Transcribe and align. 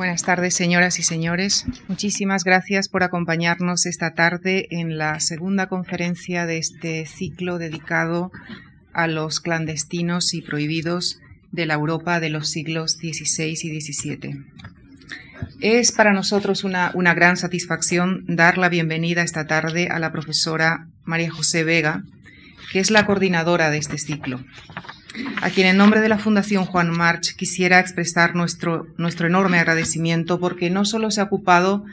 Buenas 0.00 0.22
tardes, 0.22 0.54
señoras 0.54 0.98
y 0.98 1.02
señores. 1.02 1.66
Muchísimas 1.86 2.42
gracias 2.42 2.88
por 2.88 3.02
acompañarnos 3.02 3.84
esta 3.84 4.14
tarde 4.14 4.66
en 4.70 4.96
la 4.96 5.20
segunda 5.20 5.66
conferencia 5.68 6.46
de 6.46 6.56
este 6.56 7.04
ciclo 7.04 7.58
dedicado 7.58 8.32
a 8.94 9.06
los 9.08 9.40
clandestinos 9.40 10.32
y 10.32 10.40
prohibidos 10.40 11.20
de 11.52 11.66
la 11.66 11.74
Europa 11.74 12.18
de 12.18 12.30
los 12.30 12.48
siglos 12.48 12.92
XVI 12.92 13.50
y 13.50 13.78
XVII. 13.78 14.42
Es 15.60 15.92
para 15.92 16.14
nosotros 16.14 16.64
una, 16.64 16.92
una, 16.94 17.12
gran 17.12 17.36
satisfacción 17.36 18.24
dar 18.26 18.56
la 18.56 18.70
bienvenida 18.70 19.20
esta 19.20 19.46
tarde 19.46 19.88
a 19.90 19.98
la 19.98 20.12
profesora 20.12 20.86
María 21.04 21.30
José 21.30 21.62
Vega, 21.62 22.04
que 22.72 22.80
es 22.80 22.90
la 22.90 23.04
coordinadora 23.04 23.68
de 23.68 23.76
este 23.76 23.98
ciclo 23.98 24.42
a 25.42 25.50
quien 25.50 25.66
en 25.66 25.76
nombre 25.76 26.00
de 26.00 26.08
la 26.08 26.18
Fundación 26.18 26.64
Juan 26.64 26.90
March 26.90 27.34
quisiera 27.36 27.80
expresar 27.80 28.34
nuestro, 28.34 28.86
nuestro 28.96 29.26
enorme 29.26 29.58
agradecimiento 29.58 30.38
porque 30.38 30.70
no 30.70 30.84
solo 30.84 31.10
se 31.10 31.20
ha 31.20 31.24
ocupado 31.24 31.84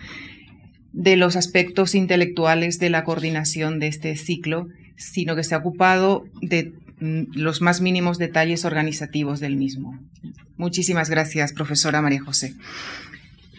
de 0.94 1.16
los 1.16 1.36
aspectos 1.36 1.96
intelectuales 1.96 2.80
de 2.80 2.90
la 2.90 3.04
coordinación 3.04 3.80
de 3.80 3.88
este 3.88 4.16
ciclo, 4.16 4.68
sino 4.96 5.36
que 5.36 5.44
se 5.44 5.56
ha 5.56 5.60
ocupado 5.60 6.26
de 6.42 6.74
mm, 7.00 7.34
los 7.34 7.62
más 7.62 7.82
mínimos 7.82 8.18
detalles 8.18 8.66
organizativos 8.66 9.40
del 9.40 9.56
mismo. 9.56 10.00
Muchísimas 10.58 11.10
gracias, 11.10 11.54
profesora 11.54 12.02
María 12.02 12.22
José. 12.22 12.56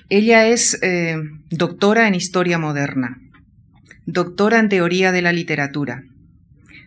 Ella 0.09 0.47
es 0.47 0.79
eh, 0.83 1.17
doctora 1.51 2.09
en 2.09 2.15
Historia 2.15 2.59
Moderna, 2.59 3.19
doctora 4.07 4.59
en 4.59 4.69
Teoría 4.69 5.13
de 5.13 5.23
la 5.23 5.33
Literatura, 5.33 6.03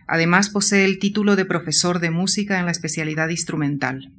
Además 0.06 0.50
posee 0.50 0.84
el 0.84 0.98
título 0.98 1.36
de 1.36 1.44
profesor 1.44 1.98
de 2.00 2.10
música 2.10 2.58
en 2.58 2.66
la 2.66 2.72
especialidad 2.72 3.28
instrumental. 3.28 4.12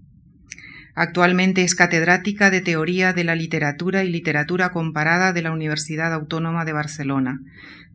Actualmente 0.95 1.63
es 1.63 1.73
catedrática 1.73 2.51
de 2.51 2.61
Teoría 2.61 3.13
de 3.13 3.23
la 3.23 3.35
Literatura 3.35 4.03
y 4.03 4.11
Literatura 4.11 4.71
Comparada 4.71 5.33
de 5.33 5.41
la 5.41 5.51
Universidad 5.51 6.13
Autónoma 6.13 6.65
de 6.65 6.73
Barcelona, 6.73 7.39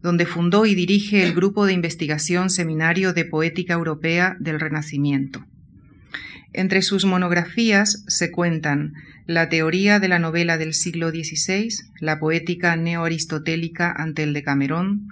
donde 0.03 0.27
fundó 0.27 0.67
y 0.67 0.75
dirige 0.75 1.23
el 1.23 1.33
grupo 1.35 1.67
de 1.67 1.75
investigación 1.75 2.51
Seminario 2.51 3.13
de 3.13 3.25
Poética 3.25 3.75
Europea 3.75 4.37
del 4.41 4.59
Renacimiento. 4.59 5.45
Entre 6.53 6.83
sus 6.83 7.05
monografías 7.05 8.05
se 8.09 8.33
cuentan 8.33 8.95
la 9.27 9.49
teoría 9.49 10.01
de 10.01 10.09
la 10.09 10.19
novela 10.19 10.57
del 10.59 10.75
siglo 10.75 11.11
XVI, 11.11 11.69
la 12.01 12.19
poética 12.19 12.75
neoaristotélica 12.75 13.93
ante 13.93 14.23
el 14.23 14.33
Decamerón, 14.33 15.09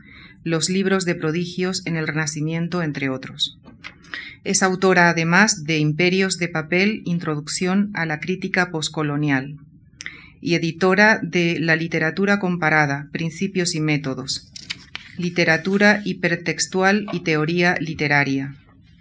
los 0.46 0.70
libros 0.70 1.04
de 1.04 1.16
prodigios 1.16 1.84
en 1.86 1.96
el 1.96 2.06
Renacimiento, 2.06 2.80
entre 2.80 3.08
otros. 3.08 3.58
Es 4.44 4.62
autora 4.62 5.10
además 5.10 5.64
de 5.64 5.78
Imperios 5.78 6.38
de 6.38 6.46
Papel, 6.46 7.02
Introducción 7.04 7.90
a 7.94 8.06
la 8.06 8.20
Crítica 8.20 8.70
Postcolonial, 8.70 9.56
y 10.40 10.54
editora 10.54 11.18
de 11.20 11.58
La 11.58 11.74
Literatura 11.74 12.38
Comparada, 12.38 13.08
Principios 13.10 13.74
y 13.74 13.80
Métodos, 13.80 14.52
Literatura 15.18 16.00
Hipertextual 16.04 17.08
y 17.12 17.24
Teoría 17.24 17.74
Literaria, 17.80 18.54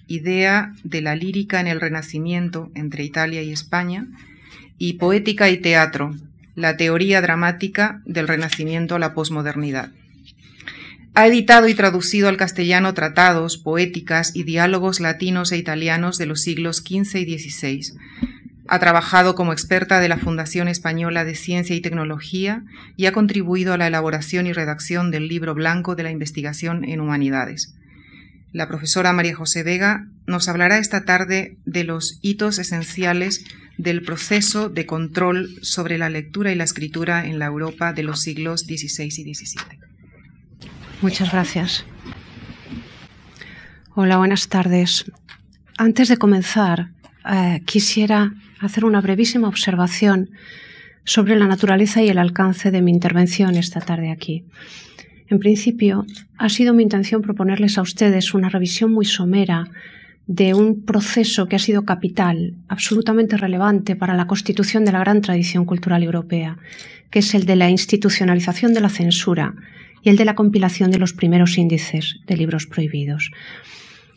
Idea 0.08 0.74
de 0.84 1.02
la 1.02 1.16
Lírica 1.16 1.60
en 1.60 1.68
el 1.68 1.80
Renacimiento 1.80 2.72
entre 2.74 3.04
Italia 3.04 3.44
y 3.44 3.52
España, 3.52 4.08
y 4.80 4.94
Poética 4.94 5.48
y 5.52 5.58
Teatro, 5.58 6.16
la 6.56 6.76
teoría 6.76 7.22
dramática 7.22 8.02
del 8.06 8.28
Renacimiento 8.28 8.96
a 8.96 9.00
la 9.00 9.14
posmodernidad. 9.14 9.92
Ha 11.18 11.28
editado 11.28 11.70
y 11.70 11.74
traducido 11.74 12.28
al 12.28 12.36
castellano 12.36 12.94
tratados, 12.94 13.58
poéticas 13.58 14.36
y 14.36 14.44
diálogos 14.44 15.00
latinos 15.00 15.54
e 15.54 15.58
italianos 15.58 16.18
de 16.18 16.26
los 16.26 16.42
siglos 16.42 16.84
XV 16.86 17.20
y 17.20 17.40
XVI. 17.40 17.94
Ha 18.68 18.80
trabajado 18.80 19.34
como 19.34 19.54
experta 19.54 20.02
de 20.02 20.10
la 20.10 20.18
Fundación 20.18 20.68
Española 20.68 21.24
de 21.24 21.36
Ciencia 21.36 21.74
y 21.74 21.80
Tecnología 21.80 22.66
y 22.98 23.06
ha 23.06 23.14
contribuido 23.14 23.74
a 23.74 23.78
la 23.78 23.88
elaboración 23.88 24.46
y 24.46 24.52
redacción 24.52 25.10
del 25.10 25.30
libro 25.30 25.56
blanco 25.56 25.96
de 25.96 26.04
la 26.04 26.12
investigación 26.12 26.84
en 26.84 27.00
humanidades. 27.00 27.76
La 28.52 28.68
profesora 28.68 29.14
María 29.14 29.38
José 29.38 29.64
Vega 29.64 30.10
nos 30.28 30.50
hablará 30.50 30.80
esta 30.80 31.06
tarde 31.06 31.56
de 31.66 31.86
los 31.86 32.20
hitos 32.24 32.60
esenciales 32.60 33.46
del 33.78 34.02
proceso 34.02 34.68
de 34.68 34.86
control 34.86 35.60
sobre 35.62 35.98
la 35.98 36.10
lectura 36.10 36.52
y 36.52 36.56
la 36.56 36.66
escritura 36.66 37.26
en 37.26 37.40
la 37.40 37.46
Europa 37.46 37.94
de 37.94 38.04
los 38.04 38.22
siglos 38.22 38.62
XVI 38.62 39.06
y 39.06 39.34
XVII. 39.34 39.95
Muchas 41.02 41.32
gracias. 41.32 41.86
Hola, 43.94 44.18
buenas 44.18 44.48
tardes. 44.48 45.12
Antes 45.78 46.08
de 46.10 46.18
comenzar, 46.18 46.90
eh, 47.32 47.62
quisiera 47.66 48.34
hacer 48.60 48.86
una 48.86 49.02
brevísima 49.02 49.48
observación 49.48 50.32
sobre 51.04 51.38
la 51.38 51.48
naturaleza 51.48 52.02
y 52.02 52.10
el 52.10 52.18
alcance 52.18 52.72
de 52.72 52.82
mi 52.82 52.92
intervención 52.92 53.56
esta 53.56 53.80
tarde 53.80 54.12
aquí. 54.12 54.46
En 55.28 55.40
principio, 55.40 56.06
ha 56.38 56.50
sido 56.50 56.74
mi 56.74 56.84
intención 56.84 57.22
proponerles 57.22 57.78
a 57.78 57.82
ustedes 57.82 58.34
una 58.34 58.50
revisión 58.50 58.92
muy 58.92 59.06
somera 59.06 59.68
de 60.28 60.54
un 60.54 60.84
proceso 60.84 61.48
que 61.48 61.56
ha 61.56 61.60
sido 61.60 61.84
capital, 61.84 62.56
absolutamente 62.68 63.38
relevante 63.38 63.96
para 63.96 64.16
la 64.16 64.28
constitución 64.28 64.86
de 64.86 64.92
la 64.92 65.00
gran 65.00 65.22
tradición 65.22 65.66
cultural 65.66 66.04
europea, 66.04 66.58
que 67.12 67.20
es 67.20 67.34
el 67.36 67.46
de 67.46 67.56
la 67.56 67.70
institucionalización 67.70 68.74
de 68.74 68.82
la 68.82 68.90
censura 68.90 69.54
y 70.06 70.10
el 70.10 70.18
de 70.18 70.26
la 70.26 70.36
compilación 70.36 70.92
de 70.92 71.00
los 71.00 71.14
primeros 71.14 71.58
índices 71.58 72.20
de 72.28 72.38
libros 72.38 72.68
prohibidos. 72.68 73.32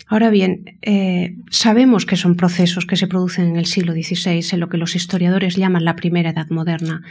Ahora 0.06 0.28
bien, 0.28 0.78
eh, 0.82 1.36
sabemos 1.50 2.04
que 2.04 2.16
son 2.16 2.36
procesos 2.36 2.84
que 2.84 2.96
se 2.96 3.06
producen 3.06 3.48
en 3.48 3.56
el 3.56 3.64
siglo 3.64 3.94
XVI, 3.94 4.44
en 4.52 4.60
lo 4.60 4.68
que 4.68 4.76
los 4.76 4.94
historiadores 4.94 5.56
llaman 5.56 5.86
la 5.86 5.96
primera 5.96 6.30
edad 6.30 6.48
moderna, 6.50 7.02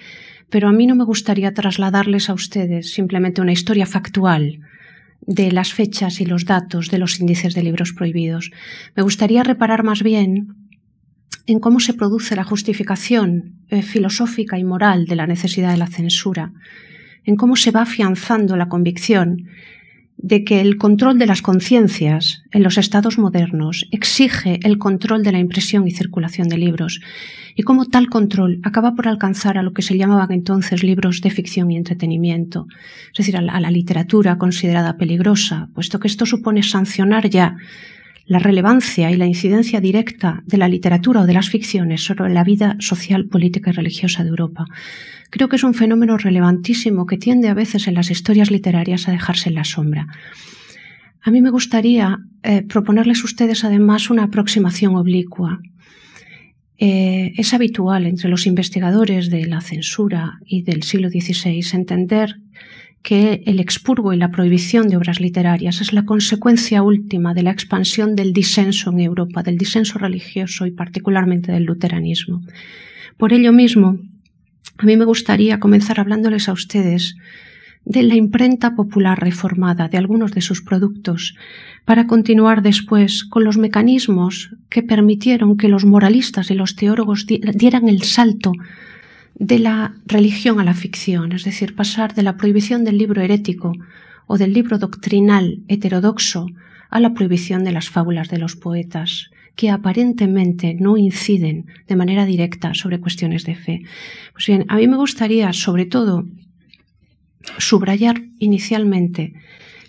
pero 0.50 0.70
a 0.70 0.72
mí 0.72 0.86
no 0.86 0.96
me 0.96 1.06
gustaría 1.06 1.54
trasladarles 1.54 2.30
a 2.30 2.34
ustedes 2.34 2.94
simplemente 2.94 3.42
una 3.42 3.52
historia 3.52 3.88
factual 3.88 4.60
de 5.22 5.52
las 5.52 5.74
fechas 5.74 6.22
y 6.22 6.26
los 6.26 6.46
datos 6.46 6.90
de 6.90 7.00
los 7.00 7.20
índices 7.20 7.56
de 7.56 7.64
libros 7.64 7.94
prohibidos. 7.94 8.52
Me 8.96 9.02
gustaría 9.02 9.44
reparar 9.44 9.84
más 9.84 10.04
bien 10.04 10.56
en 11.48 11.60
cómo 11.60 11.80
se 11.80 11.96
produce 11.96 12.36
la 12.36 12.44
justificación 12.44 13.56
eh, 13.70 13.82
filosófica 13.82 14.60
y 14.60 14.64
moral 14.64 15.06
de 15.06 15.16
la 15.16 15.26
necesidad 15.26 15.72
de 15.72 15.78
la 15.78 15.88
censura 15.88 16.54
en 17.28 17.36
cómo 17.36 17.56
se 17.56 17.70
va 17.70 17.84
afianzando 17.84 18.56
la 18.56 18.70
convicción 18.70 19.46
de 20.18 20.44
que 20.44 20.62
el 20.62 20.78
control 20.78 21.20
de 21.20 21.28
las 21.28 21.44
conciencias 21.44 22.42
en 22.52 22.64
los 22.64 22.80
estados 22.80 23.20
modernos 23.20 23.88
exige 23.92 24.60
el 24.64 24.80
control 24.80 25.22
de 25.22 25.32
la 25.32 25.38
impresión 25.38 25.88
y 25.88 25.92
circulación 25.92 26.48
de 26.48 26.58
libros, 26.58 27.02
y 27.56 27.62
cómo 27.62 27.86
tal 27.86 28.10
control 28.10 28.60
acaba 28.64 28.96
por 28.96 29.08
alcanzar 29.08 29.60
a 29.60 29.64
lo 29.64 29.74
que 29.74 29.84
se 29.84 29.98
llamaban 29.98 30.32
entonces 30.32 30.84
libros 30.84 31.22
de 31.22 31.30
ficción 31.30 31.70
y 31.70 31.78
entretenimiento, 31.78 32.66
es 33.12 33.18
decir, 33.18 33.38
a 33.38 33.42
la, 33.42 33.54
a 33.54 33.60
la 33.60 33.70
literatura 33.70 34.40
considerada 34.40 34.98
peligrosa, 34.98 35.70
puesto 35.76 36.00
que 36.00 36.08
esto 36.08 36.26
supone 36.26 36.64
sancionar 36.64 37.30
ya 37.30 37.56
la 38.28 38.40
relevancia 38.40 39.10
y 39.10 39.16
la 39.16 39.26
incidencia 39.26 39.80
directa 39.80 40.44
de 40.46 40.58
la 40.58 40.68
literatura 40.68 41.22
o 41.22 41.26
de 41.26 41.34
las 41.34 41.50
ficciones 41.50 42.04
sobre 42.04 42.34
la 42.34 42.44
vida 42.44 42.76
social, 42.80 43.26
política 43.26 43.70
y 43.70 43.74
religiosa 43.74 44.24
de 44.24 44.30
Europa. 44.30 44.66
Creo 45.30 45.48
que 45.48 45.56
es 45.56 45.64
un 45.64 45.74
fenómeno 45.74 46.18
relevantísimo 46.18 47.06
que 47.06 47.18
tiende 47.18 47.48
a 47.48 47.54
veces 47.54 47.88
en 47.88 47.94
las 47.94 48.12
historias 48.12 48.52
literarias 48.52 49.08
a 49.08 49.12
dejarse 49.12 49.50
en 49.50 49.56
la 49.56 49.64
sombra. 49.64 50.08
A 51.22 51.32
mí 51.32 51.42
me 51.42 51.50
gustaría 51.50 52.20
eh, 52.44 52.64
proponerles 52.64 53.22
a 53.22 53.26
ustedes 53.26 53.64
además 53.64 54.10
una 54.10 54.24
aproximación 54.24 54.96
oblicua. 54.96 55.60
Eh, 56.80 57.34
es 57.38 57.54
habitual 57.54 58.06
entre 58.06 58.30
los 58.30 58.46
investigadores 58.46 59.30
de 59.30 59.46
la 59.48 59.62
censura 59.62 60.40
y 60.46 60.62
del 60.62 60.84
siglo 60.84 61.10
XVI 61.10 61.66
entender 61.74 62.36
que 63.02 63.44
el 63.46 63.60
expurgo 63.60 64.14
y 64.14 64.18
la 64.18 64.32
prohibición 64.32 64.90
de 64.90 64.98
obras 64.98 65.20
literarias 65.20 65.82
es 65.82 65.94
la 65.94 66.06
consecuencia 66.06 66.84
última 66.84 67.34
de 67.34 67.44
la 67.44 67.52
expansión 67.52 68.16
del 68.16 68.34
disenso 68.34 68.92
en 68.92 69.00
Europa, 69.00 69.44
del 69.44 69.58
disenso 69.58 69.98
religioso 69.98 70.66
y 70.66 70.72
particularmente 70.72 71.52
del 71.52 71.64
luteranismo. 71.64 72.42
Por 73.18 73.34
ello 73.34 73.54
mismo, 73.54 73.98
a 74.78 74.86
mí 74.86 74.98
me 74.98 75.06
gustaría 75.06 75.60
comenzar 75.60 76.00
hablándoles 76.00 76.50
a 76.50 76.54
ustedes 76.54 77.16
de 77.86 78.04
la 78.04 78.16
imprenta 78.16 78.76
popular 78.76 79.18
reformada 79.18 79.88
de 79.88 79.98
algunos 79.98 80.34
de 80.34 80.42
sus 80.42 80.62
productos, 80.62 81.36
para 81.86 82.06
continuar 82.06 82.62
después 82.62 83.24
con 83.24 83.46
los 83.46 83.58
mecanismos 83.58 84.54
que 84.70 84.84
permitieron 84.84 85.56
que 85.56 85.70
los 85.70 85.86
moralistas 85.86 86.52
y 86.52 86.54
los 86.54 86.76
teólogos 86.76 87.26
dieran 87.26 87.88
el 87.88 88.04
salto 88.04 88.52
de 89.40 89.60
la 89.60 89.96
religión 90.06 90.60
a 90.60 90.64
la 90.64 90.74
ficción, 90.74 91.32
es 91.32 91.44
decir, 91.44 91.76
pasar 91.76 92.16
de 92.16 92.24
la 92.24 92.38
prohibición 92.38 92.84
del 92.84 92.98
libro 92.98 93.22
herético 93.22 93.74
o 94.26 94.38
del 94.38 94.54
libro 94.54 94.80
doctrinal 94.80 95.60
heterodoxo 95.68 96.48
a 96.90 97.00
la 97.00 97.14
prohibición 97.14 97.64
de 97.64 97.72
las 97.72 97.90
fábulas 97.90 98.30
de 98.30 98.40
los 98.40 98.56
poetas, 98.56 99.30
que 99.56 99.70
aparentemente 99.70 100.74
no 100.74 100.98
inciden 100.98 101.66
de 101.88 101.96
manera 101.96 102.26
directa 102.26 102.74
sobre 102.74 103.00
cuestiones 103.00 103.44
de 103.44 103.56
fe. 103.56 103.82
Pues 104.34 104.48
bien, 104.48 104.66
a 104.70 104.78
mí 104.78 104.88
me 104.88 104.98
gustaría, 104.98 105.52
sobre 105.54 105.86
todo, 105.86 106.26
subrayar 107.58 108.22
inicialmente 108.40 109.34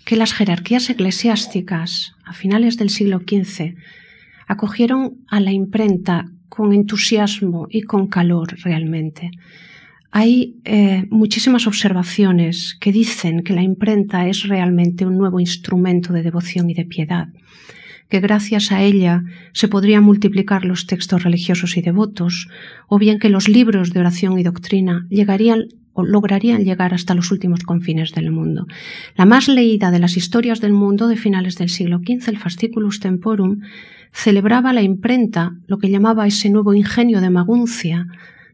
que 0.05 0.15
las 0.15 0.33
jerarquías 0.33 0.89
eclesiásticas 0.89 2.13
a 2.23 2.33
finales 2.33 2.77
del 2.77 2.89
siglo 2.89 3.19
XV 3.19 3.75
acogieron 4.47 5.19
a 5.27 5.39
la 5.39 5.51
imprenta 5.51 6.31
con 6.49 6.73
entusiasmo 6.73 7.67
y 7.69 7.83
con 7.83 8.07
calor 8.07 8.57
realmente. 8.63 9.31
hay 10.11 10.55
eh, 10.65 11.05
muchísimas 11.11 11.67
observaciones 11.67 12.75
que 12.81 12.91
dicen 12.91 13.43
que 13.43 13.53
la 13.53 13.61
imprenta 13.61 14.27
es 14.27 14.47
realmente 14.47 15.05
un 15.05 15.17
nuevo 15.17 15.39
instrumento 15.39 16.13
de 16.13 16.23
devoción 16.23 16.69
y 16.69 16.73
de 16.73 16.85
piedad, 16.85 17.27
que 18.09 18.19
gracias 18.19 18.71
a 18.71 18.81
ella 18.81 19.23
se 19.53 19.67
podrían 19.67 20.03
multiplicar 20.03 20.65
los 20.65 20.87
textos 20.87 21.23
religiosos 21.23 21.77
y 21.77 21.81
devotos, 21.81 22.47
o 22.87 22.97
bien 22.97 23.19
que 23.19 23.29
los 23.29 23.47
libros 23.47 23.93
de 23.93 23.99
oración 23.99 24.39
y 24.39 24.43
doctrina 24.43 25.05
llegarían 25.09 25.67
lograrían 26.03 26.63
llegar 26.63 26.93
hasta 26.93 27.15
los 27.15 27.31
últimos 27.31 27.63
confines 27.63 28.13
del 28.13 28.31
mundo. 28.31 28.67
La 29.15 29.25
más 29.25 29.47
leída 29.47 29.91
de 29.91 29.99
las 29.99 30.17
historias 30.17 30.61
del 30.61 30.73
mundo 30.73 31.07
de 31.07 31.17
finales 31.17 31.57
del 31.57 31.69
siglo 31.69 31.99
XV, 31.99 32.29
el 32.29 32.37
Fasciculus 32.37 32.99
Temporum, 32.99 33.61
celebraba 34.11 34.73
la 34.73 34.81
imprenta, 34.81 35.53
lo 35.67 35.77
que 35.77 35.89
llamaba 35.89 36.27
ese 36.27 36.49
nuevo 36.49 36.73
ingenio 36.73 37.21
de 37.21 37.29
Maguncia, 37.29 38.07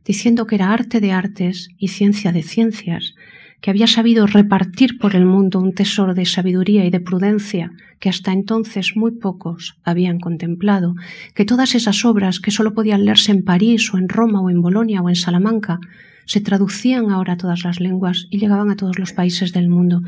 diciendo 0.05 0.45
que 0.45 0.55
era 0.55 0.71
arte 0.71 0.99
de 0.99 1.11
artes 1.11 1.69
y 1.77 1.89
ciencia 1.89 2.31
de 2.31 2.43
ciencias, 2.43 3.15
que 3.61 3.71
había 3.71 3.87
sabido 3.87 4.27
repartir 4.27 4.99
por 4.99 5.15
el 5.15 5.25
mundo 5.25 5.59
un 5.59 5.73
tesoro 5.73 6.13
de 6.13 6.25
sabiduría 6.25 6.85
y 6.85 6.91
de 6.91 6.99
prudencia 6.99 7.71
que 7.99 8.09
hasta 8.09 8.31
entonces 8.31 8.93
muy 8.95 9.11
pocos 9.11 9.79
habían 9.83 10.19
contemplado, 10.19 10.93
que 11.33 11.45
todas 11.45 11.73
esas 11.73 12.05
obras 12.05 12.39
que 12.39 12.51
sólo 12.51 12.73
podían 12.73 13.05
leerse 13.05 13.31
en 13.31 13.43
París 13.43 13.91
o 13.93 13.97
en 13.97 14.09
Roma 14.09 14.41
o 14.41 14.49
en 14.49 14.61
Bolonia 14.61 15.01
o 15.01 15.09
en 15.09 15.15
Salamanca 15.15 15.79
se 16.25 16.41
traducían 16.41 17.11
ahora 17.11 17.33
a 17.33 17.37
todas 17.37 17.63
las 17.63 17.79
lenguas 17.79 18.27
y 18.29 18.39
llegaban 18.39 18.69
a 18.69 18.75
todos 18.75 18.99
los 18.99 19.13
países 19.13 19.53
del 19.53 19.69
mundo. 19.69 20.01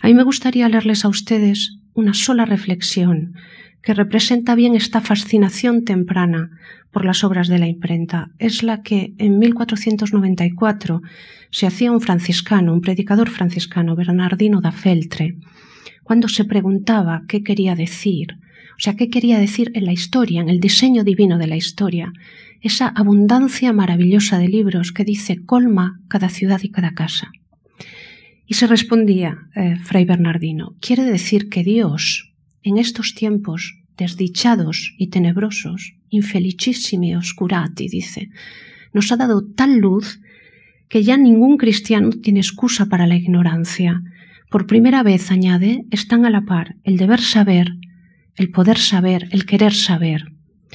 A 0.00 0.06
mí 0.06 0.14
me 0.14 0.22
gustaría 0.22 0.68
leerles 0.68 1.04
a 1.04 1.08
ustedes 1.08 1.78
una 1.94 2.14
sola 2.14 2.44
reflexión 2.44 3.34
que 3.82 3.94
representa 3.94 4.54
bien 4.54 4.74
esta 4.74 5.00
fascinación 5.00 5.84
temprana 5.84 6.50
por 6.90 7.04
las 7.04 7.24
obras 7.24 7.48
de 7.48 7.58
la 7.58 7.68
imprenta. 7.68 8.30
Es 8.38 8.62
la 8.62 8.82
que 8.82 9.14
en 9.18 9.38
1494 9.38 11.00
se 11.50 11.66
hacía 11.66 11.92
un 11.92 12.00
franciscano, 12.00 12.74
un 12.74 12.80
predicador 12.80 13.30
franciscano, 13.30 13.96
Bernardino 13.96 14.60
da 14.60 14.72
Feltre, 14.72 15.36
cuando 16.02 16.28
se 16.28 16.44
preguntaba 16.44 17.22
qué 17.28 17.42
quería 17.42 17.74
decir, 17.74 18.38
o 18.78 18.80
sea, 18.80 18.94
qué 18.94 19.10
quería 19.10 19.38
decir 19.38 19.70
en 19.74 19.84
la 19.84 19.92
historia, 19.92 20.40
en 20.40 20.48
el 20.48 20.60
diseño 20.60 21.04
divino 21.04 21.36
de 21.38 21.46
la 21.46 21.56
historia, 21.56 22.12
esa 22.60 22.88
abundancia 22.88 23.72
maravillosa 23.72 24.38
de 24.38 24.48
libros 24.48 24.92
que 24.92 25.04
dice 25.04 25.44
colma 25.44 26.00
cada 26.08 26.28
ciudad 26.28 26.60
y 26.62 26.70
cada 26.70 26.92
casa. 26.92 27.30
Y 28.46 28.54
se 28.54 28.66
respondía, 28.66 29.36
eh, 29.54 29.76
Fray 29.76 30.04
Bernardino, 30.04 30.76
quiere 30.80 31.04
decir 31.04 31.48
que 31.48 31.62
Dios, 31.62 32.32
en 32.62 32.78
estos 32.78 33.14
tiempos 33.14 33.78
desdichados 33.96 34.94
y 34.96 35.08
tenebrosos, 35.08 35.94
infelicissimi 36.08 37.14
oscurati, 37.14 37.88
dice, 37.88 38.30
nos 38.94 39.12
ha 39.12 39.16
dado 39.16 39.44
tal 39.44 39.78
luz 39.78 40.20
que 40.88 41.02
ya 41.02 41.16
ningún 41.16 41.58
cristiano 41.58 42.10
tiene 42.10 42.40
excusa 42.40 42.86
para 42.86 43.06
la 43.06 43.16
ignorancia. 43.16 44.02
Por 44.50 44.66
primera 44.66 45.02
vez, 45.02 45.30
añade, 45.30 45.84
están 45.90 46.24
a 46.24 46.30
la 46.30 46.46
par 46.46 46.76
el 46.84 46.96
deber 46.96 47.20
saber, 47.20 47.74
el 48.34 48.50
poder 48.50 48.78
saber, 48.78 49.28
el 49.30 49.44
querer 49.44 49.74
saber. 49.74 50.32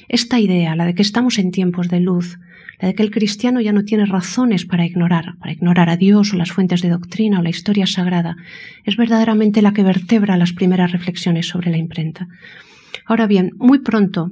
Esta 0.07 0.39
idea, 0.39 0.75
la 0.75 0.85
de 0.85 0.95
que 0.95 1.01
estamos 1.01 1.39
en 1.39 1.51
tiempos 1.51 1.87
de 1.89 1.99
luz, 1.99 2.39
la 2.79 2.89
de 2.89 2.95
que 2.95 3.03
el 3.03 3.11
cristiano 3.11 3.61
ya 3.61 3.71
no 3.71 3.83
tiene 3.83 4.05
razones 4.05 4.65
para 4.65 4.85
ignorar, 4.85 5.35
para 5.39 5.51
ignorar 5.51 5.89
a 5.89 5.97
Dios 5.97 6.33
o 6.33 6.37
las 6.37 6.51
fuentes 6.51 6.81
de 6.81 6.89
doctrina 6.89 7.39
o 7.39 7.43
la 7.43 7.49
historia 7.49 7.87
sagrada, 7.87 8.35
es 8.83 8.97
verdaderamente 8.97 9.61
la 9.61 9.73
que 9.73 9.83
vertebra 9.83 10.37
las 10.37 10.53
primeras 10.53 10.91
reflexiones 10.91 11.47
sobre 11.47 11.71
la 11.71 11.77
imprenta. 11.77 12.27
Ahora 13.05 13.27
bien, 13.27 13.51
muy 13.57 13.79
pronto, 13.79 14.31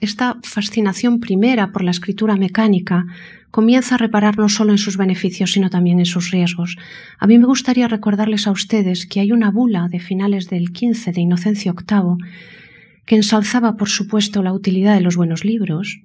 esta 0.00 0.36
fascinación 0.42 1.20
primera 1.20 1.70
por 1.70 1.84
la 1.84 1.92
escritura 1.92 2.36
mecánica 2.36 3.06
comienza 3.52 3.94
a 3.94 3.98
reparar 3.98 4.36
no 4.38 4.48
solo 4.48 4.72
en 4.72 4.78
sus 4.78 4.96
beneficios, 4.96 5.52
sino 5.52 5.70
también 5.70 6.00
en 6.00 6.06
sus 6.06 6.30
riesgos. 6.30 6.76
A 7.18 7.26
mí 7.26 7.38
me 7.38 7.46
gustaría 7.46 7.86
recordarles 7.86 8.46
a 8.46 8.50
ustedes 8.50 9.06
que 9.06 9.20
hay 9.20 9.30
una 9.30 9.50
bula 9.50 9.88
de 9.88 10.00
finales 10.00 10.48
del 10.48 10.72
15 10.72 11.12
de 11.12 11.20
Inocencio 11.20 11.74
VIII 11.74 12.16
que 13.04 13.16
ensalzaba, 13.16 13.76
por 13.76 13.88
supuesto, 13.88 14.42
la 14.42 14.52
utilidad 14.52 14.94
de 14.94 15.00
los 15.00 15.16
buenos 15.16 15.44
libros, 15.44 16.00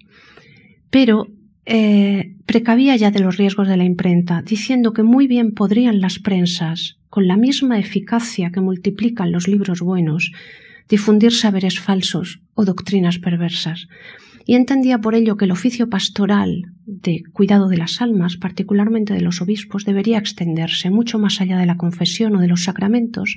pero 0.90 1.28
eh, 1.66 2.36
precavía 2.46 2.96
ya 2.96 3.12
de 3.12 3.20
los 3.20 3.38
riesgos 3.38 3.68
de 3.68 3.78
la 3.78 3.84
imprenta, 3.84 4.42
diciendo 4.42 4.94
que 4.94 5.04
muy 5.04 5.28
bien 5.28 5.52
podrían 5.52 6.00
las 6.00 6.20
prensas, 6.20 6.98
con 7.10 7.28
la 7.28 7.38
misma 7.38 7.80
eficacia 7.80 8.52
que 8.52 8.62
multiplican 8.62 9.32
los 9.32 9.48
libros 9.48 9.82
buenos, 9.82 10.32
difundir 10.88 11.34
saberes 11.34 11.80
falsos 11.80 12.40
o 12.54 12.66
doctrinas 12.66 13.20
perversas. 13.20 13.88
Y 14.50 14.56
entendía 14.56 15.00
por 15.00 15.14
ello 15.14 15.36
que 15.36 15.44
el 15.44 15.52
oficio 15.52 15.90
pastoral 15.90 16.72
de 16.86 17.22
cuidado 17.34 17.68
de 17.68 17.76
las 17.76 18.02
almas, 18.02 18.38
particularmente 18.38 19.14
de 19.14 19.20
los 19.20 19.42
obispos, 19.42 19.84
debería 19.84 20.18
extenderse 20.18 20.90
mucho 20.90 21.20
más 21.20 21.42
allá 21.42 21.58
de 21.58 21.66
la 21.66 21.76
confesión 21.76 22.34
o 22.34 22.40
de 22.40 22.48
los 22.48 22.64
sacramentos 22.64 23.36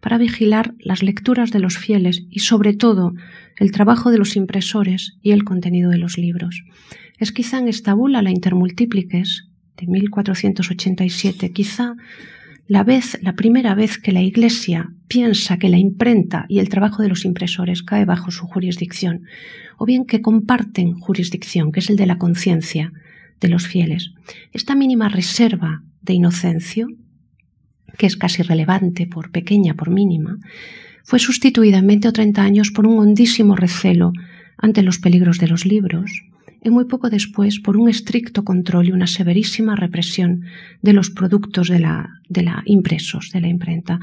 para 0.00 0.16
vigilar 0.16 0.74
las 0.78 1.02
lecturas 1.02 1.50
de 1.50 1.60
los 1.60 1.76
fieles 1.76 2.24
y, 2.30 2.38
sobre 2.38 2.72
todo, 2.72 3.12
el 3.58 3.70
trabajo 3.70 4.10
de 4.10 4.16
los 4.16 4.34
impresores 4.34 5.18
y 5.20 5.32
el 5.32 5.44
contenido 5.44 5.90
de 5.90 5.98
los 5.98 6.16
libros. 6.16 6.64
Es 7.18 7.32
quizá 7.32 7.58
en 7.58 7.68
esta 7.68 7.92
bula, 7.92 8.22
la 8.22 8.30
Intermultipliques, 8.30 9.48
de 9.76 9.86
1487, 9.86 11.52
quizá 11.52 11.96
la 12.66 12.82
vez, 12.82 13.18
la 13.22 13.34
primera 13.34 13.74
vez 13.74 13.98
que 13.98 14.10
la 14.10 14.22
Iglesia 14.22 14.90
piensa 15.06 15.58
que 15.58 15.68
la 15.68 15.78
imprenta 15.78 16.46
y 16.48 16.58
el 16.58 16.68
trabajo 16.68 17.02
de 17.02 17.08
los 17.08 17.24
impresores 17.24 17.82
cae 17.82 18.04
bajo 18.04 18.30
su 18.30 18.46
jurisdicción, 18.46 19.22
o 19.78 19.86
bien 19.86 20.04
que 20.04 20.22
comparten 20.22 20.98
jurisdicción, 20.98 21.72
que 21.72 21.80
es 21.80 21.90
el 21.90 21.96
de 21.96 22.06
la 22.06 22.18
conciencia 22.18 22.92
de 23.40 23.48
los 23.48 23.66
fieles. 23.66 24.12
Esta 24.52 24.74
mínima 24.74 25.08
reserva 25.08 25.82
de 26.02 26.14
inocencio, 26.14 26.88
que 27.98 28.06
es 28.06 28.16
casi 28.16 28.42
relevante 28.42 29.06
por 29.06 29.30
pequeña, 29.30 29.74
por 29.74 29.90
mínima, 29.90 30.38
fue 31.04 31.18
sustituida 31.18 31.78
en 31.78 31.86
20 31.86 32.08
o 32.08 32.12
30 32.12 32.42
años 32.42 32.70
por 32.70 32.86
un 32.86 32.98
hondísimo 32.98 33.54
recelo 33.54 34.12
ante 34.58 34.82
los 34.82 34.98
peligros 34.98 35.38
de 35.38 35.48
los 35.48 35.66
libros, 35.66 36.10
y 36.66 36.70
muy 36.70 36.86
poco 36.86 37.10
después 37.10 37.60
por 37.60 37.76
un 37.76 37.88
estricto 37.88 38.44
control 38.44 38.88
y 38.88 38.92
una 38.92 39.06
severísima 39.06 39.76
represión 39.76 40.42
de 40.82 40.92
los 40.92 41.10
productos 41.10 41.68
de 41.68 41.78
la, 41.78 42.08
de 42.28 42.42
la 42.42 42.62
impresos, 42.66 43.30
de 43.32 43.40
la 43.40 43.46
imprenta, 43.46 44.00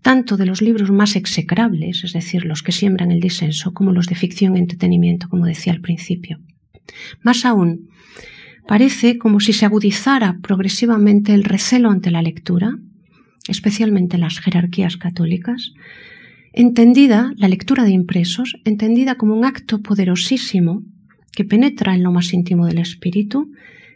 tanto 0.00 0.38
de 0.38 0.46
los 0.46 0.62
libros 0.62 0.90
más 0.90 1.16
execrables, 1.16 2.04
es 2.04 2.14
decir, 2.14 2.46
los 2.46 2.62
que 2.62 2.72
siembran 2.72 3.10
el 3.10 3.20
disenso, 3.20 3.74
como 3.74 3.92
los 3.92 4.06
de 4.06 4.14
ficción 4.14 4.56
y 4.56 4.60
entretenimiento, 4.60 5.28
como 5.28 5.44
decía 5.44 5.74
al 5.74 5.82
principio. 5.82 6.38
Más 7.22 7.44
aún, 7.44 7.90
parece 8.66 9.18
como 9.18 9.38
si 9.38 9.52
se 9.52 9.66
agudizara 9.66 10.38
progresivamente 10.40 11.34
el 11.34 11.44
recelo 11.44 11.90
ante 11.90 12.10
la 12.10 12.22
lectura, 12.22 12.78
especialmente 13.48 14.16
las 14.16 14.40
jerarquías 14.40 14.96
católicas, 14.96 15.72
entendida 16.54 17.32
la 17.36 17.48
lectura 17.48 17.84
de 17.84 17.90
impresos, 17.90 18.56
entendida 18.64 19.16
como 19.16 19.34
un 19.34 19.44
acto 19.44 19.82
poderosísimo 19.82 20.84
que 21.32 21.44
penetra 21.44 21.94
en 21.94 22.02
lo 22.02 22.12
más 22.12 22.32
íntimo 22.32 22.66
del 22.66 22.78
espíritu, 22.78 23.50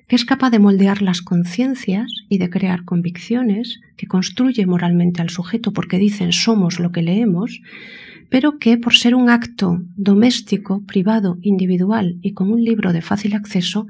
que 0.09 0.17
es 0.17 0.25
capaz 0.25 0.51
de 0.51 0.59
moldear 0.59 1.03
las 1.03 1.23
conciencias 1.23 2.13
y 2.29 2.39
de 2.39 2.51
crear 2.51 2.85
convicciones, 2.85 3.81
que 3.97 4.07
construye 4.07 4.67
moralmente 4.67 5.23
al 5.23 5.31
sujeto 5.31 5.73
porque 5.73 5.99
dicen 5.99 6.33
somos 6.33 6.81
lo 6.81 6.93
que 6.93 7.03
leemos, 7.03 7.61
pero 8.29 8.59
que 8.59 8.79
por 8.79 8.95
ser 8.95 9.15
un 9.15 9.31
acto 9.31 9.83
doméstico, 9.97 10.83
privado, 10.87 11.39
individual 11.43 12.19
y 12.23 12.33
con 12.33 12.51
un 12.51 12.65
libro 12.65 12.93
de 12.93 13.03
fácil 13.03 13.35
acceso, 13.35 13.87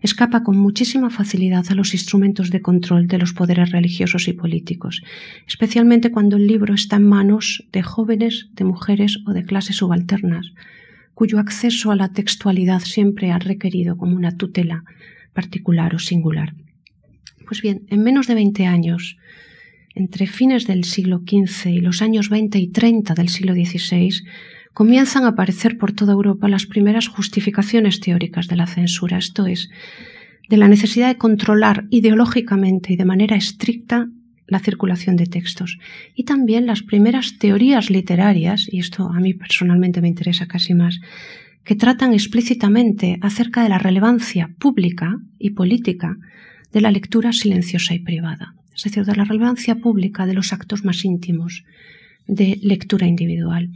escapa 0.00 0.42
con 0.42 0.58
muchísima 0.58 1.08
facilidad 1.08 1.64
a 1.70 1.74
los 1.74 1.94
instrumentos 1.94 2.50
de 2.50 2.60
control 2.60 3.08
de 3.08 3.16
los 3.16 3.32
poderes 3.32 3.70
religiosos 3.72 4.28
y 4.28 4.34
políticos, 4.34 5.02
especialmente 5.46 6.10
cuando 6.10 6.36
el 6.36 6.46
libro 6.46 6.74
está 6.74 6.96
en 6.96 7.08
manos 7.08 7.64
de 7.72 7.82
jóvenes, 7.82 8.50
de 8.52 8.64
mujeres 8.64 9.20
o 9.26 9.32
de 9.32 9.44
clases 9.44 9.76
subalternas, 9.76 10.52
cuyo 11.14 11.38
acceso 11.38 11.90
a 11.90 11.96
la 11.96 12.12
textualidad 12.12 12.80
siempre 12.80 13.30
ha 13.30 13.38
requerido 13.38 13.96
como 13.96 14.16
una 14.16 14.36
tutela 14.36 14.84
particular 15.32 15.94
o 15.94 15.98
singular. 15.98 16.54
Pues 17.46 17.62
bien, 17.62 17.82
en 17.88 18.02
menos 18.02 18.26
de 18.26 18.34
20 18.34 18.66
años, 18.66 19.16
entre 19.94 20.26
fines 20.26 20.66
del 20.66 20.84
siglo 20.84 21.22
XV 21.26 21.70
y 21.70 21.80
los 21.80 22.02
años 22.02 22.28
20 22.28 22.58
y 22.58 22.68
30 22.68 23.14
del 23.14 23.28
siglo 23.28 23.54
XVI, 23.54 24.24
comienzan 24.72 25.24
a 25.24 25.28
aparecer 25.28 25.78
por 25.78 25.92
toda 25.92 26.14
Europa 26.14 26.48
las 26.48 26.66
primeras 26.66 27.08
justificaciones 27.08 28.00
teóricas 28.00 28.48
de 28.48 28.56
la 28.56 28.66
censura, 28.66 29.18
esto 29.18 29.46
es, 29.46 29.70
de 30.48 30.56
la 30.56 30.68
necesidad 30.68 31.08
de 31.08 31.16
controlar 31.16 31.86
ideológicamente 31.90 32.92
y 32.92 32.96
de 32.96 33.04
manera 33.04 33.36
estricta 33.36 34.08
la 34.46 34.58
circulación 34.58 35.16
de 35.16 35.26
textos 35.26 35.78
y 36.14 36.24
también 36.24 36.66
las 36.66 36.82
primeras 36.82 37.38
teorías 37.38 37.90
literarias, 37.90 38.68
y 38.70 38.78
esto 38.78 39.08
a 39.08 39.20
mí 39.20 39.34
personalmente 39.34 40.00
me 40.00 40.08
interesa 40.08 40.46
casi 40.46 40.74
más, 40.74 41.00
que 41.64 41.74
tratan 41.74 42.12
explícitamente 42.12 43.18
acerca 43.22 43.62
de 43.62 43.70
la 43.70 43.78
relevancia 43.78 44.50
pública 44.58 45.18
y 45.38 45.50
política 45.50 46.16
de 46.72 46.80
la 46.80 46.90
lectura 46.90 47.32
silenciosa 47.32 47.94
y 47.94 48.00
privada, 48.00 48.54
es 48.74 48.82
decir, 48.82 49.04
de 49.04 49.16
la 49.16 49.24
relevancia 49.24 49.76
pública 49.76 50.26
de 50.26 50.34
los 50.34 50.52
actos 50.52 50.84
más 50.84 51.04
íntimos 51.04 51.64
de 52.26 52.58
lectura 52.62 53.06
individual. 53.06 53.70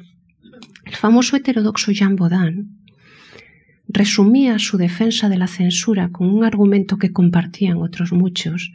El 0.84 0.96
famoso 0.96 1.36
heterodoxo 1.36 1.92
Jean 1.92 2.16
Baudin 2.16 2.78
resumía 3.88 4.58
su 4.58 4.76
defensa 4.76 5.28
de 5.28 5.38
la 5.38 5.46
censura 5.46 6.10
con 6.10 6.28
un 6.28 6.44
argumento 6.44 6.98
que 6.98 7.12
compartían 7.12 7.78
otros 7.78 8.12
muchos 8.12 8.72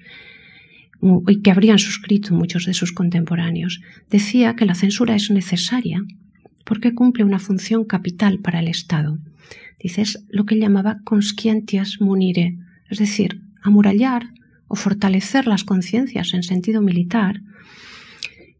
y 1.27 1.41
que 1.41 1.51
habrían 1.51 1.79
suscrito 1.79 2.33
muchos 2.33 2.65
de 2.65 2.74
sus 2.74 2.91
contemporáneos. 2.91 3.81
Decía 4.10 4.55
que 4.55 4.65
la 4.65 4.75
censura 4.75 5.15
es 5.15 5.29
necesaria 5.31 6.03
porque 6.65 6.93
cumple 6.93 7.24
una 7.24 7.39
función 7.39 7.83
capital 7.83 8.39
para 8.39 8.60
el 8.60 8.67
Estado. 8.67 9.19
Dices 9.79 10.24
lo 10.29 10.45
que 10.45 10.57
llamaba 10.57 11.00
conscientias 11.03 11.98
munire, 12.00 12.57
es 12.89 13.00
decir, 13.00 13.41
amurallar 13.62 14.29
o 14.67 14.75
fortalecer 14.75 15.45
las 15.45 15.63
conciencias 15.63 16.33
en 16.33 16.43
sentido 16.43 16.81
militar 16.81 17.41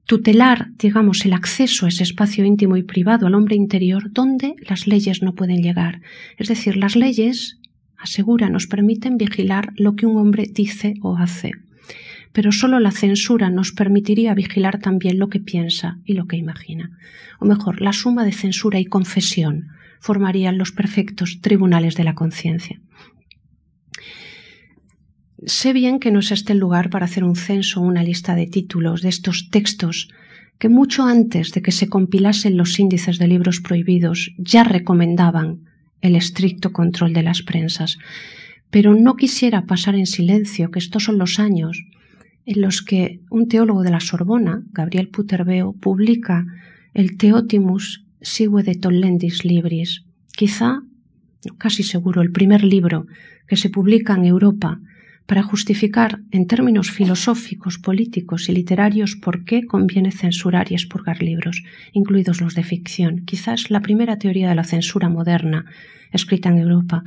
tutelar, 0.06 0.68
digamos, 0.78 1.26
el 1.26 1.34
acceso 1.34 1.86
a 1.86 1.90
ese 1.90 2.04
espacio 2.04 2.46
íntimo 2.46 2.78
y 2.78 2.84
privado 2.84 3.28
al 3.28 3.36
hombre 3.36 3.56
interior 3.56 4.12
donde 4.12 4.56
las 4.68 4.88
leyes 4.88 5.22
no 5.22 5.34
pueden 5.34 5.62
llegar. 5.62 6.02
Es 6.38 6.50
decir, 6.50 6.78
las 6.78 6.96
leyes, 6.96 7.60
asegura, 7.98 8.50
nos 8.50 8.68
permiten 8.68 9.18
vigilar 9.18 9.72
lo 9.76 9.96
que 9.96 10.06
un 10.06 10.18
hombre 10.18 10.48
dice 10.52 10.96
o 11.02 11.16
hace. 11.18 11.52
Pero 12.34 12.52
solo 12.52 12.80
la 12.80 12.92
censura 12.92 13.50
nos 13.50 13.72
permitiría 13.72 14.34
vigilar 14.34 14.80
también 14.80 15.20
lo 15.20 15.30
que 15.30 15.40
piensa 15.40 16.00
y 16.04 16.14
lo 16.14 16.26
que 16.26 16.36
imagina. 16.36 16.90
O 17.40 17.46
mejor, 17.46 17.82
la 17.82 17.94
suma 17.94 18.26
de 18.26 18.32
censura 18.32 18.80
y 18.80 18.86
confesión 18.86 19.68
formarían 20.00 20.58
los 20.58 20.72
perfectos 20.72 21.40
tribunales 21.42 21.96
de 21.96 22.04
la 22.04 22.16
conciencia. 22.16 22.82
Sé 25.46 25.74
bien 25.74 26.00
que 26.00 26.12
no 26.12 26.20
es 26.20 26.32
este 26.32 26.54
el 26.54 26.60
lugar 26.60 26.90
para 26.90 27.06
hacer 27.06 27.24
un 27.24 27.36
censo 27.36 27.82
o 27.82 27.84
una 27.84 28.04
lista 28.04 28.34
de 28.36 28.48
títulos 28.48 29.02
de 29.02 29.10
estos 29.10 29.50
textos 29.50 30.10
que 30.58 30.70
mucho 30.70 31.04
antes 31.06 31.52
de 31.52 31.62
que 31.62 31.72
se 31.72 31.88
compilasen 31.88 32.58
los 32.58 32.80
índices 32.80 33.20
de 33.20 33.28
libros 33.28 33.60
prohibidos 33.60 34.32
ya 34.38 34.64
recomendaban 34.64 35.66
el 36.02 36.16
estricto 36.16 36.72
control 36.72 37.14
de 37.14 37.24
las 37.24 37.42
prensas. 37.42 37.98
Pero 38.70 38.96
no 38.96 39.16
quisiera 39.16 39.66
pasar 39.66 39.96
en 39.96 40.06
silencio 40.06 40.72
que 40.72 40.80
estos 40.80 41.04
son 41.04 41.18
los 41.18 41.40
años 41.40 41.84
en 42.46 42.62
los 42.62 42.82
que 42.82 43.22
un 43.30 43.48
teólogo 43.48 43.84
de 43.84 43.92
la 43.92 44.00
Sorbona, 44.00 44.64
Gabriel 44.72 45.10
Puterbeo, 45.10 45.74
publica 45.74 46.46
el 46.94 47.18
Teotimus 47.18 48.06
sigue 48.22 48.64
de 48.64 48.76
Tollendis 48.76 49.46
Libris, 49.46 50.06
quizá, 50.36 50.82
casi 51.58 51.84
seguro, 51.84 52.22
el 52.22 52.32
primer 52.32 52.64
libro 52.64 53.06
que 53.48 53.58
se 53.58 53.70
publica 53.70 54.16
en 54.16 54.26
Europa 54.26 54.80
para 55.26 55.44
justificar 55.44 56.20
en 56.32 56.48
términos 56.48 56.92
filosóficos, 56.92 57.78
políticos 57.78 58.50
y 58.50 58.54
literarios 58.54 59.16
por 59.16 59.46
qué 59.46 59.66
conviene 59.66 60.12
censurar 60.12 60.72
y 60.72 60.76
expurgar 60.76 61.22
libros, 61.22 61.64
incluidos 61.94 62.42
los 62.42 62.56
de 62.56 62.64
ficción. 62.64 63.24
Quizás 63.26 63.72
la 63.72 63.82
primera 63.82 64.18
teoría 64.18 64.50
de 64.50 64.56
la 64.56 64.66
censura 64.66 65.10
moderna 65.10 65.66
escrita 66.12 66.50
en 66.50 66.58
Europa. 66.58 67.04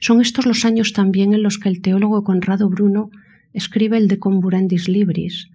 Son 0.00 0.20
estos 0.20 0.46
los 0.46 0.64
años 0.64 0.92
también 0.92 1.32
en 1.32 1.42
los 1.42 1.58
que 1.58 1.70
el 1.70 1.80
teólogo 1.80 2.22
Conrado 2.22 2.68
Bruno 2.68 3.10
escribe 3.54 3.96
el 3.96 4.08
De 4.08 4.18
Comburendis 4.18 4.88
Libris, 4.88 5.48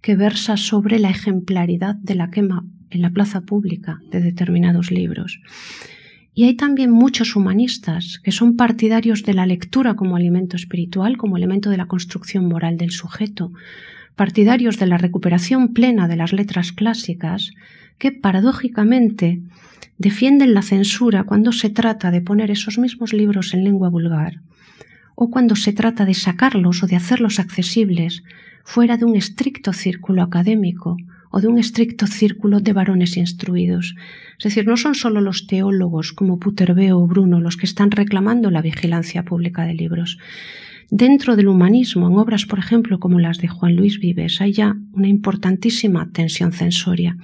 que 0.00 0.14
versa 0.14 0.56
sobre 0.56 1.00
la 1.00 1.10
ejemplaridad 1.10 1.96
de 1.96 2.14
la 2.14 2.30
quema 2.30 2.64
en 2.90 3.02
la 3.02 3.10
plaza 3.10 3.40
pública 3.40 4.00
de 4.12 4.20
determinados 4.20 4.92
libros. 4.92 5.40
Y 6.34 6.44
hay 6.44 6.54
también 6.54 6.90
muchos 6.90 7.34
humanistas 7.34 8.20
que 8.22 8.30
son 8.30 8.56
partidarios 8.56 9.24
de 9.24 9.34
la 9.34 9.46
lectura 9.46 9.94
como 9.94 10.16
alimento 10.16 10.54
espiritual, 10.54 11.16
como 11.16 11.36
elemento 11.36 11.70
de 11.70 11.78
la 11.78 11.86
construcción 11.86 12.46
moral 12.46 12.76
del 12.76 12.90
sujeto, 12.90 13.52
partidarios 14.16 14.78
de 14.78 14.86
la 14.86 14.98
recuperación 14.98 15.72
plena 15.72 16.08
de 16.08 16.16
las 16.16 16.32
letras 16.32 16.72
clásicas, 16.72 17.52
que 17.98 18.12
paradójicamente 18.12 19.40
defienden 19.98 20.52
la 20.52 20.62
censura 20.62 21.24
cuando 21.24 21.52
se 21.52 21.70
trata 21.70 22.10
de 22.10 22.20
poner 22.20 22.50
esos 22.50 22.78
mismos 22.78 23.14
libros 23.14 23.54
en 23.54 23.64
lengua 23.64 23.88
vulgar, 23.88 24.40
o 25.16 25.30
cuando 25.30 25.56
se 25.56 25.72
trata 25.72 26.04
de 26.04 26.14
sacarlos 26.14 26.84
o 26.84 26.86
de 26.86 26.94
hacerlos 26.94 27.40
accesibles 27.40 28.22
fuera 28.62 28.96
de 28.96 29.04
un 29.04 29.16
estricto 29.16 29.72
círculo 29.72 30.22
académico, 30.22 30.96
o 31.30 31.40
de 31.40 31.48
un 31.48 31.58
estricto 31.58 32.06
círculo 32.06 32.60
de 32.60 32.72
varones 32.72 33.16
instruidos. 33.16 33.94
Es 34.38 34.44
decir, 34.44 34.66
no 34.66 34.76
son 34.76 34.94
solo 34.94 35.20
los 35.20 35.46
teólogos 35.46 36.12
como 36.12 36.38
Puterbeo 36.38 36.98
o 36.98 37.06
Bruno 37.06 37.40
los 37.40 37.56
que 37.56 37.66
están 37.66 37.90
reclamando 37.90 38.50
la 38.50 38.62
vigilancia 38.62 39.22
pública 39.22 39.64
de 39.64 39.74
libros. 39.74 40.18
Dentro 40.90 41.36
del 41.36 41.48
humanismo, 41.48 42.08
en 42.08 42.16
obras, 42.16 42.46
por 42.46 42.58
ejemplo, 42.58 43.00
como 43.00 43.18
las 43.18 43.38
de 43.38 43.48
Juan 43.48 43.74
Luis 43.74 43.98
Vives, 43.98 44.40
hay 44.40 44.52
ya 44.52 44.76
una 44.92 45.08
importantísima 45.08 46.08
tensión 46.12 46.52
censoria. 46.52 47.16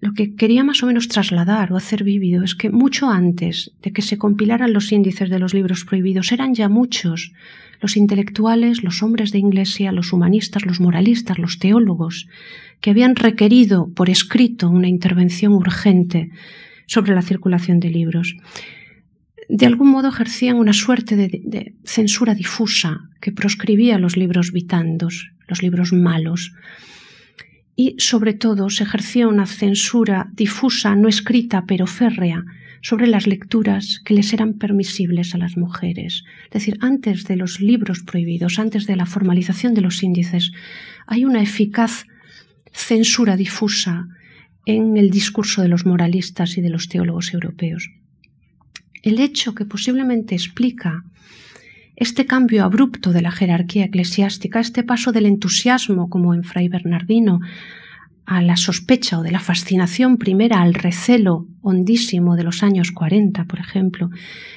Lo 0.00 0.12
que 0.12 0.34
quería 0.34 0.62
más 0.62 0.82
o 0.82 0.86
menos 0.86 1.08
trasladar 1.08 1.72
o 1.72 1.76
hacer 1.76 2.04
vívido 2.04 2.44
es 2.44 2.54
que 2.54 2.70
mucho 2.70 3.08
antes 3.10 3.72
de 3.82 3.92
que 3.92 4.02
se 4.02 4.18
compilaran 4.18 4.72
los 4.72 4.92
índices 4.92 5.30
de 5.30 5.38
los 5.38 5.54
libros 5.54 5.84
prohibidos, 5.84 6.32
eran 6.32 6.54
ya 6.54 6.68
muchos 6.68 7.32
los 7.80 7.96
intelectuales, 7.96 8.82
los 8.82 9.02
hombres 9.02 9.32
de 9.32 9.38
iglesia, 9.38 9.92
los 9.92 10.12
humanistas, 10.12 10.64
los 10.64 10.80
moralistas, 10.80 11.38
los 11.38 11.58
teólogos, 11.58 12.26
que 12.80 12.90
habían 12.90 13.16
requerido 13.16 13.88
por 13.94 14.10
escrito 14.10 14.68
una 14.68 14.88
intervención 14.88 15.52
urgente 15.52 16.30
sobre 16.86 17.14
la 17.14 17.22
circulación 17.22 17.80
de 17.80 17.90
libros. 17.90 18.36
De 19.48 19.66
algún 19.66 19.90
modo 19.90 20.08
ejercían 20.08 20.56
una 20.56 20.72
suerte 20.72 21.16
de, 21.16 21.74
censura 21.84 22.34
difusa 22.34 23.08
que 23.20 23.32
proscribía 23.32 23.98
los 23.98 24.16
libros 24.16 24.52
vitandos, 24.52 25.30
los 25.46 25.62
libros 25.62 25.92
malos, 25.92 26.52
y 27.76 27.94
sobre 27.98 28.32
todo 28.32 28.70
se 28.70 28.84
ejercía 28.84 29.28
una 29.28 29.46
censura 29.46 30.30
difusa, 30.32 30.96
no 30.96 31.08
escrita, 31.08 31.64
pero 31.66 31.86
férrea, 31.86 32.42
sobre 32.80 33.06
las 33.06 33.26
lecturas 33.26 34.00
que 34.04 34.14
les 34.14 34.32
eran 34.32 34.54
permisibles 34.54 35.34
a 35.34 35.38
las 35.38 35.56
mujeres. 35.56 36.24
Es 36.44 36.50
decir, 36.50 36.78
antes 36.80 37.24
de 37.24 37.36
los 37.36 37.60
libros 37.60 38.02
prohibidos, 38.02 38.58
antes 38.58 38.86
de 38.86 38.96
la 38.96 39.06
formalización 39.06 39.74
de 39.74 39.82
los 39.82 40.02
índices, 40.02 40.52
hay 41.06 41.24
una 41.24 41.42
eficaz 41.42 42.06
censura 42.72 43.36
difusa 43.36 44.08
en 44.64 44.96
el 44.96 45.10
discurso 45.10 45.62
de 45.62 45.68
los 45.68 45.84
moralistas 45.84 46.56
y 46.56 46.60
de 46.60 46.70
los 46.70 46.88
teólogos 46.88 47.34
europeos. 47.34 47.90
El 49.02 49.20
hecho 49.20 49.54
que 49.54 49.64
posiblemente 49.64 50.34
explica 50.34 51.04
este 51.96 52.26
cambio 52.26 52.64
abrupto 52.64 53.12
de 53.12 53.22
la 53.22 53.32
jerarquía 53.32 53.86
eclesiástica, 53.86 54.60
este 54.60 54.82
paso 54.82 55.12
del 55.12 55.26
entusiasmo, 55.26 56.08
como 56.10 56.34
en 56.34 56.44
Fray 56.44 56.68
Bernardino, 56.68 57.40
a 58.26 58.42
la 58.42 58.56
sospecha 58.56 59.18
o 59.18 59.22
de 59.22 59.30
la 59.30 59.40
fascinación 59.40 60.18
primera 60.18 60.60
al 60.60 60.74
recelo 60.74 61.46
hondísimo 61.62 62.36
de 62.36 62.44
los 62.44 62.62
años 62.62 62.92
40, 62.92 63.44
por 63.44 63.60
ejemplo, 63.60 64.10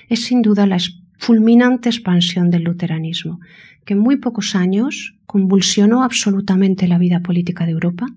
es 0.10 0.25
sin 0.25 0.41
duda 0.41 0.65
la 0.65 0.77
fulminante 1.17 1.89
expansión 1.89 2.50
del 2.50 2.63
luteranismo, 2.63 3.39
que 3.86 3.93
en 3.93 4.00
muy 4.00 4.17
pocos 4.17 4.55
años 4.55 5.15
convulsionó 5.25 6.03
absolutamente 6.03 6.88
la 6.88 6.98
vida 6.98 7.22
política 7.22 7.65
de 7.65 7.72
Europa 7.72 8.08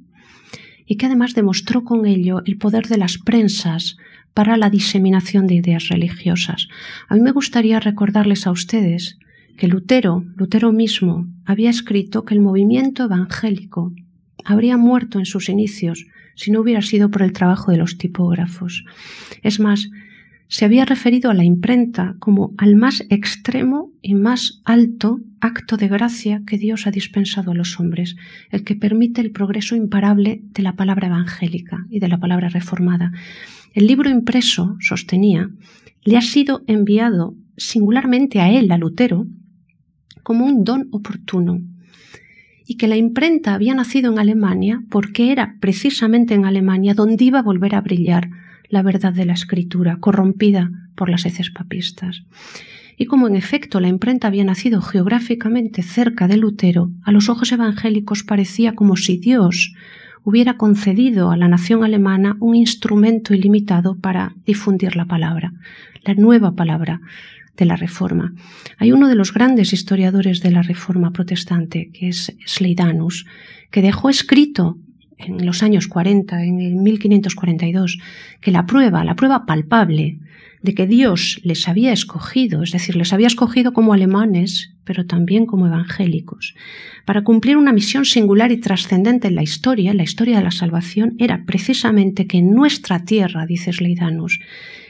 y 0.86 0.96
que 0.96 1.06
además 1.06 1.34
demostró 1.34 1.84
con 1.84 2.06
ello 2.06 2.42
el 2.44 2.56
poder 2.56 2.88
de 2.88 2.96
las 2.96 3.18
prensas 3.18 3.96
para 4.34 4.56
la 4.56 4.70
diseminación 4.70 5.46
de 5.46 5.56
ideas 5.56 5.88
religiosas. 5.88 6.68
A 7.08 7.14
mí 7.14 7.20
me 7.20 7.32
gustaría 7.32 7.80
recordarles 7.80 8.46
a 8.46 8.50
ustedes 8.50 9.18
que 9.56 9.68
Lutero, 9.68 10.24
Lutero 10.36 10.72
mismo, 10.72 11.26
había 11.44 11.70
escrito 11.70 12.24
que 12.24 12.34
el 12.34 12.40
movimiento 12.40 13.04
evangélico 13.04 13.92
habría 14.44 14.76
muerto 14.76 15.18
en 15.18 15.26
sus 15.26 15.48
inicios 15.48 16.06
si 16.34 16.50
no 16.50 16.60
hubiera 16.60 16.82
sido 16.82 17.10
por 17.10 17.22
el 17.22 17.32
trabajo 17.32 17.70
de 17.70 17.76
los 17.76 17.98
tipógrafos. 17.98 18.84
Es 19.42 19.60
más, 19.60 19.90
se 20.48 20.66
había 20.66 20.84
referido 20.84 21.30
a 21.30 21.34
la 21.34 21.44
imprenta 21.44 22.14
como 22.18 22.52
al 22.58 22.76
más 22.76 23.04
extremo 23.08 23.90
y 24.02 24.14
más 24.14 24.60
alto 24.64 25.20
acto 25.40 25.78
de 25.78 25.88
gracia 25.88 26.42
que 26.46 26.58
Dios 26.58 26.86
ha 26.86 26.90
dispensado 26.90 27.52
a 27.52 27.54
los 27.54 27.80
hombres, 27.80 28.16
el 28.50 28.62
que 28.62 28.76
permite 28.76 29.22
el 29.22 29.30
progreso 29.30 29.76
imparable 29.76 30.42
de 30.42 30.62
la 30.62 30.74
palabra 30.74 31.06
evangélica 31.06 31.86
y 31.88 32.00
de 32.00 32.08
la 32.08 32.18
palabra 32.18 32.50
reformada. 32.50 33.12
El 33.72 33.86
libro 33.86 34.10
impreso, 34.10 34.76
sostenía, 34.80 35.50
le 36.04 36.16
ha 36.16 36.22
sido 36.22 36.62
enviado 36.66 37.34
singularmente 37.56 38.40
a 38.40 38.50
él, 38.50 38.70
a 38.70 38.78
Lutero, 38.78 39.26
como 40.22 40.44
un 40.44 40.64
don 40.64 40.88
oportuno, 40.92 41.60
y 42.66 42.76
que 42.76 42.88
la 42.88 42.96
imprenta 42.96 43.54
había 43.54 43.74
nacido 43.74 44.12
en 44.12 44.18
Alemania 44.18 44.82
porque 44.90 45.32
era 45.32 45.56
precisamente 45.60 46.34
en 46.34 46.44
Alemania 46.44 46.94
donde 46.94 47.24
iba 47.24 47.40
a 47.40 47.42
volver 47.42 47.74
a 47.74 47.80
brillar 47.80 48.30
la 48.68 48.82
verdad 48.82 49.12
de 49.12 49.26
la 49.26 49.34
escritura, 49.34 49.98
corrompida 50.00 50.70
por 50.94 51.10
las 51.10 51.26
heces 51.26 51.50
papistas. 51.50 52.22
Y 52.96 53.06
como 53.06 53.26
en 53.26 53.36
efecto 53.36 53.80
la 53.80 53.88
imprenta 53.88 54.28
había 54.28 54.44
nacido 54.44 54.80
geográficamente 54.80 55.82
cerca 55.82 56.28
de 56.28 56.36
Lutero, 56.36 56.90
a 57.04 57.12
los 57.12 57.28
ojos 57.28 57.52
evangélicos 57.52 58.22
parecía 58.22 58.74
como 58.74 58.96
si 58.96 59.18
Dios 59.18 59.74
hubiera 60.24 60.56
concedido 60.56 61.30
a 61.30 61.36
la 61.36 61.48
nación 61.48 61.84
alemana 61.84 62.36
un 62.40 62.54
instrumento 62.54 63.34
ilimitado 63.34 63.96
para 63.96 64.34
difundir 64.46 64.96
la 64.96 65.06
palabra, 65.06 65.52
la 66.04 66.14
nueva 66.14 66.52
palabra, 66.54 67.00
de 67.56 67.66
la 67.66 67.76
Reforma. 67.76 68.32
Hay 68.78 68.92
uno 68.92 69.08
de 69.08 69.14
los 69.14 69.34
grandes 69.34 69.72
historiadores 69.72 70.40
de 70.40 70.50
la 70.50 70.62
Reforma 70.62 71.12
protestante, 71.12 71.90
que 71.92 72.08
es 72.08 72.34
Sleidanus, 72.46 73.26
que 73.70 73.82
dejó 73.82 74.08
escrito 74.08 74.78
en 75.18 75.44
los 75.46 75.62
años 75.62 75.86
40, 75.86 76.44
en 76.44 76.60
el 76.60 76.76
1542, 76.76 77.98
que 78.40 78.50
la 78.50 78.66
prueba, 78.66 79.04
la 79.04 79.16
prueba 79.16 79.46
palpable 79.46 80.18
de 80.62 80.74
que 80.74 80.86
Dios 80.86 81.40
les 81.42 81.68
había 81.68 81.92
escogido, 81.92 82.62
es 82.62 82.70
decir, 82.70 82.96
les 82.96 83.12
había 83.12 83.26
escogido 83.26 83.72
como 83.72 83.92
alemanes, 83.92 84.74
pero 84.84 85.06
también 85.06 85.44
como 85.44 85.66
evangélicos, 85.66 86.54
para 87.04 87.24
cumplir 87.24 87.56
una 87.56 87.72
misión 87.72 88.04
singular 88.04 88.52
y 88.52 88.58
trascendente 88.58 89.28
en 89.28 89.34
la 89.34 89.42
historia, 89.42 89.90
en 89.90 89.96
la 89.96 90.04
historia 90.04 90.38
de 90.38 90.44
la 90.44 90.50
salvación, 90.52 91.14
era 91.18 91.44
precisamente 91.44 92.26
que 92.26 92.38
en 92.38 92.52
nuestra 92.52 93.04
tierra, 93.04 93.44
dice 93.46 93.72
Sleidanus, 93.72 94.38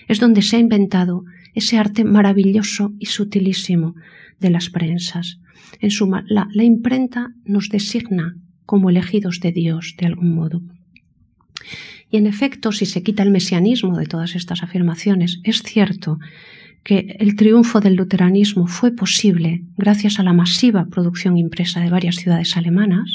es 0.09 0.21
donde 0.21 0.43
se 0.43 0.57
ha 0.57 0.61
inventado 0.61 1.25
ese 1.55 1.79
arte 1.79 2.05
maravilloso 2.05 2.93
y 2.99 3.07
sutilísimo 3.07 3.95
de 4.41 4.51
las 4.51 4.69
prensas. 4.69 5.39
En 5.81 5.91
suma, 5.91 6.25
la, 6.27 6.49
la 6.53 6.65
imprenta 6.65 7.31
nos 7.45 7.69
designa 7.69 8.37
como 8.67 8.91
elegidos 8.91 9.41
de 9.41 9.53
Dios, 9.53 9.95
de 9.99 10.07
algún 10.07 10.35
modo. 10.35 10.63
Y 12.13 12.19
en 12.19 12.27
efecto, 12.27 12.73
si 12.73 12.85
se 12.85 13.03
quita 13.03 13.23
el 13.23 13.31
mesianismo 13.31 13.97
de 13.97 14.05
todas 14.05 14.37
estas 14.37 14.63
afirmaciones, 14.63 15.41
es 15.45 15.63
cierto 15.63 16.19
que 16.85 17.17
el 17.19 17.37
triunfo 17.37 17.81
del 17.81 17.95
luteranismo 17.95 18.67
fue 18.67 18.91
posible 18.93 19.63
gracias 19.79 20.19
a 20.19 20.23
la 20.23 20.35
masiva 20.35 20.89
producción 20.91 21.39
impresa 21.39 21.81
de 21.81 21.89
varias 21.89 22.17
ciudades 22.17 22.55
alemanas 22.59 23.11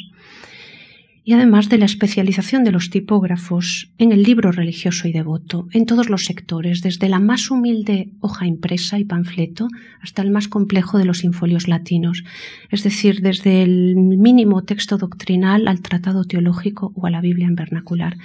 y 1.23 1.33
además 1.33 1.69
de 1.69 1.77
la 1.77 1.85
especialización 1.85 2.63
de 2.63 2.71
los 2.71 2.89
tipógrafos 2.89 3.91
en 3.97 4.13
el 4.13 4.23
libro 4.23 4.51
religioso 4.51 5.07
y 5.09 5.11
devoto, 5.11 5.67
en 5.73 5.85
todos 5.85 6.09
los 6.09 6.23
sectores, 6.23 6.81
desde 6.81 7.09
la 7.09 7.19
más 7.19 7.51
humilde 7.51 8.09
hoja 8.21 8.47
impresa 8.47 8.97
y 8.97 9.03
panfleto 9.03 9.67
hasta 10.01 10.21
el 10.21 10.31
más 10.31 10.47
complejo 10.47 10.97
de 10.97 11.03
los 11.05 11.25
infolios 11.25 11.67
latinos, 11.67 12.23
es 12.71 12.81
decir, 12.81 13.19
desde 13.19 13.61
el 13.61 13.95
mínimo 13.97 14.63
texto 14.63 14.97
doctrinal 14.97 15.67
al 15.67 15.81
tratado 15.81 16.23
teológico 16.23 16.93
o 16.95 17.05
a 17.05 17.11
la 17.11 17.19
Biblia 17.19 17.45
en 17.45 17.55
vernacular. 17.55 18.17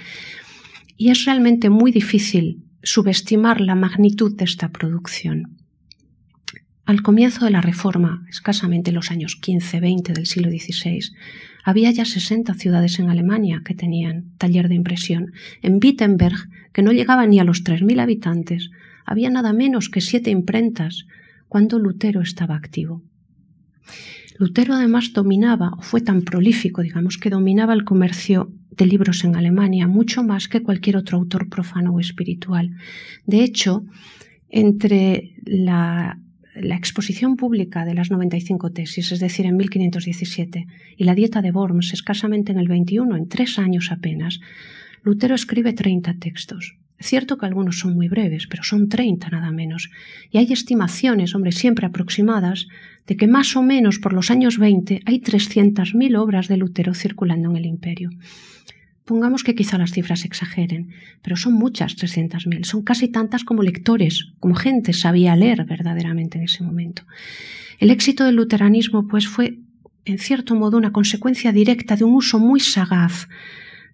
Y 1.03 1.09
es 1.09 1.25
realmente 1.25 1.69
muy 1.69 1.91
difícil 1.91 2.63
subestimar 2.81 3.59
la 3.59 3.75
magnitud 3.75 4.37
de 4.37 4.45
esta 4.45 4.69
producción. 4.69 5.57
Al 6.85 7.01
comienzo 7.01 7.43
de 7.43 7.51
la 7.51 7.59
Reforma, 7.59 8.25
escasamente 8.29 8.91
en 8.91 8.95
los 8.95 9.11
años 9.11 9.37
15-20 9.41 10.13
del 10.13 10.25
siglo 10.27 10.49
XVI, 10.49 11.13
había 11.65 11.91
ya 11.91 12.05
60 12.05 12.53
ciudades 12.53 12.99
en 12.99 13.09
Alemania 13.09 13.63
que 13.65 13.73
tenían 13.73 14.31
taller 14.37 14.69
de 14.69 14.75
impresión. 14.75 15.33
En 15.61 15.81
Wittenberg, 15.83 16.37
que 16.71 16.83
no 16.83 16.93
llegaba 16.93 17.27
ni 17.27 17.37
a 17.41 17.43
los 17.43 17.65
3.000 17.65 17.99
habitantes, 17.99 18.69
había 19.05 19.29
nada 19.29 19.51
menos 19.51 19.89
que 19.89 19.99
siete 19.99 20.29
imprentas 20.29 21.05
cuando 21.49 21.79
Lutero 21.79 22.21
estaba 22.21 22.55
activo. 22.55 23.03
Lutero 24.43 24.73
además 24.73 25.13
dominaba, 25.13 25.71
o 25.77 25.81
fue 25.81 26.01
tan 26.01 26.21
prolífico, 26.23 26.81
digamos, 26.81 27.17
que 27.17 27.29
dominaba 27.29 27.73
el 27.73 27.85
comercio 27.85 28.51
de 28.71 28.85
libros 28.85 29.23
en 29.23 29.37
Alemania 29.37 29.87
mucho 29.87 30.21
más 30.21 30.49
que 30.49 30.61
cualquier 30.61 30.97
otro 30.97 31.17
autor 31.17 31.47
profano 31.47 31.93
o 31.93 32.01
espiritual. 32.01 32.71
De 33.25 33.41
hecho, 33.41 33.85
entre 34.49 35.31
la, 35.45 36.19
exposición 36.55 37.37
pública 37.37 37.85
de 37.85 37.93
las 37.93 38.11
95 38.11 38.71
tesis, 38.71 39.13
es 39.13 39.21
decir, 39.21 39.45
en 39.45 39.55
1517, 39.55 40.67
y 40.97 41.03
la 41.05 41.15
dieta 41.15 41.41
de 41.41 41.51
Worms, 41.51 41.93
escasamente 41.93 42.51
en 42.51 42.59
el 42.59 42.67
21, 42.67 43.15
en 43.15 43.29
tres 43.29 43.57
años 43.57 43.93
apenas, 43.93 44.41
Lutero 45.03 45.35
escribe 45.35 45.71
30 45.71 46.15
textos. 46.15 46.75
Cierto 46.99 47.37
que 47.37 47.45
algunos 47.45 47.79
son 47.79 47.95
muy 47.95 48.07
breves, 48.07 48.47
pero 48.47 48.63
son 48.63 48.87
30 48.87 49.29
nada 49.29 49.51
menos. 49.51 49.89
Y 50.31 50.37
hay 50.37 50.53
estimaciones, 50.53 51.35
hombre, 51.35 51.51
siempre 51.51 51.85
aproximadas, 51.85 52.67
de 53.07 53.17
que 53.17 53.27
más 53.27 53.55
o 53.55 53.61
menos 53.61 53.99
por 53.99 54.13
los 54.13 54.31
años 54.31 54.57
20 54.57 55.01
hay 55.05 55.19
300.000 55.19 56.17
obras 56.17 56.47
de 56.47 56.57
Lutero 56.57 56.93
circulando 56.93 57.49
en 57.49 57.57
el 57.57 57.65
imperio. 57.65 58.09
Pongamos 59.05 59.43
que 59.43 59.53
quizá 59.53 59.77
las 59.77 59.91
cifras 59.91 60.23
exageren, 60.23 60.91
pero 61.21 61.35
son 61.35 61.53
muchas 61.53 61.97
300.000, 61.97 62.63
son 62.63 62.83
casi 62.83 63.09
tantas 63.09 63.43
como 63.43 63.61
lectores, 63.61 64.31
como 64.39 64.55
gente 64.55 64.93
sabía 64.93 65.35
leer 65.35 65.65
verdaderamente 65.65 66.37
en 66.37 66.45
ese 66.45 66.63
momento. 66.63 67.03
El 67.79 67.89
éxito 67.89 68.23
del 68.23 68.35
luteranismo, 68.35 69.07
pues, 69.09 69.27
fue, 69.27 69.59
en 70.05 70.19
cierto 70.19 70.55
modo, 70.55 70.77
una 70.77 70.93
consecuencia 70.93 71.51
directa 71.51 71.97
de 71.97 72.05
un 72.05 72.13
uso 72.13 72.39
muy 72.39 72.61
sagaz 72.61 73.27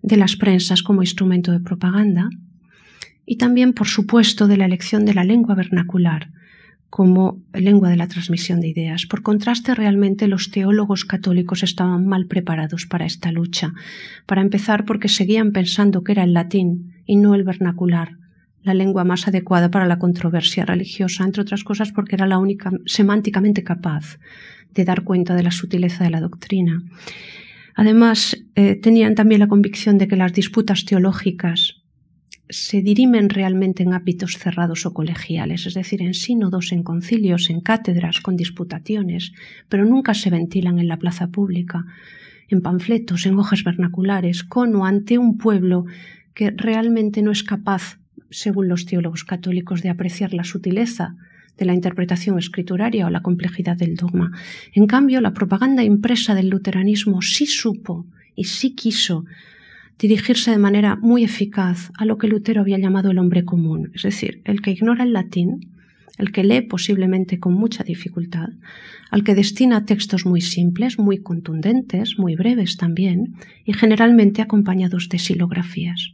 de 0.04 0.17
las 0.17 0.36
prensas 0.36 0.84
como 0.84 1.02
instrumento 1.02 1.52
de 1.52 1.60
propaganda 1.60 2.30
y 3.32 3.36
también, 3.36 3.74
por 3.74 3.88
supuesto, 3.88 4.48
de 4.48 4.58
la 4.58 4.65
elección 4.65 5.06
de 5.06 5.13
la 5.13 5.24
lengua 5.24 5.54
vernacular 5.54 6.32
como 6.89 7.44
lengua 7.54 7.92
de 7.92 7.96
la 7.96 8.08
transmisión 8.08 8.60
de 8.60 8.70
ideas. 8.70 9.06
Por 9.06 9.22
contraste, 9.22 9.76
realmente 9.76 10.28
los 10.28 10.50
teólogos 10.50 11.06
católicos 11.06 11.62
estaban 11.62 12.08
mal 12.08 12.26
preparados 12.26 12.88
para 12.88 13.06
esta 13.06 13.32
lucha. 13.32 13.74
Para 14.26 14.42
empezar, 14.42 14.84
porque 14.84 15.10
seguían 15.10 15.52
pensando 15.52 16.04
que 16.04 16.13
era 16.13 16.24
el 16.24 16.34
latín 16.34 16.96
y 17.06 17.18
no 17.18 17.36
el 17.36 17.44
vernacular, 17.44 18.18
la 18.63 18.74
lengua 18.74 19.04
más 19.04 19.28
adecuada 19.28 19.70
para 19.70 19.86
la 19.86 20.00
controversia 20.00 20.65
religiosa, 20.65 21.24
entre 21.24 21.44
otras 21.44 21.63
cosas 21.63 21.92
porque 21.92 22.15
era 22.15 22.26
la 22.26 22.39
única 22.39 22.72
semánticamente 22.88 23.63
capaz 23.63 24.18
de 24.74 24.86
dar 24.86 25.04
cuenta 25.04 25.36
de 25.36 25.44
la 25.44 25.52
sutileza 25.52 26.04
de 26.04 26.10
la 26.10 26.20
doctrina. 26.20 26.82
Además, 27.76 28.36
eh, 28.56 28.74
tenían 28.74 29.13
también 29.13 29.39
la 29.39 29.48
convicción 29.48 30.00
de 30.00 30.08
que 30.08 30.15
las 30.15 30.34
disputas 30.34 30.84
teológicas 30.84 31.79
se 32.50 32.82
dirimen 32.82 33.30
realmente 33.30 33.84
en 33.84 33.94
hábitos 33.94 34.38
cerrados 34.38 34.86
o 34.88 34.94
colegiales, 34.94 35.68
es 35.68 35.76
decir, 35.76 36.02
en 36.02 36.16
sínodos, 36.16 36.72
en 36.72 36.82
concilios, 36.82 37.50
en 37.52 37.62
cátedras, 37.62 38.22
con 38.22 38.36
disputaciones, 38.36 39.34
pero 39.70 39.86
nunca 39.86 40.16
se 40.16 40.32
ventilan 40.32 40.80
en 40.80 40.88
la 40.88 40.98
plaza 40.98 41.28
pública, 41.28 41.86
en 42.48 42.62
panfletos, 42.62 43.28
en 43.28 43.38
hojas 43.38 43.64
vernaculares, 43.64 44.44
con 44.44 44.76
o 44.76 44.86
ante 44.86 45.20
un 45.20 45.38
pueblo 45.38 45.86
que 46.34 46.50
realmente 46.50 47.22
no 47.22 47.32
es 47.32 47.44
capaz, 47.44 48.00
según 48.32 48.68
los 48.68 48.86
teólogos 48.88 49.24
católicos, 49.24 49.84
de 49.84 49.90
apreciar 49.90 50.34
la 50.34 50.44
sutileza 50.44 51.16
de 51.56 51.66
la 51.66 51.76
interpretación 51.76 52.40
escrituraria 52.40 53.06
o 53.06 53.10
la 53.12 53.22
complejidad 53.22 53.78
del 53.78 53.96
dogma. 53.96 54.32
En 54.74 54.88
cambio, 54.88 55.22
la 55.22 55.34
propaganda 55.34 55.84
impresa 55.84 56.34
del 56.34 56.50
luteranismo 56.50 57.22
sí 57.22 57.46
supo 57.46 58.08
y 58.34 58.46
sí 58.46 58.74
quiso 58.74 59.26
dirigirse 60.00 60.52
de 60.52 60.58
manera 60.58 60.96
muy 60.96 61.24
eficaz 61.24 61.92
a 61.98 62.06
lo 62.06 62.18
que 62.18 62.28
Lutero 62.28 62.62
había 62.62 62.80
llamado 62.80 63.12
el 63.12 63.20
hombre 63.20 63.44
común, 63.44 63.92
es 63.94 64.04
decir, 64.04 64.42
el 64.46 64.62
que 64.62 64.72
ignora 64.72 65.04
el 65.04 65.14
latín, 65.14 65.72
el 66.18 66.32
que 66.32 66.44
lee 66.44 66.62
posiblemente 66.62 67.40
con 67.40 67.54
mucha 67.54 67.84
dificultad, 67.84 68.50
al 69.12 69.24
que 69.24 69.36
destina 69.36 69.86
textos 69.86 70.26
muy 70.26 70.42
simples, 70.42 70.98
muy 70.98 71.20
contundentes, 71.20 72.18
muy 72.18 72.36
breves 72.36 72.78
también, 72.78 73.36
y 73.66 73.74
generalmente 73.74 74.42
acompañados 74.42 75.10
de 75.10 75.20
silografías. 75.20 76.14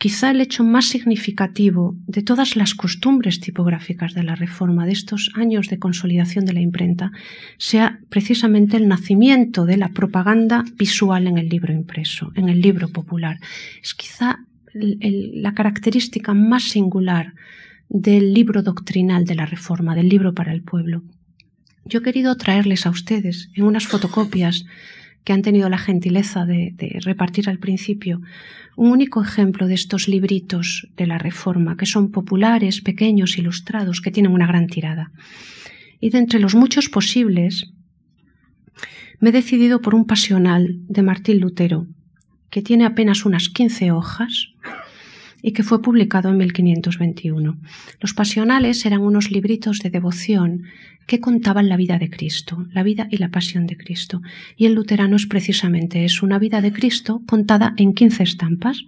Quizá 0.00 0.30
el 0.30 0.40
hecho 0.40 0.64
más 0.64 0.86
significativo 0.86 1.94
de 2.06 2.22
todas 2.22 2.56
las 2.56 2.74
costumbres 2.74 3.38
tipográficas 3.38 4.14
de 4.14 4.22
la 4.22 4.34
Reforma, 4.34 4.86
de 4.86 4.92
estos 4.92 5.30
años 5.34 5.68
de 5.68 5.78
consolidación 5.78 6.46
de 6.46 6.54
la 6.54 6.62
imprenta, 6.62 7.12
sea 7.58 8.00
precisamente 8.08 8.78
el 8.78 8.88
nacimiento 8.88 9.66
de 9.66 9.76
la 9.76 9.90
propaganda 9.90 10.64
visual 10.78 11.26
en 11.26 11.36
el 11.36 11.50
libro 11.50 11.74
impreso, 11.74 12.32
en 12.34 12.48
el 12.48 12.62
libro 12.62 12.88
popular. 12.88 13.40
Es 13.82 13.92
quizá 13.92 14.38
la 14.72 15.52
característica 15.52 16.32
más 16.32 16.70
singular 16.70 17.34
del 17.90 18.32
libro 18.32 18.62
doctrinal 18.62 19.26
de 19.26 19.34
la 19.34 19.44
Reforma, 19.44 19.94
del 19.94 20.08
libro 20.08 20.32
para 20.32 20.54
el 20.54 20.62
pueblo. 20.62 21.02
Yo 21.84 21.98
he 21.98 22.02
querido 22.02 22.38
traerles 22.38 22.86
a 22.86 22.90
ustedes 22.90 23.50
en 23.54 23.64
unas 23.64 23.86
fotocopias 23.86 24.64
que 25.24 25.32
han 25.32 25.42
tenido 25.42 25.68
la 25.68 25.78
gentileza 25.78 26.44
de, 26.46 26.74
repartir 27.04 27.48
al 27.48 27.58
principio, 27.58 28.20
un 28.76 28.90
único 28.90 29.22
ejemplo 29.22 29.66
de 29.66 29.74
estos 29.74 30.08
libritos 30.08 30.88
de 30.96 31.06
la 31.06 31.18
Reforma, 31.18 31.76
que 31.76 31.86
son 31.86 32.10
populares, 32.10 32.80
pequeños, 32.80 33.36
ilustrados, 33.36 34.00
que 34.00 34.10
tienen 34.10 34.32
una 34.32 34.46
gran 34.46 34.66
tirada. 34.66 35.12
Y 36.00 36.10
de 36.10 36.18
entre 36.18 36.40
los 36.40 36.54
muchos 36.54 36.88
posibles, 36.88 37.72
me 39.20 39.28
he 39.28 39.32
decidido 39.32 39.82
por 39.82 39.94
un 39.94 40.06
pasional 40.06 40.78
de 40.88 41.02
Martín 41.02 41.40
Lutero, 41.40 41.86
que 42.48 42.62
tiene 42.62 42.86
apenas 42.86 43.24
unas 43.26 43.48
15 43.48 43.92
hojas 43.92 44.49
y 45.42 45.52
que 45.52 45.62
fue 45.62 45.82
publicado 45.82 46.28
en 46.28 46.36
1521. 46.36 47.56
Los 48.00 48.14
pasionales 48.14 48.84
eran 48.86 49.00
unos 49.00 49.30
libritos 49.30 49.78
de 49.78 49.90
devoción 49.90 50.64
que 51.06 51.20
contaban 51.20 51.68
la 51.68 51.76
vida 51.76 51.98
de 51.98 52.10
Cristo, 52.10 52.66
la 52.72 52.82
vida 52.82 53.08
y 53.10 53.16
la 53.16 53.30
pasión 53.30 53.66
de 53.66 53.76
Cristo. 53.76 54.22
Y 54.56 54.66
el 54.66 54.74
luterano 54.74 55.16
es 55.16 55.26
precisamente 55.26 56.04
eso, 56.04 56.24
una 56.24 56.38
vida 56.38 56.60
de 56.60 56.72
Cristo 56.72 57.22
contada 57.26 57.74
en 57.76 57.94
15 57.94 58.22
estampas 58.22 58.84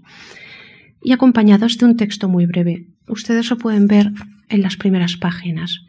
y 1.02 1.12
acompañados 1.12 1.78
de 1.78 1.86
un 1.86 1.96
texto 1.96 2.28
muy 2.28 2.46
breve. 2.46 2.86
Ustedes 3.08 3.50
lo 3.50 3.58
pueden 3.58 3.88
ver 3.88 4.12
en 4.48 4.62
las 4.62 4.76
primeras 4.76 5.16
páginas. 5.16 5.80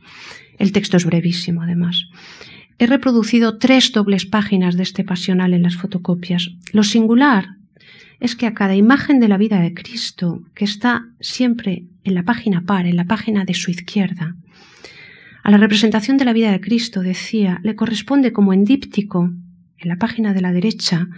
El 0.58 0.72
texto 0.72 0.98
es 0.98 1.06
brevísimo, 1.06 1.62
además. 1.62 2.08
He 2.80 2.88
reproducido 2.88 3.58
tres 3.58 3.92
dobles 3.92 4.26
páginas 4.26 4.76
de 4.76 4.84
este 4.84 5.04
pasional 5.04 5.54
en 5.54 5.62
las 5.62 5.76
fotocopias. 5.76 6.50
Lo 6.72 6.84
singular 6.84 7.58
es 8.24 8.38
que 8.38 8.48
a 8.48 8.54
cada 8.54 8.74
imagen 8.74 9.20
de 9.20 9.28
la 9.28 9.38
vida 9.38 9.60
de 9.60 9.74
Cristo, 9.74 10.44
que 10.56 10.64
está 10.64 11.06
siempre 11.20 11.84
en 12.06 12.16
la 12.16 12.24
página 12.24 12.62
par, 12.62 12.86
en 12.88 12.96
la 12.96 13.04
página 13.04 13.44
de 13.44 13.54
su 13.54 13.70
izquierda, 13.70 14.38
a 15.44 15.52
la 15.52 15.58
representación 15.58 16.16
de 16.16 16.24
la 16.24 16.32
vida 16.32 16.50
de 16.54 16.62
Cristo, 16.62 17.02
decía, 17.02 17.60
le 17.64 17.76
corresponde 17.76 18.32
como 18.32 18.54
endíptico, 18.54 19.30
en 19.78 19.90
la 19.90 19.98
página 19.98 20.34
de 20.34 20.40
la 20.40 20.54
derecha, 20.54 21.10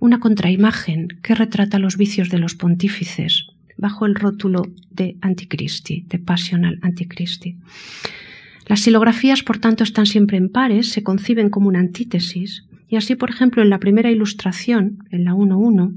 una 0.00 0.20
contraimagen 0.20 1.08
que 1.22 1.34
retrata 1.34 1.78
los 1.78 1.96
vicios 1.96 2.28
de 2.28 2.38
los 2.38 2.54
pontífices, 2.54 3.46
bajo 3.78 4.04
el 4.04 4.14
rótulo 4.14 4.64
de 4.90 5.16
Anticristi, 5.22 6.04
de 6.08 6.18
Passional 6.18 6.78
Anticristi. 6.82 7.56
Las 8.66 8.80
silografías, 8.80 9.42
por 9.42 9.56
tanto, 9.56 9.82
están 9.82 10.04
siempre 10.04 10.36
en 10.36 10.50
pares, 10.50 10.92
se 10.92 11.02
conciben 11.02 11.48
como 11.48 11.68
una 11.68 11.80
antítesis, 11.80 12.66
y 12.86 12.96
así, 12.96 13.14
por 13.14 13.30
ejemplo, 13.30 13.62
en 13.62 13.70
la 13.70 13.78
primera 13.78 14.10
ilustración, 14.10 14.98
en 15.10 15.24
la 15.24 15.32
1.1, 15.32 15.94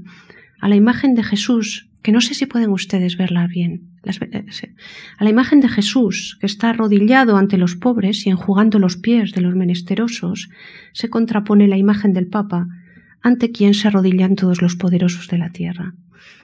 a 0.60 0.68
la 0.68 0.76
imagen 0.76 1.14
de 1.14 1.22
Jesús, 1.22 1.88
que 2.02 2.12
no 2.12 2.20
sé 2.20 2.34
si 2.34 2.46
pueden 2.46 2.70
ustedes 2.70 3.16
verla 3.16 3.46
bien, 3.46 3.88
eh, 4.04 4.44
a 5.18 5.24
la 5.24 5.30
imagen 5.30 5.60
de 5.60 5.68
Jesús, 5.68 6.36
que 6.40 6.46
está 6.46 6.70
arrodillado 6.70 7.36
ante 7.36 7.56
los 7.56 7.76
pobres 7.76 8.26
y 8.26 8.30
enjugando 8.30 8.78
los 8.78 8.96
pies 8.96 9.32
de 9.32 9.40
los 9.40 9.54
menesterosos, 9.54 10.50
se 10.92 11.08
contrapone 11.08 11.66
la 11.66 11.78
imagen 11.78 12.12
del 12.12 12.26
Papa, 12.26 12.68
ante 13.22 13.50
quien 13.50 13.72
se 13.72 13.88
arrodillan 13.88 14.36
todos 14.36 14.60
los 14.60 14.76
poderosos 14.76 15.28
de 15.28 15.38
la 15.38 15.50
tierra. 15.50 15.94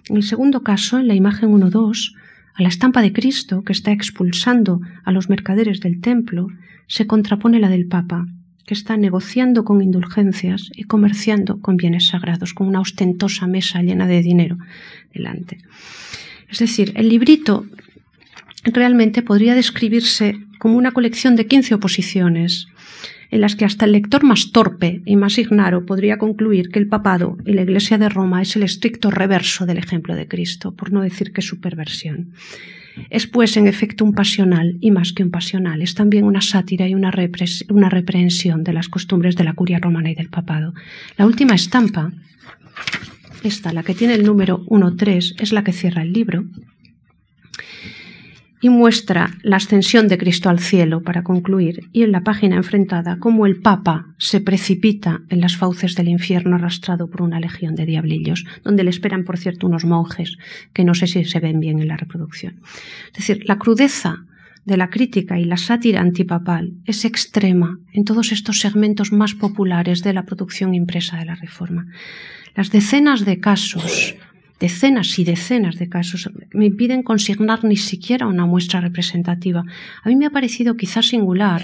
En 0.08 0.16
el 0.16 0.22
segundo 0.22 0.62
caso, 0.62 0.98
en 0.98 1.08
la 1.08 1.14
imagen 1.14 1.50
1.2, 1.50 2.14
a 2.54 2.62
la 2.62 2.68
estampa 2.68 3.02
de 3.02 3.12
Cristo, 3.12 3.62
que 3.62 3.72
está 3.72 3.92
expulsando 3.92 4.80
a 5.04 5.12
los 5.12 5.28
mercaderes 5.28 5.80
del 5.80 6.00
templo, 6.00 6.48
se 6.86 7.06
contrapone 7.06 7.60
la 7.60 7.68
del 7.68 7.86
Papa, 7.86 8.26
que 8.70 8.74
está 8.74 8.96
negociando 8.96 9.64
con 9.64 9.82
indulgencias 9.82 10.70
y 10.76 10.84
comerciando 10.84 11.60
con 11.60 11.76
bienes 11.76 12.06
sagrados, 12.06 12.54
con 12.54 12.68
una 12.68 12.80
ostentosa 12.80 13.48
mesa 13.48 13.82
llena 13.82 14.06
de 14.06 14.22
dinero 14.22 14.58
delante. 15.12 15.58
Es 16.48 16.60
decir, 16.60 16.92
el 16.94 17.08
librito 17.08 17.66
realmente 18.62 19.22
podría 19.22 19.56
describirse 19.56 20.36
como 20.60 20.76
una 20.76 20.92
colección 20.92 21.34
de 21.34 21.48
15 21.48 21.74
oposiciones, 21.74 22.68
en 23.32 23.40
las 23.40 23.56
que 23.56 23.64
hasta 23.64 23.86
el 23.86 23.92
lector 23.92 24.22
más 24.22 24.52
torpe 24.52 25.02
y 25.04 25.16
más 25.16 25.36
ignaro 25.36 25.84
podría 25.84 26.18
concluir 26.18 26.68
que 26.68 26.78
el 26.78 26.86
papado 26.86 27.38
y 27.44 27.54
la 27.54 27.62
Iglesia 27.62 27.98
de 27.98 28.08
Roma 28.08 28.40
es 28.40 28.54
el 28.54 28.62
estricto 28.62 29.10
reverso 29.10 29.66
del 29.66 29.78
ejemplo 29.78 30.14
de 30.14 30.28
Cristo, 30.28 30.76
por 30.76 30.92
no 30.92 31.00
decir 31.00 31.32
que 31.32 31.42
su 31.42 31.58
perversión. 31.58 32.34
Es 33.08 33.26
pues 33.26 33.56
en 33.56 33.66
efecto 33.66 34.04
un 34.04 34.12
pasional, 34.12 34.76
y 34.80 34.90
más 34.90 35.12
que 35.12 35.22
un 35.22 35.30
pasional, 35.30 35.82
es 35.82 35.94
también 35.94 36.24
una 36.24 36.40
sátira 36.40 36.88
y 36.88 36.94
una, 36.94 37.12
una 37.68 37.88
reprehensión 37.88 38.64
de 38.64 38.72
las 38.72 38.88
costumbres 38.88 39.36
de 39.36 39.44
la 39.44 39.54
curia 39.54 39.78
romana 39.78 40.10
y 40.10 40.14
del 40.14 40.28
papado. 40.28 40.74
La 41.16 41.26
última 41.26 41.54
estampa, 41.54 42.12
esta, 43.42 43.72
la 43.72 43.82
que 43.82 43.94
tiene 43.94 44.14
el 44.14 44.24
número 44.24 44.64
1.3, 44.66 45.40
es 45.40 45.52
la 45.52 45.64
que 45.64 45.72
cierra 45.72 46.02
el 46.02 46.12
libro, 46.12 46.44
y 48.60 48.68
muestra 48.68 49.30
la 49.42 49.56
ascensión 49.56 50.06
de 50.08 50.18
Cristo 50.18 50.50
al 50.50 50.58
cielo 50.58 51.02
para 51.02 51.22
concluir, 51.22 51.88
y 51.92 52.02
en 52.02 52.12
la 52.12 52.22
página 52.22 52.56
enfrentada 52.56 53.18
cómo 53.18 53.46
el 53.46 53.60
Papa 53.60 54.14
se 54.18 54.40
precipita 54.40 55.20
en 55.30 55.40
las 55.40 55.56
fauces 55.56 55.94
del 55.94 56.08
infierno 56.08 56.56
arrastrado 56.56 57.08
por 57.08 57.22
una 57.22 57.40
legión 57.40 57.74
de 57.74 57.86
diablillos, 57.86 58.44
donde 58.62 58.84
le 58.84 58.90
esperan, 58.90 59.24
por 59.24 59.38
cierto, 59.38 59.66
unos 59.66 59.84
monjes 59.84 60.36
que 60.72 60.84
no 60.84 60.94
sé 60.94 61.06
si 61.06 61.24
se 61.24 61.40
ven 61.40 61.60
bien 61.60 61.80
en 61.80 61.88
la 61.88 61.96
reproducción. 61.96 62.60
Es 63.12 63.18
decir, 63.18 63.42
la 63.46 63.58
crudeza 63.58 64.24
de 64.64 64.76
la 64.76 64.90
crítica 64.90 65.38
y 65.38 65.44
la 65.44 65.56
sátira 65.56 66.00
antipapal 66.00 66.74
es 66.84 67.04
extrema 67.04 67.78
en 67.92 68.04
todos 68.04 68.30
estos 68.30 68.60
segmentos 68.60 69.10
más 69.10 69.34
populares 69.34 70.02
de 70.02 70.12
la 70.12 70.24
producción 70.24 70.74
impresa 70.74 71.16
de 71.16 71.24
la 71.24 71.34
Reforma. 71.34 71.86
Las 72.54 72.70
decenas 72.70 73.24
de 73.24 73.40
casos 73.40 74.16
decenas 74.60 75.18
y 75.18 75.24
decenas 75.24 75.76
de 75.76 75.88
casos 75.88 76.30
me 76.52 76.66
impiden 76.66 77.02
consignar 77.02 77.64
ni 77.64 77.76
siquiera 77.76 78.26
una 78.26 78.46
muestra 78.46 78.80
representativa. 78.80 79.64
A 80.04 80.08
mí 80.08 80.16
me 80.16 80.26
ha 80.26 80.30
parecido 80.30 80.76
quizá 80.76 81.02
singular, 81.02 81.62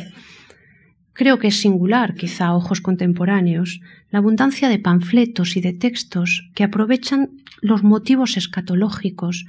creo 1.13 1.39
que 1.39 1.49
es 1.49 1.61
singular 1.61 2.15
quizá 2.15 2.47
a 2.47 2.57
ojos 2.57 2.81
contemporáneos, 2.81 3.81
la 4.11 4.19
abundancia 4.19 4.69
de 4.69 4.79
panfletos 4.79 5.57
y 5.57 5.61
de 5.61 5.75
textos 5.75 6.49
que 6.55 6.65
aprovechan 6.65 7.31
los 7.61 7.83
motivos 7.85 8.37
escatológicos 8.37 9.45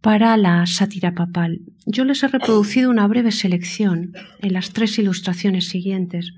para 0.00 0.36
la 0.36 0.64
sátira 0.66 1.14
papal. 1.14 1.60
Yo 1.86 2.04
les 2.04 2.22
he 2.22 2.28
reproducido 2.28 2.90
una 2.90 3.06
breve 3.06 3.32
selección 3.32 4.14
en 4.40 4.52
las 4.52 4.72
tres 4.72 4.98
ilustraciones 4.98 5.68
siguientes, 5.68 6.32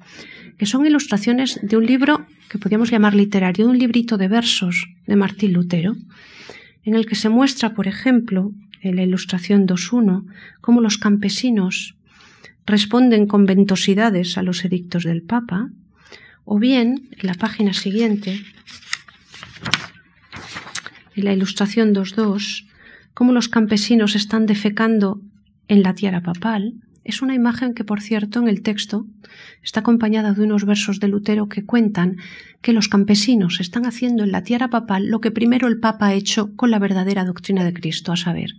que 0.57 0.66
son 0.66 0.87
ilustraciones 0.87 1.59
de 1.62 1.77
un 1.77 1.87
libro 1.87 2.27
que 2.49 2.59
podríamos 2.59 2.90
llamar 2.90 3.14
literario, 3.14 3.68
un 3.68 3.79
librito 3.79 4.16
de 4.16 4.29
versos 4.29 4.88
de 5.07 5.16
Martín 5.16 5.53
Lutero, 5.53 5.94
en 6.85 6.94
el 6.94 7.07
que 7.07 7.14
se 7.14 7.29
muestra, 7.29 7.75
por 7.75 7.87
ejemplo, 7.87 8.53
en 8.81 8.96
la 8.96 9.03
ilustración 9.03 9.66
2.1, 9.66 10.25
cómo 10.61 10.81
los 10.81 10.96
campesinos 10.96 11.96
responden 12.66 13.27
con 13.27 13.44
ventosidades 13.44 14.38
a 14.38 14.42
los 14.42 14.64
edictos 14.64 15.05
del 15.05 15.23
Papa, 15.23 15.70
o 16.44 16.59
bien, 16.59 17.09
en 17.18 17.27
la 17.27 17.35
página 17.35 17.75
siguiente, 17.75 18.40
en 21.14 21.25
la 21.25 21.33
ilustración 21.33 21.94
2.2, 21.94 22.69
cómo 23.20 23.35
los 23.35 23.50
campesinos 23.50 24.16
están 24.16 24.46
defecando 24.46 25.20
en 25.68 25.83
la 25.83 25.92
tierra 25.92 26.22
papal. 26.22 26.76
Es 27.04 27.20
una 27.20 27.35
imagen 27.35 27.74
que, 27.74 27.85
por 27.85 28.00
cierto, 28.00 28.40
en 28.40 28.48
el 28.48 28.62
texto 28.62 29.04
está 29.62 29.80
acompañada 29.80 30.33
de 30.33 30.42
unos 30.42 30.64
versos 30.64 31.00
de 31.00 31.09
Lutero 31.09 31.46
que 31.46 31.66
cuentan 31.66 32.16
que 32.62 32.72
los 32.72 32.88
campesinos 32.88 33.61
están 33.61 33.85
haciendo 33.85 34.24
en 34.24 34.33
la 34.33 34.42
tierra 34.42 34.68
papal 34.68 35.09
lo 35.09 35.20
que 35.20 35.30
primero 35.30 35.68
el 35.68 35.80
Papa 35.80 36.06
ha 36.06 36.14
hecho 36.14 36.56
con 36.56 36.70
la 36.70 36.78
verdadera 36.78 37.26
doctrina 37.26 37.62
de 37.62 37.74
Cristo, 37.74 38.11
a 38.11 38.16
saber. 38.16 38.54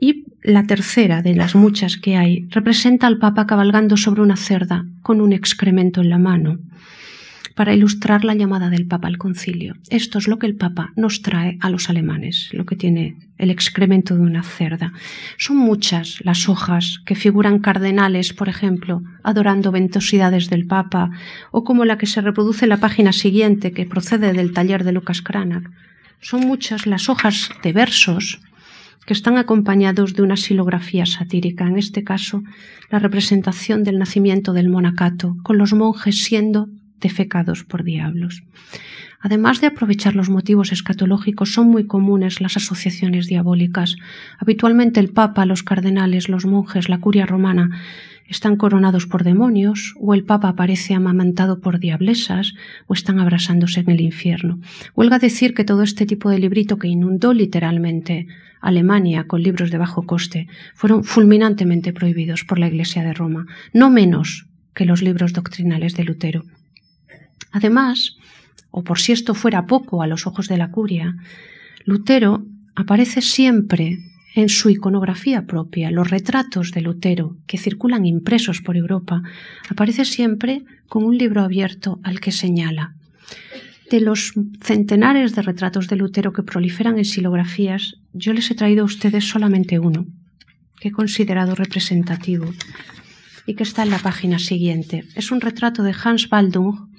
Y 0.00 0.26
la 0.44 0.68
tercera 0.68 1.20
de 1.20 1.34
las 1.34 1.56
muchas 1.56 1.96
que 1.96 2.16
hay 2.16 2.46
representa 2.50 3.08
al 3.08 3.18
Papa 3.18 3.44
cabalgando 3.48 3.96
sobre 3.96 4.22
una 4.22 4.36
cerda 4.36 4.86
con 5.02 5.20
un 5.20 5.32
excremento 5.32 6.00
en 6.00 6.10
la 6.10 6.18
mano 6.18 6.60
para 7.60 7.74
ilustrar 7.74 8.24
la 8.24 8.34
llamada 8.34 8.70
del 8.70 8.86
Papa 8.86 9.06
al 9.06 9.18
concilio. 9.18 9.74
Esto 9.90 10.16
es 10.16 10.28
lo 10.28 10.38
que 10.38 10.46
el 10.46 10.56
Papa 10.56 10.94
nos 10.96 11.20
trae 11.20 11.58
a 11.60 11.68
los 11.68 11.90
alemanes, 11.90 12.48
lo 12.52 12.64
que 12.64 12.74
tiene 12.74 13.18
el 13.36 13.50
excremento 13.50 14.14
de 14.14 14.22
una 14.22 14.42
cerda. 14.42 14.94
Son 15.36 15.58
muchas 15.58 16.24
las 16.24 16.48
hojas 16.48 17.02
que 17.04 17.14
figuran 17.14 17.58
cardenales, 17.58 18.32
por 18.32 18.48
ejemplo, 18.48 19.02
adorando 19.22 19.72
ventosidades 19.72 20.48
del 20.48 20.66
Papa, 20.66 21.10
o 21.50 21.62
como 21.62 21.84
la 21.84 21.98
que 21.98 22.06
se 22.06 22.22
reproduce 22.22 22.64
en 22.64 22.70
la 22.70 22.78
página 22.78 23.12
siguiente, 23.12 23.72
que 23.72 23.84
procede 23.84 24.32
del 24.32 24.54
taller 24.54 24.82
de 24.82 24.92
Lucas 24.92 25.20
Cranach. 25.20 25.68
Son 26.22 26.40
muchas 26.46 26.86
las 26.86 27.10
hojas 27.10 27.50
de 27.62 27.74
versos 27.74 28.40
que 29.04 29.12
están 29.12 29.36
acompañados 29.36 30.14
de 30.14 30.22
una 30.22 30.38
silografía 30.38 31.04
satírica, 31.04 31.66
en 31.66 31.76
este 31.76 32.04
caso 32.04 32.42
la 32.88 33.00
representación 33.00 33.84
del 33.84 33.98
nacimiento 33.98 34.54
del 34.54 34.70
monacato, 34.70 35.36
con 35.42 35.58
los 35.58 35.74
monjes 35.74 36.24
siendo 36.24 36.70
defecados 37.00 37.64
por 37.64 37.84
diablos. 37.84 38.42
Además 39.20 39.60
de 39.60 39.66
aprovechar 39.66 40.16
los 40.16 40.30
motivos 40.30 40.72
escatológicos, 40.72 41.52
son 41.52 41.68
muy 41.68 41.86
comunes 41.86 42.40
las 42.40 42.56
asociaciones 42.56 43.26
diabólicas. 43.26 43.96
Habitualmente 44.38 44.98
el 44.98 45.10
Papa, 45.10 45.44
los 45.44 45.62
cardenales, 45.62 46.30
los 46.30 46.46
monjes, 46.46 46.88
la 46.88 46.98
curia 46.98 47.26
romana 47.26 47.70
están 48.26 48.56
coronados 48.56 49.06
por 49.06 49.24
demonios, 49.24 49.94
o 49.98 50.14
el 50.14 50.24
Papa 50.24 50.48
aparece 50.48 50.94
amamantado 50.94 51.60
por 51.60 51.80
diablesas, 51.80 52.54
o 52.86 52.94
están 52.94 53.18
abrasándose 53.18 53.80
en 53.80 53.90
el 53.90 54.00
infierno. 54.00 54.60
Huelga 54.94 55.18
decir 55.18 55.52
que 55.52 55.64
todo 55.64 55.82
este 55.82 56.06
tipo 56.06 56.30
de 56.30 56.38
librito 56.38 56.78
que 56.78 56.88
inundó 56.88 57.34
literalmente 57.34 58.28
Alemania 58.60 59.24
con 59.24 59.42
libros 59.42 59.70
de 59.70 59.78
bajo 59.78 60.06
coste 60.06 60.46
fueron 60.74 61.02
fulminantemente 61.02 61.92
prohibidos 61.92 62.44
por 62.44 62.58
la 62.58 62.68
Iglesia 62.68 63.02
de 63.02 63.14
Roma, 63.14 63.46
no 63.74 63.90
menos 63.90 64.46
que 64.74 64.84
los 64.84 65.02
libros 65.02 65.32
doctrinales 65.32 65.94
de 65.94 66.04
Lutero. 66.04 66.44
Además, 67.52 68.16
o 68.70 68.84
por 68.84 68.98
si 68.98 69.12
esto 69.12 69.34
fuera 69.34 69.66
poco 69.66 70.02
a 70.02 70.06
los 70.06 70.26
ojos 70.26 70.48
de 70.48 70.56
la 70.56 70.70
curia, 70.70 71.16
Lutero 71.84 72.44
aparece 72.74 73.20
siempre 73.22 73.98
en 74.34 74.48
su 74.48 74.70
iconografía 74.70 75.46
propia, 75.46 75.90
los 75.90 76.08
retratos 76.08 76.70
de 76.70 76.82
Lutero 76.82 77.36
que 77.46 77.58
circulan 77.58 78.06
impresos 78.06 78.60
por 78.60 78.76
Europa, 78.76 79.22
aparece 79.68 80.04
siempre 80.04 80.64
con 80.88 81.04
un 81.04 81.18
libro 81.18 81.42
abierto 81.42 81.98
al 82.04 82.20
que 82.20 82.30
señala. 82.30 82.94
De 83.90 84.00
los 84.00 84.32
centenares 84.62 85.34
de 85.34 85.42
retratos 85.42 85.88
de 85.88 85.96
Lutero 85.96 86.32
que 86.32 86.44
proliferan 86.44 86.98
en 86.98 87.04
silografías, 87.04 87.96
yo 88.12 88.32
les 88.32 88.48
he 88.50 88.54
traído 88.54 88.82
a 88.82 88.86
ustedes 88.86 89.28
solamente 89.28 89.80
uno, 89.80 90.06
que 90.78 90.88
he 90.88 90.92
considerado 90.92 91.56
representativo 91.56 92.52
y 93.46 93.54
que 93.54 93.64
está 93.64 93.82
en 93.82 93.90
la 93.90 93.98
página 93.98 94.38
siguiente. 94.38 95.04
Es 95.16 95.32
un 95.32 95.40
retrato 95.40 95.82
de 95.82 95.94
Hans 96.04 96.28
Baldung, 96.28 96.89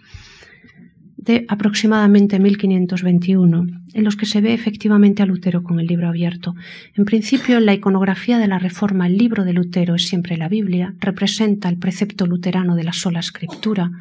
de 1.22 1.46
aproximadamente 1.48 2.40
1521, 2.40 3.68
en 3.94 4.04
los 4.04 4.16
que 4.16 4.26
se 4.26 4.42
ve 4.42 4.54
efectivamente 4.54 5.22
a 5.22 5.28
Lutero 5.28 5.62
con 5.62 5.80
el 5.80 5.86
libro 5.86 6.08
abierto. 6.08 6.56
En 6.96 7.06
principio, 7.06 7.60
en 7.60 7.68
la 7.68 7.76
iconografía 7.76 8.40
de 8.40 8.48
la 8.48 8.58
Reforma, 8.58 9.06
el 9.06 9.18
libro 9.18 9.46
de 9.46 9.54
Lutero 9.54 9.94
es 9.94 10.08
siempre 10.08 10.36
la 10.36 10.50
Biblia, 10.50 10.96
representa 11.00 11.70
el 11.70 11.78
precepto 11.78 12.26
luterano 12.26 12.76
de 12.76 12.84
la 12.84 12.94
sola 12.94 13.20
escritura, 13.20 13.92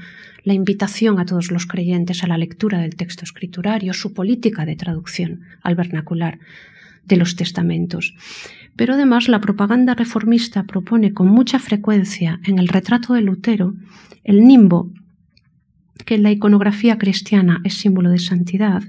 la 0.45 0.55
invitación 0.55 1.21
a 1.21 1.27
todos 1.27 1.51
los 1.51 1.67
creyentes 1.67 2.25
a 2.25 2.27
la 2.27 2.39
lectura 2.39 2.79
del 2.79 2.97
texto 2.97 3.25
escriturario, 3.25 3.93
su 3.93 4.15
política 4.15 4.65
de 4.65 4.77
traducción 4.77 5.43
al 5.63 5.75
vernacular 5.75 6.39
de 7.05 7.19
los 7.19 7.37
testamentos. 7.37 8.15
Pero 8.77 8.95
además 8.95 9.29
la 9.29 9.43
propaganda 9.43 9.95
reformista 9.95 10.63
propone 10.63 11.13
con 11.13 11.29
mucha 11.29 11.59
frecuencia 11.59 12.41
en 12.45 12.59
el 12.59 12.69
retrato 12.69 13.13
de 13.13 13.21
Lutero 13.21 13.75
el 14.25 14.47
nimbo 14.47 14.91
que 16.03 16.19
la 16.19 16.31
iconografía 16.31 16.99
cristiana 16.99 17.61
es 17.65 17.75
símbolo 17.75 18.11
de 18.11 18.19
santidad, 18.19 18.83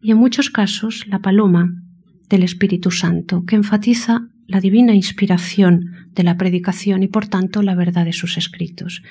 y 0.00 0.10
en 0.10 0.18
muchos 0.18 0.50
casos 0.50 1.06
la 1.06 1.20
paloma 1.20 1.82
del 2.28 2.42
Espíritu 2.42 2.90
Santo, 2.90 3.44
que 3.46 3.56
enfatiza 3.56 4.28
la 4.46 4.60
divina 4.60 4.94
inspiración 4.94 6.08
de 6.14 6.22
la 6.22 6.36
predicación 6.36 7.02
y 7.02 7.08
por 7.08 7.28
tanto 7.28 7.62
la 7.62 7.74
verdad 7.74 8.04
de 8.04 8.12
sus 8.12 8.36
escritos. 8.36 9.02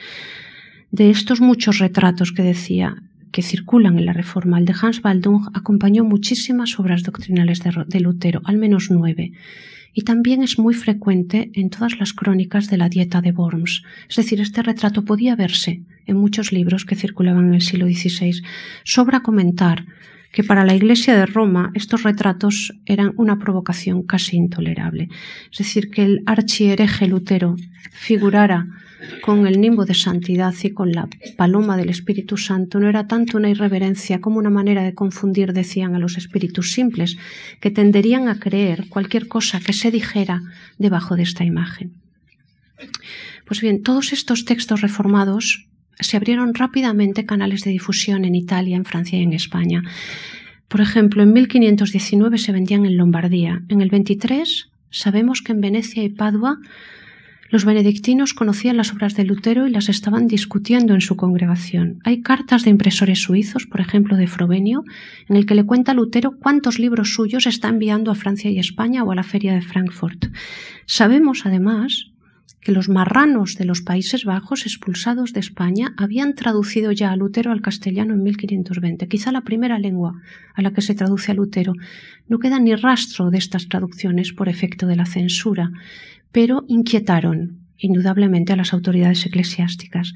De 0.92 1.10
estos 1.10 1.42
muchos 1.42 1.80
retratos 1.80 2.32
que 2.32 2.44
decía 2.44 2.96
que 3.34 3.42
circulan 3.42 3.98
en 3.98 4.06
la 4.06 4.14
Reforma, 4.14 4.60
el 4.60 4.66
de 4.66 4.76
Hans 4.80 5.02
Baldung 5.02 5.50
acompañó 5.56 6.06
muchísimas 6.06 6.80
obras 6.80 7.02
doctrinales 7.02 7.62
de, 7.64 8.00
Lutero, 8.00 8.42
al 8.46 8.58
menos 8.58 8.92
nueve, 8.92 9.34
y 9.92 10.04
también 10.04 10.44
es 10.44 10.60
muy 10.60 10.76
frecuente 10.76 11.50
en 11.56 11.72
todas 11.72 11.98
las 12.00 12.14
crónicas 12.14 12.70
de 12.70 12.78
la 12.78 12.90
dieta 12.90 13.22
de 13.22 13.32
Worms. 13.32 13.84
Es 14.08 14.16
decir, 14.16 14.40
este 14.40 14.62
retrato 14.62 15.04
podía 15.04 15.36
verse 15.36 15.82
en 16.06 16.18
muchos 16.18 16.52
libros 16.52 16.86
que 16.86 16.96
circulaban 16.96 17.48
en 17.48 17.56
el 17.56 17.62
siglo 17.62 17.88
XVI. 17.88 18.44
Sobra 18.84 19.22
comentar 19.22 19.86
que 20.34 20.44
para 20.44 20.66
la 20.66 20.76
Iglesia 20.76 21.16
de 21.16 21.28
Roma 21.28 21.72
estos 21.76 22.04
retratos 22.04 22.74
eran 22.86 23.14
una 23.18 23.38
provocación 23.38 24.02
casi 24.02 24.36
intolerable. 24.36 25.08
Es 25.52 25.60
decir, 25.60 25.90
que 25.92 26.04
el 26.04 26.24
archihereje 26.26 27.08
Lutero 27.08 27.56
figurara 27.92 28.66
con 29.22 29.46
el 29.46 29.62
nimbo 29.62 29.86
de 29.86 29.94
santidad 29.94 30.56
y 30.64 30.72
con 30.72 30.92
la 30.92 31.08
paloma 31.38 31.78
del 31.78 31.90
Espíritu 31.90 32.38
Santo 32.38 32.80
no 32.80 32.90
era 32.90 33.08
tanto 33.08 33.38
una 33.38 33.50
irreverencia 33.50 34.22
como 34.22 34.40
una 34.40 34.50
manera 34.50 34.84
de 34.84 34.96
confundir, 34.96 35.54
decían 35.54 35.94
a 35.94 36.00
los 36.00 36.18
espíritus 36.18 36.72
simples, 36.72 37.18
que 37.62 37.70
tenderían 37.70 38.28
a 38.28 38.40
creer 38.40 38.88
cualquier 38.90 39.28
cosa 39.28 39.60
que 39.60 39.74
se 39.74 39.92
dijera 39.92 40.42
debajo 40.80 41.16
de 41.16 41.24
esta 41.24 41.44
imagen. 41.44 41.94
Pues 43.46 43.62
bien, 43.62 43.84
todos 43.84 44.14
estos 44.14 44.46
textos 44.46 44.82
reformados 44.82 45.68
se 46.00 46.18
abrieron 46.18 46.54
rápidamente 46.54 47.26
canales 47.26 47.64
de 47.64 47.72
difusión 47.72 48.26
en 48.26 48.36
Italia, 48.36 48.76
en 48.76 48.86
Francia 48.86 49.20
y 49.20 49.24
en 49.24 49.34
España. 49.34 49.84
Por 50.68 50.82
ejemplo, 50.82 51.22
en 51.24 51.34
1519 51.34 52.38
se 52.38 52.52
vendían 52.52 52.86
en 52.86 52.98
Lombardía. 52.98 53.62
En 53.70 53.82
el 53.82 53.90
23 53.90 54.70
sabemos 54.90 55.42
que 55.42 55.52
en 55.52 55.62
Venecia 55.62 56.04
y 56.04 56.10
Padua 56.10 56.60
los 57.54 57.66
benedictinos 57.66 58.34
conocían 58.34 58.78
las 58.78 58.92
obras 58.94 59.16
de 59.16 59.26
Lutero 59.26 59.68
y 59.68 59.70
las 59.70 59.88
estaban 59.88 60.26
discutiendo 60.26 60.96
en 60.96 61.02
su 61.02 61.16
congregación. 61.16 62.00
Hay 62.04 62.24
cartas 62.24 62.64
de 62.64 62.72
impresores 62.72 63.22
suizos, 63.22 63.68
por 63.68 63.80
ejemplo 63.80 64.18
de 64.18 64.26
Frobenio, 64.26 64.84
en 65.30 65.36
el 65.36 65.46
que 65.46 65.54
le 65.54 65.64
cuenta 65.64 65.94
Lutero 65.94 66.32
cuántos 66.40 66.80
libros 66.80 67.14
suyos 67.14 67.46
está 67.46 67.70
enviando 67.70 68.10
a 68.10 68.16
Francia 68.16 68.50
y 68.50 68.58
España 68.58 69.04
o 69.04 69.12
a 69.12 69.16
la 69.16 69.22
feria 69.22 69.54
de 69.54 69.62
Frankfurt. 69.62 70.34
Sabemos, 70.88 71.46
además, 71.46 72.13
que 72.62 72.72
los 72.72 72.88
marranos 72.88 73.56
de 73.56 73.66
los 73.66 73.82
Países 73.82 74.24
Bajos 74.24 74.66
expulsados 74.66 75.34
de 75.34 75.42
España 75.42 75.94
habían 75.98 76.34
traducido 76.34 76.92
ya 76.92 77.12
a 77.12 77.16
Lutero 77.16 77.52
al 77.52 77.62
castellano 77.62 78.14
en 78.14 78.24
1520, 78.24 79.08
quizá 79.08 79.32
la 79.32 79.42
primera 79.42 79.80
lengua 79.80 80.22
a 80.54 80.62
la 80.62 80.72
que 80.72 80.82
se 80.82 80.96
traduce 80.96 81.32
a 81.32 81.36
Lutero. 81.36 81.74
No 82.28 82.40
queda 82.40 82.60
ni 82.60 82.74
rastro 82.76 83.32
de 83.32 83.38
estas 83.38 83.68
traducciones 83.68 84.32
por 84.32 84.48
efecto 84.48 84.88
de 84.88 84.96
la 84.96 85.06
censura 85.06 85.72
pero 86.34 86.66
inquietaron 86.68 87.63
indudablemente 87.84 88.54
a 88.54 88.56
las 88.56 88.74
autoridades 88.74 89.26
eclesiásticas. 89.26 90.14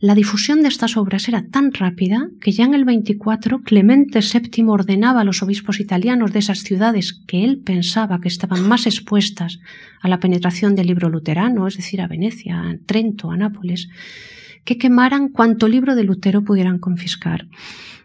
La 0.00 0.14
difusión 0.14 0.62
de 0.62 0.68
estas 0.68 0.96
obras 0.96 1.28
era 1.28 1.44
tan 1.50 1.72
rápida 1.72 2.28
que 2.40 2.52
ya 2.52 2.64
en 2.64 2.74
el 2.74 2.84
24 2.84 3.60
Clemente 3.60 4.20
VII 4.20 4.64
ordenaba 4.68 5.20
a 5.22 5.24
los 5.24 5.42
obispos 5.42 5.80
italianos 5.80 6.32
de 6.32 6.40
esas 6.40 6.60
ciudades 6.60 7.20
que 7.26 7.44
él 7.44 7.60
pensaba 7.64 8.20
que 8.20 8.28
estaban 8.28 8.68
más 8.68 8.86
expuestas 8.86 9.60
a 10.02 10.08
la 10.08 10.20
penetración 10.20 10.74
del 10.74 10.88
libro 10.88 11.08
luterano, 11.08 11.66
es 11.66 11.76
decir, 11.76 12.00
a 12.00 12.08
Venecia, 12.08 12.60
a 12.60 12.76
Trento, 12.84 13.30
a 13.30 13.36
Nápoles, 13.36 13.88
que 14.64 14.78
quemaran 14.78 15.28
cuanto 15.28 15.68
libro 15.68 15.94
de 15.94 16.04
Lutero 16.04 16.42
pudieran 16.42 16.78
confiscar. 16.78 17.46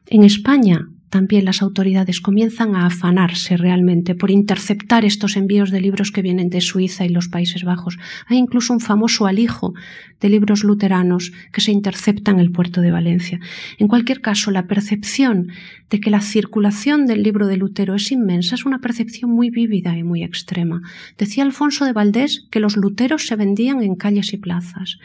En 0.06 0.24
España, 0.24 0.88
también 1.10 1.46
las 1.46 1.62
autoridades 1.62 2.22
comienzan 2.22 2.76
a 2.76 2.86
afanarse 2.86 3.58
realmente 3.58 4.16
por 4.16 4.32
interceptar 4.32 5.06
estos 5.06 5.36
envíos 5.38 5.72
de 5.72 5.82
libros 5.82 6.12
que 6.12 6.22
vienen 6.22 6.50
de 6.50 6.62
Suiza 6.62 7.06
y 7.06 7.10
los 7.10 7.28
Países 7.28 7.64
Bajos. 7.64 7.98
Hay 8.28 8.38
incluso 8.38 8.74
un 8.74 8.80
famoso 8.80 9.26
alijo 9.26 9.74
de 10.20 10.30
libros 10.30 10.64
luteranos 10.64 11.32
que 11.52 11.62
se 11.62 11.72
interceptan 11.72 12.36
en 12.36 12.42
el 12.42 12.52
puerto 12.52 12.82
de 12.82 12.92
Valencia. 12.92 13.40
En 13.78 13.88
cualquier 13.88 14.22
caso, 14.22 14.52
la 14.52 14.68
percepción 14.68 15.50
de 15.90 16.00
que 16.00 16.10
la 16.10 16.22
circulación 16.22 17.06
del 17.06 17.24
libro 17.24 17.48
de 17.48 17.58
Lutero 17.58 17.96
es 17.96 18.12
inmensa 18.12 18.56
es 18.56 18.66
una 18.66 18.80
percepción 18.80 19.32
muy 19.32 19.50
vívida 19.50 19.98
y 19.98 20.04
muy 20.04 20.24
extrema. 20.24 20.82
Decía 21.18 21.44
Alfonso 21.44 21.86
de 21.86 21.94
Valdés 21.94 22.46
que 22.52 22.60
los 22.60 22.78
luteros 22.78 23.26
se 23.26 23.36
vendían 23.36 23.82
en 23.82 23.96
calles 23.96 24.34
y 24.34 24.38
plazas 24.38 25.00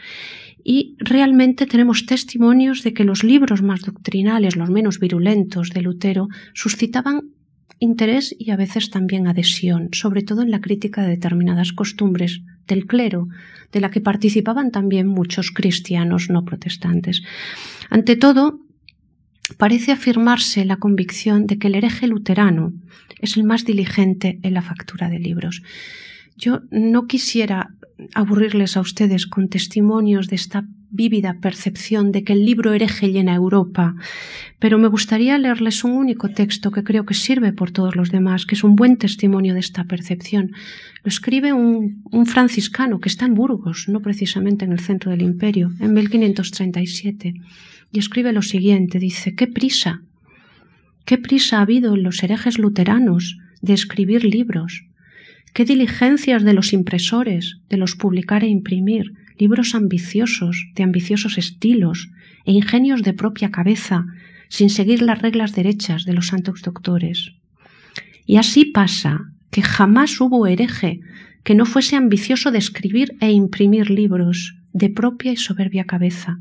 y 0.67 0.95
realmente 0.97 1.67
tenemos 1.67 2.07
testimonios 2.07 2.81
de 2.81 2.91
que 2.91 3.03
los 3.03 3.23
libros 3.23 3.61
más 3.61 3.81
doctrinales, 3.81 4.55
los 4.55 4.71
menos 4.71 4.99
virulentos 4.99 5.69
de 5.69 5.83
Lutero, 5.83 6.27
suscitaban 6.55 7.29
interés 7.77 8.35
y 8.39 8.49
a 8.49 8.55
veces 8.55 8.89
también 8.89 9.27
adhesión, 9.27 9.89
sobre 9.91 10.23
todo 10.23 10.41
en 10.41 10.49
la 10.49 10.61
crítica 10.61 11.03
de 11.03 11.09
determinadas 11.09 11.71
costumbres 11.71 12.41
del 12.67 12.87
clero, 12.87 13.27
de 13.71 13.79
la 13.79 13.91
que 13.91 14.01
participaban 14.01 14.71
también 14.71 15.05
muchos 15.05 15.51
cristianos 15.51 16.31
no 16.31 16.43
protestantes. 16.45 17.21
Ante 17.91 18.15
todo, 18.15 18.59
parece 19.59 19.91
afirmarse 19.91 20.65
la 20.65 20.77
convicción 20.77 21.45
de 21.45 21.59
que 21.59 21.67
el 21.67 21.75
hereje 21.75 22.07
luterano 22.07 22.73
es 23.19 23.37
el 23.37 23.43
más 23.43 23.65
diligente 23.65 24.39
en 24.41 24.55
la 24.55 24.63
factura 24.63 25.09
de 25.09 25.19
libros. 25.19 25.61
Yo 26.37 26.61
no 26.71 27.05
quisiera 27.05 27.74
aburrirles 28.13 28.75
a 28.77 28.81
ustedes 28.81 29.25
con 29.25 29.47
testimonios 29.47 30.27
de 30.27 30.35
esta 30.35 30.65
vívida 30.91 31.37
percepción 31.41 32.11
de 32.11 32.23
que 32.23 32.33
el 32.33 32.45
libro 32.45 32.73
hereje 32.73 33.11
llena 33.11 33.35
Europa, 33.35 33.95
pero 34.59 34.77
me 34.77 34.87
gustaría 34.87 35.37
leerles 35.37 35.83
un 35.83 35.91
único 35.91 36.29
texto 36.29 36.71
que 36.71 36.83
creo 36.83 37.05
que 37.05 37.13
sirve 37.13 37.51
por 37.51 37.71
todos 37.71 37.95
los 37.95 38.11
demás, 38.11 38.45
que 38.45 38.55
es 38.55 38.63
un 38.63 38.75
buen 38.75 38.97
testimonio 38.97 39.53
de 39.53 39.59
esta 39.59 39.83
percepción. 39.85 40.51
Lo 41.03 41.09
escribe 41.09 41.53
un, 41.53 42.03
franciscano 42.25 42.99
que 42.99 43.09
está 43.09 43.25
en 43.25 43.33
Burgos, 43.33 43.87
no 43.89 44.01
precisamente 44.01 44.65
en 44.65 44.71
el 44.71 44.79
centro 44.79 45.11
del 45.11 45.21
imperio, 45.21 45.71
en 45.79 45.93
1537, 45.93 47.33
y 47.91 47.99
escribe 47.99 48.31
lo 48.31 48.41
siguiente, 48.41 48.99
dice, 48.99 49.35
qué 49.35 49.47
prisa, 49.47 50.01
qué 51.05 51.17
prisa 51.17 51.59
ha 51.59 51.61
habido 51.61 51.95
en 51.95 52.03
los 52.03 52.23
herejes 52.23 52.57
luteranos 52.57 53.37
de 53.61 53.73
escribir 53.73 54.23
libros, 54.23 54.85
qué 55.55 55.63
diligencias 55.63 56.43
de 56.43 56.51
los 56.51 56.73
impresores 56.73 57.59
de 57.69 57.77
los 57.77 57.95
publicar 57.95 58.43
e 58.43 58.47
imprimir, 58.49 59.13
libros 59.39 59.73
ambiciosos, 59.73 60.67
de 60.75 60.83
ambiciosos 60.83 61.37
estilos 61.37 62.09
e 62.43 62.51
ingenios 62.51 63.03
de 63.03 63.13
propia 63.13 63.51
cabeza, 63.51 64.05
sin 64.49 64.69
seguir 64.69 65.01
las 65.01 65.21
reglas 65.21 65.55
derechas 65.55 66.03
de 66.03 66.11
los 66.11 66.27
santos 66.27 66.61
doctores. 66.61 67.31
Y 68.25 68.35
así 68.35 68.65
pasa 68.65 69.31
que 69.49 69.61
jamás 69.61 70.19
hubo 70.19 70.45
hereje 70.45 70.99
que 71.45 71.55
no 71.55 71.65
fuese 71.65 71.95
ambicioso 71.95 72.51
de 72.51 72.57
escribir 72.57 73.15
e 73.21 73.31
imprimir 73.31 73.89
libros 73.89 74.57
de 74.73 74.89
propia 74.89 75.31
y 75.31 75.37
soberbia 75.37 75.85
cabeza, 75.85 76.37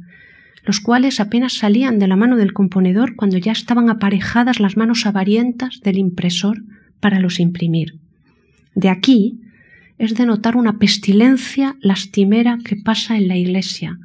los 0.64 0.80
cuales 0.80 1.20
apenas 1.20 1.52
salían 1.52 2.00
de 2.00 2.08
la 2.08 2.16
mano 2.16 2.36
del 2.36 2.52
componedor 2.52 3.14
cuando 3.14 3.38
ya 3.38 3.52
estaban 3.52 3.90
aparejadas 3.90 4.58
las 4.58 4.76
manos 4.76 5.06
avarientas 5.06 5.78
del 5.84 5.98
impresor 5.98 6.64
para 6.98 7.20
los 7.20 7.38
imprimir. 7.38 8.00
De 8.74 8.88
aquí 8.88 9.40
es 9.98 10.14
de 10.14 10.26
notar 10.26 10.56
una 10.56 10.78
pestilencia 10.78 11.76
lastimera 11.80 12.58
que 12.64 12.76
pasa 12.76 13.16
en 13.16 13.28
la 13.28 13.36
Iglesia, 13.36 13.98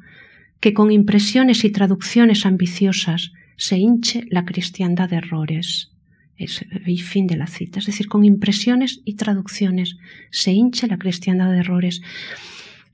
que 0.60 0.72
con 0.72 0.92
impresiones 0.92 1.64
y 1.64 1.70
traducciones 1.70 2.46
ambiciosas 2.46 3.32
se 3.56 3.78
hinche 3.78 4.24
la 4.30 4.44
cristiandad 4.44 5.10
de 5.10 5.16
errores. 5.16 5.90
Es, 6.36 6.64
y 6.86 6.98
fin 6.98 7.26
de 7.26 7.36
la 7.36 7.46
cita. 7.46 7.80
Es 7.80 7.86
decir, 7.86 8.08
con 8.08 8.24
impresiones 8.24 9.02
y 9.04 9.14
traducciones 9.14 9.96
se 10.30 10.52
hinche 10.52 10.86
la 10.86 10.98
cristiandad 10.98 11.50
de 11.50 11.58
errores. 11.58 12.00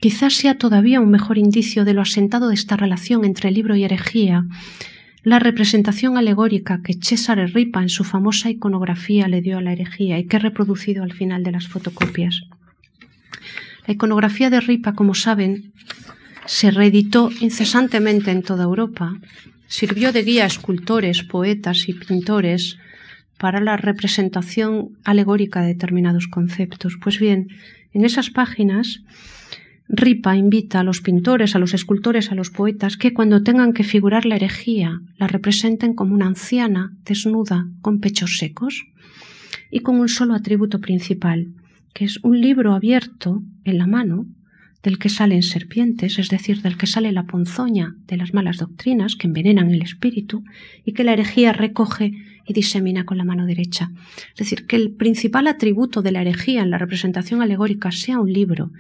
Quizás 0.01 0.35
sea 0.35 0.59
todavía 0.59 1.01
un 1.01 1.11
mejor 1.11 1.39
indicio 1.39 1.85
de 1.85 1.95
lo 1.95 2.03
asentado 2.03 2.49
de 2.49 2.55
esta 2.55 2.77
relación 2.77 3.25
entre 3.25 3.53
libro 3.53 3.77
y 3.77 3.85
herejía 3.85 4.47
la 5.27 5.41
representación 5.41 6.17
alegórica 6.17 6.83
que 6.85 6.95
Cesare 7.03 7.49
Ripa 7.49 7.83
en 7.83 7.89
su 7.89 8.05
famosa 8.05 8.49
iconografía 8.49 9.27
le 9.27 9.41
dio 9.41 9.59
a 9.59 9.61
la 9.61 9.73
herejía 9.73 10.21
y 10.21 10.27
que 10.29 10.37
he 10.37 10.39
reproducido 10.39 11.03
al 11.03 11.15
final 11.15 11.43
de 11.43 11.51
las 11.51 11.67
fotocopias. 11.67 12.43
La 13.89 13.95
iconografía 13.95 14.51
de 14.51 14.61
Ripa, 14.61 14.93
como 14.93 15.15
saben, 15.15 15.73
se 16.45 16.71
reeditó 16.71 17.31
incesantemente 17.41 18.31
en 18.31 18.45
toda 18.45 18.63
Europa, 18.63 19.15
sirvió 19.67 20.13
de 20.13 20.23
guía 20.23 20.45
a 20.45 20.47
escultores, 20.47 21.25
poetas 21.25 21.89
y 21.89 21.95
pintores 21.95 22.79
para 23.37 23.61
la 23.61 23.77
representación 23.77 24.91
alegórica 25.03 25.61
de 25.63 25.75
determinados 25.75 26.29
conceptos. 26.29 26.99
Pues 27.03 27.19
bien, 27.19 27.49
en 27.93 28.05
esas 28.05 28.31
páginas 28.31 29.01
Ripa 29.89 30.37
invita 30.37 30.81
a 30.81 30.83
los 30.83 31.01
pintores, 31.01 31.55
a 31.55 31.59
los 31.59 31.73
escultores, 31.73 32.33
a 32.33 32.35
los 32.35 32.51
poetas 32.51 32.97
que 32.97 33.15
cuando 33.15 33.43
tengan 33.43 33.73
que 33.73 33.85
figurar 33.85 34.27
la 34.27 34.37
herejía 34.37 35.01
la 35.17 35.29
representen 35.29 35.95
como 35.95 36.15
una 36.15 36.27
anciana 36.27 36.93
desnuda 37.05 37.69
con 37.83 38.01
pechos 38.01 38.39
secos 38.39 38.87
y 39.71 39.81
con 39.81 40.01
un 40.01 40.09
solo 40.09 40.35
atributo 40.35 40.81
principal, 40.81 41.53
que 41.95 42.05
es 42.05 42.19
un 42.23 42.41
libro 42.41 42.75
abierto 42.75 43.43
en 43.65 43.79
la 43.79 43.87
mano 43.87 44.27
del 44.83 44.99
que 44.99 45.09
salen 45.09 45.43
serpientes, 45.43 46.19
es 46.19 46.29
decir, 46.29 46.63
del 46.63 46.77
que 46.77 46.87
sale 46.87 47.11
la 47.11 47.27
ponzoña 47.27 47.95
de 48.07 48.17
las 48.17 48.35
malas 48.35 48.59
doctrinas 48.59 49.17
que 49.17 49.27
envenenan 49.27 49.71
el 49.71 49.83
espíritu 49.83 50.45
y 50.85 50.93
que 50.93 51.05
la 51.05 51.13
herejía 51.13 51.53
recoge 51.53 52.13
y 52.47 52.53
disemina 52.53 53.05
con 53.05 53.19
la 53.19 53.25
mano 53.25 53.47
derecha. 53.47 53.91
Es 54.31 54.39
decir, 54.39 54.67
que 54.67 54.77
el 54.77 54.93
principal 54.93 55.47
atributo 55.47 56.03
de 56.03 56.13
la 56.13 56.21
herejía 56.21 56.63
en 56.63 56.71
la 56.71 56.79
representación 56.79 57.43
alegórica 57.43 57.91
sea 57.91 58.21
un 58.21 58.33
libro 58.33 58.71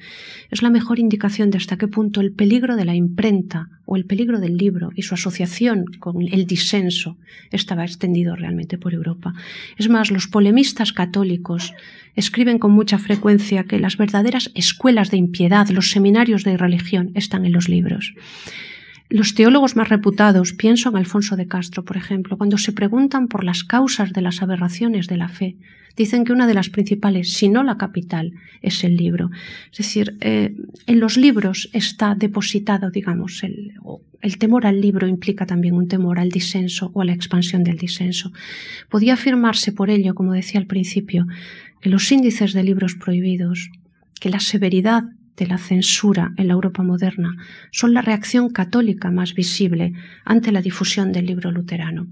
es 0.51 0.63
la 0.63 0.71
mejor 0.71 0.99
indicación 0.99 1.51
de 1.51 1.59
hasta 1.59 1.77
qué 1.77 1.89
punto 1.89 2.21
el 2.21 2.33
peligro 2.33 2.77
de 2.77 2.85
la 2.85 2.95
imprenta 2.95 3.69
o 3.85 3.97
el 3.97 4.05
peligro 4.05 4.41
del 4.41 4.57
libro 4.57 4.91
y 4.95 5.03
su 5.03 5.15
asociación 5.15 5.85
con 5.99 6.23
el 6.23 6.47
disenso 6.47 7.17
estaba 7.51 7.85
extendido 7.85 8.37
realmente 8.37 8.79
por 8.79 8.95
Europa. 8.95 9.35
Es 9.77 9.89
más, 9.89 10.11
los 10.11 10.27
polemistas 10.27 10.93
católicos 10.93 11.73
escriben 12.15 12.59
con 12.59 12.73
mucha 12.73 12.99
frecuencia 12.99 13.65
que 13.65 13.79
las 13.79 13.97
verdaderas 13.97 14.51
escuelas 14.55 15.11
de 15.11 15.19
impiedad, 15.19 15.69
los 15.69 15.91
seminarios 15.91 16.45
de 16.45 16.57
religión, 16.57 17.11
están 17.15 17.45
en 17.45 17.53
los 17.53 17.69
libros. 17.69 18.15
Los 19.09 19.35
teólogos 19.35 19.77
más 19.77 19.89
reputados, 19.89 20.53
pienso 20.53 20.89
en 20.89 20.97
Alfonso 20.97 21.37
de 21.37 21.47
Castro, 21.47 21.85
por 21.85 21.97
ejemplo, 21.97 22.37
cuando 22.37 22.59
se 22.59 22.73
preguntan 22.73 23.29
por 23.29 23.45
las 23.45 23.63
causas 23.63 24.13
de 24.13 24.21
las 24.21 24.43
aberraciones 24.43 25.07
de 25.07 25.17
la 25.17 25.29
fe, 25.29 25.57
dicen 25.97 26.25
que 26.25 26.33
una 26.33 26.47
de 26.47 26.55
las 26.55 26.71
principales, 26.71 27.33
si 27.33 27.49
no 27.49 27.63
la 27.63 27.79
capital, 27.79 28.33
es 28.63 28.83
el 28.83 28.97
libro. 28.97 29.31
Es 29.71 29.79
decir, 29.79 30.17
eh, 30.21 30.55
en 30.87 31.01
los 31.01 31.17
libros 31.17 31.71
está 31.73 32.15
depositado, 32.17 32.91
digamos, 32.91 33.45
el, 33.45 33.75
el 34.23 34.39
temor 34.39 34.67
al 34.67 34.81
libro 34.81 35.07
implica 35.07 35.47
también 35.47 35.75
un 35.75 35.87
temor 35.87 36.19
al 36.19 36.31
disenso 36.31 36.91
o 36.93 37.03
a 37.03 37.05
la 37.05 37.13
expansión 37.13 37.63
del 37.63 37.79
disenso. 37.79 38.33
Podía 38.91 39.15
afirmarse 39.15 39.73
por 39.73 39.89
ello, 39.89 40.15
como 40.15 40.33
decía 40.33 40.61
al 40.61 40.67
principio, 40.67 41.27
que 41.81 41.91
los 41.91 42.11
índices 42.11 42.53
de 42.53 42.65
libros 42.65 42.97
prohibidos, 42.97 43.71
que 44.21 44.31
la 44.31 44.41
severidad 44.41 45.05
de 45.37 45.47
la 45.47 45.59
censura 45.59 46.33
en 46.37 46.49
la 46.49 46.55
Europa 46.55 46.83
moderna 46.83 47.37
son 47.71 47.95
la 47.95 48.03
reacción 48.03 48.51
católica 48.51 49.11
más 49.11 49.35
visible 49.35 49.93
ante 50.25 50.53
la 50.53 50.63
difusión 50.63 51.13
del 51.13 51.27
libro 51.27 51.51
luterano. 51.51 52.07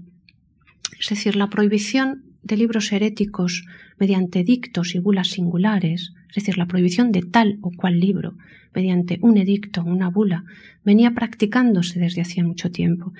Es 0.99 1.09
decir, 1.09 1.35
la 1.35 1.49
prohibición 1.49 2.23
de 2.43 2.57
libros 2.57 2.91
heréticos 2.91 3.65
mediante 3.99 4.43
dictos 4.43 4.95
y 4.95 4.99
bulas 4.99 5.29
singulares, 5.29 6.13
es 6.29 6.35
decir, 6.35 6.57
la 6.57 6.67
prohibición 6.67 7.11
de 7.11 7.23
tal 7.23 7.57
o 7.61 7.71
cual 7.71 7.99
libro 7.99 8.35
mediante 8.73 9.17
un 9.21 9.37
edicto 9.37 9.81
o 9.81 9.85
una 9.85 10.09
bula, 10.09 10.43
venía 10.83 11.11
practicándose 11.11 11.99
desde 11.99 12.21
hacía 12.21 12.43
mucho 12.43 12.71
tiempo. 12.71 13.13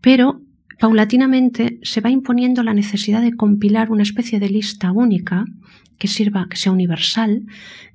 Pero 0.00 0.40
paulatinamente 0.78 1.78
se 1.82 2.00
va 2.00 2.10
imponiendo 2.10 2.62
la 2.62 2.72
necesidad 2.72 3.20
de 3.20 3.34
compilar 3.34 3.90
una 3.90 4.02
especie 4.02 4.38
de 4.38 4.48
lista 4.48 4.92
única 4.92 5.44
que 5.98 6.08
sirva, 6.08 6.46
que 6.50 6.56
sea 6.56 6.72
universal, 6.72 7.42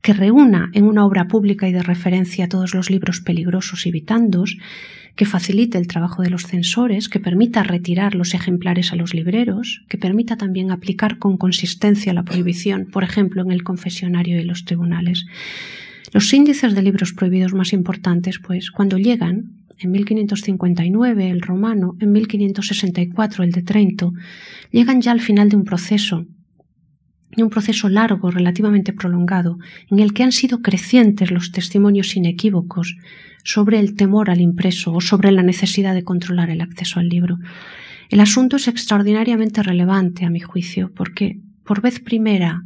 que 0.01 0.13
reúna 0.13 0.69
en 0.73 0.85
una 0.85 1.05
obra 1.05 1.27
pública 1.27 1.67
y 1.67 1.73
de 1.73 1.83
referencia 1.83 2.49
todos 2.49 2.73
los 2.73 2.89
libros 2.89 3.21
peligrosos 3.21 3.85
y 3.85 3.91
vitandos, 3.91 4.57
que 5.15 5.25
facilite 5.25 5.77
el 5.77 5.87
trabajo 5.87 6.23
de 6.23 6.29
los 6.29 6.47
censores, 6.47 7.09
que 7.09 7.19
permita 7.19 7.63
retirar 7.63 8.15
los 8.15 8.33
ejemplares 8.33 8.91
a 8.91 8.95
los 8.95 9.13
libreros, 9.13 9.83
que 9.89 9.97
permita 9.97 10.37
también 10.37 10.71
aplicar 10.71 11.19
con 11.19 11.37
consistencia 11.37 12.13
la 12.13 12.23
prohibición, 12.23 12.87
por 12.91 13.03
ejemplo, 13.03 13.41
en 13.41 13.51
el 13.51 13.63
confesionario 13.63 14.39
y 14.39 14.43
los 14.43 14.65
tribunales. 14.65 15.25
Los 16.13 16.33
índices 16.33 16.75
de 16.75 16.81
libros 16.81 17.13
prohibidos 17.13 17.53
más 17.53 17.73
importantes, 17.73 18.39
pues, 18.39 18.71
cuando 18.71 18.97
llegan, 18.97 19.51
en 19.79 19.91
1559 19.91 21.29
el 21.29 21.41
romano, 21.41 21.95
en 21.99 22.11
1564 22.11 23.43
el 23.43 23.51
de 23.51 23.63
Trento, 23.63 24.13
llegan 24.71 25.01
ya 25.01 25.11
al 25.11 25.21
final 25.21 25.49
de 25.49 25.55
un 25.55 25.63
proceso 25.63 26.25
un 27.37 27.49
proceso 27.49 27.89
largo, 27.89 28.31
relativamente 28.31 28.93
prolongado, 28.93 29.57
en 29.89 29.99
el 29.99 30.13
que 30.13 30.23
han 30.23 30.31
sido 30.31 30.61
crecientes 30.61 31.31
los 31.31 31.51
testimonios 31.51 32.15
inequívocos 32.15 32.97
sobre 33.43 33.79
el 33.79 33.95
temor 33.95 34.29
al 34.29 34.41
impreso 34.41 34.93
o 34.93 35.01
sobre 35.01 35.31
la 35.31 35.43
necesidad 35.43 35.93
de 35.93 36.03
controlar 36.03 36.49
el 36.49 36.61
acceso 36.61 36.99
al 36.99 37.09
libro. 37.09 37.39
El 38.09 38.19
asunto 38.19 38.57
es 38.57 38.67
extraordinariamente 38.67 39.63
relevante, 39.63 40.25
a 40.25 40.29
mi 40.29 40.39
juicio, 40.39 40.91
porque 40.93 41.39
por 41.63 41.81
vez 41.81 41.99
primera 41.99 42.63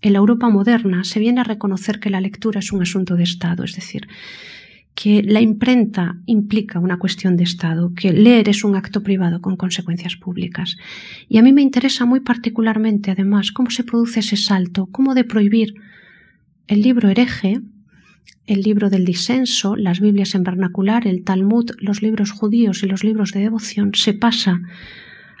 en 0.00 0.12
la 0.12 0.18
Europa 0.18 0.48
moderna 0.48 1.04
se 1.04 1.18
viene 1.18 1.40
a 1.40 1.44
reconocer 1.44 1.98
que 1.98 2.10
la 2.10 2.20
lectura 2.20 2.60
es 2.60 2.72
un 2.72 2.82
asunto 2.82 3.16
de 3.16 3.24
Estado, 3.24 3.64
es 3.64 3.74
decir, 3.74 4.06
que 4.96 5.22
la 5.22 5.42
imprenta 5.42 6.16
implica 6.24 6.80
una 6.80 6.98
cuestión 6.98 7.36
de 7.36 7.44
Estado, 7.44 7.92
que 7.94 8.14
leer 8.14 8.48
es 8.48 8.64
un 8.64 8.76
acto 8.76 9.02
privado 9.02 9.42
con 9.42 9.56
consecuencias 9.56 10.16
públicas. 10.16 10.78
Y 11.28 11.36
a 11.36 11.42
mí 11.42 11.52
me 11.52 11.60
interesa 11.60 12.06
muy 12.06 12.20
particularmente, 12.20 13.10
además, 13.10 13.52
cómo 13.52 13.70
se 13.70 13.84
produce 13.84 14.20
ese 14.20 14.38
salto, 14.38 14.86
cómo 14.90 15.14
de 15.14 15.24
prohibir 15.24 15.74
el 16.66 16.80
libro 16.80 17.10
hereje, 17.10 17.60
el 18.46 18.62
libro 18.62 18.88
del 18.88 19.04
disenso, 19.04 19.76
las 19.76 20.00
Biblias 20.00 20.34
en 20.34 20.44
vernacular, 20.44 21.06
el 21.06 21.24
Talmud, 21.24 21.72
los 21.78 22.00
libros 22.00 22.30
judíos 22.30 22.82
y 22.82 22.86
los 22.86 23.04
libros 23.04 23.32
de 23.32 23.40
devoción, 23.40 23.90
se 23.94 24.14
pasa 24.14 24.62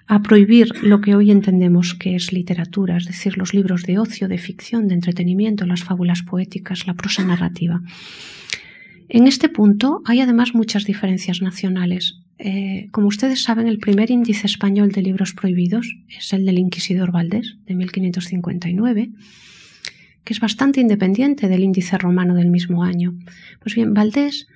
a 0.06 0.20
prohibir 0.20 0.68
lo 0.82 1.00
que 1.00 1.14
hoy 1.14 1.30
entendemos 1.30 1.94
que 1.94 2.14
es 2.14 2.30
literatura, 2.30 2.98
es 2.98 3.06
decir, 3.06 3.38
los 3.38 3.54
libros 3.54 3.84
de 3.84 3.98
ocio, 3.98 4.28
de 4.28 4.36
ficción, 4.36 4.86
de 4.86 4.94
entretenimiento, 4.94 5.64
las 5.64 5.82
fábulas 5.82 6.22
poéticas, 6.22 6.86
la 6.86 6.92
prosa 6.92 7.24
narrativa. 7.24 7.80
En 9.08 9.26
este 9.26 9.48
punto 9.48 10.02
hay 10.04 10.20
además 10.20 10.54
muchas 10.54 10.84
diferencias 10.84 11.40
nacionales. 11.42 12.20
Eh, 12.38 12.88
como 12.90 13.06
ustedes 13.06 13.42
saben, 13.42 13.66
el 13.66 13.78
primer 13.78 14.10
índice 14.10 14.46
español 14.46 14.92
de 14.92 15.02
libros 15.02 15.32
prohibidos 15.32 15.96
es 16.08 16.32
el 16.32 16.44
del 16.44 16.58
Inquisidor 16.58 17.12
Valdés, 17.12 17.56
de 17.66 17.74
1559, 17.74 19.10
que 20.24 20.32
es 20.32 20.40
bastante 20.40 20.80
independiente 20.80 21.48
del 21.48 21.62
índice 21.62 21.96
romano 21.96 22.34
del 22.34 22.50
mismo 22.50 22.82
año. 22.82 23.14
Pues 23.60 23.74
bien, 23.74 23.94
Valdés 23.94 24.48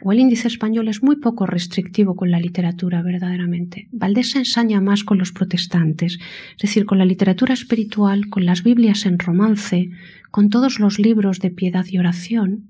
o 0.00 0.12
el 0.12 0.20
índice 0.20 0.46
español 0.46 0.86
es 0.88 1.02
muy 1.02 1.16
poco 1.16 1.44
restrictivo 1.44 2.14
con 2.14 2.30
la 2.30 2.38
literatura, 2.38 3.02
verdaderamente. 3.02 3.88
Valdés 3.90 4.30
se 4.30 4.38
ensaña 4.38 4.80
más 4.80 5.02
con 5.02 5.18
los 5.18 5.32
protestantes, 5.32 6.18
es 6.52 6.62
decir, 6.62 6.86
con 6.86 6.98
la 6.98 7.04
literatura 7.04 7.52
espiritual, 7.52 8.28
con 8.28 8.46
las 8.46 8.62
Biblias 8.62 9.04
en 9.04 9.18
romance, 9.18 9.90
con 10.30 10.48
todos 10.48 10.78
los 10.78 11.00
libros 11.00 11.40
de 11.40 11.50
piedad 11.50 11.84
y 11.90 11.98
oración, 11.98 12.68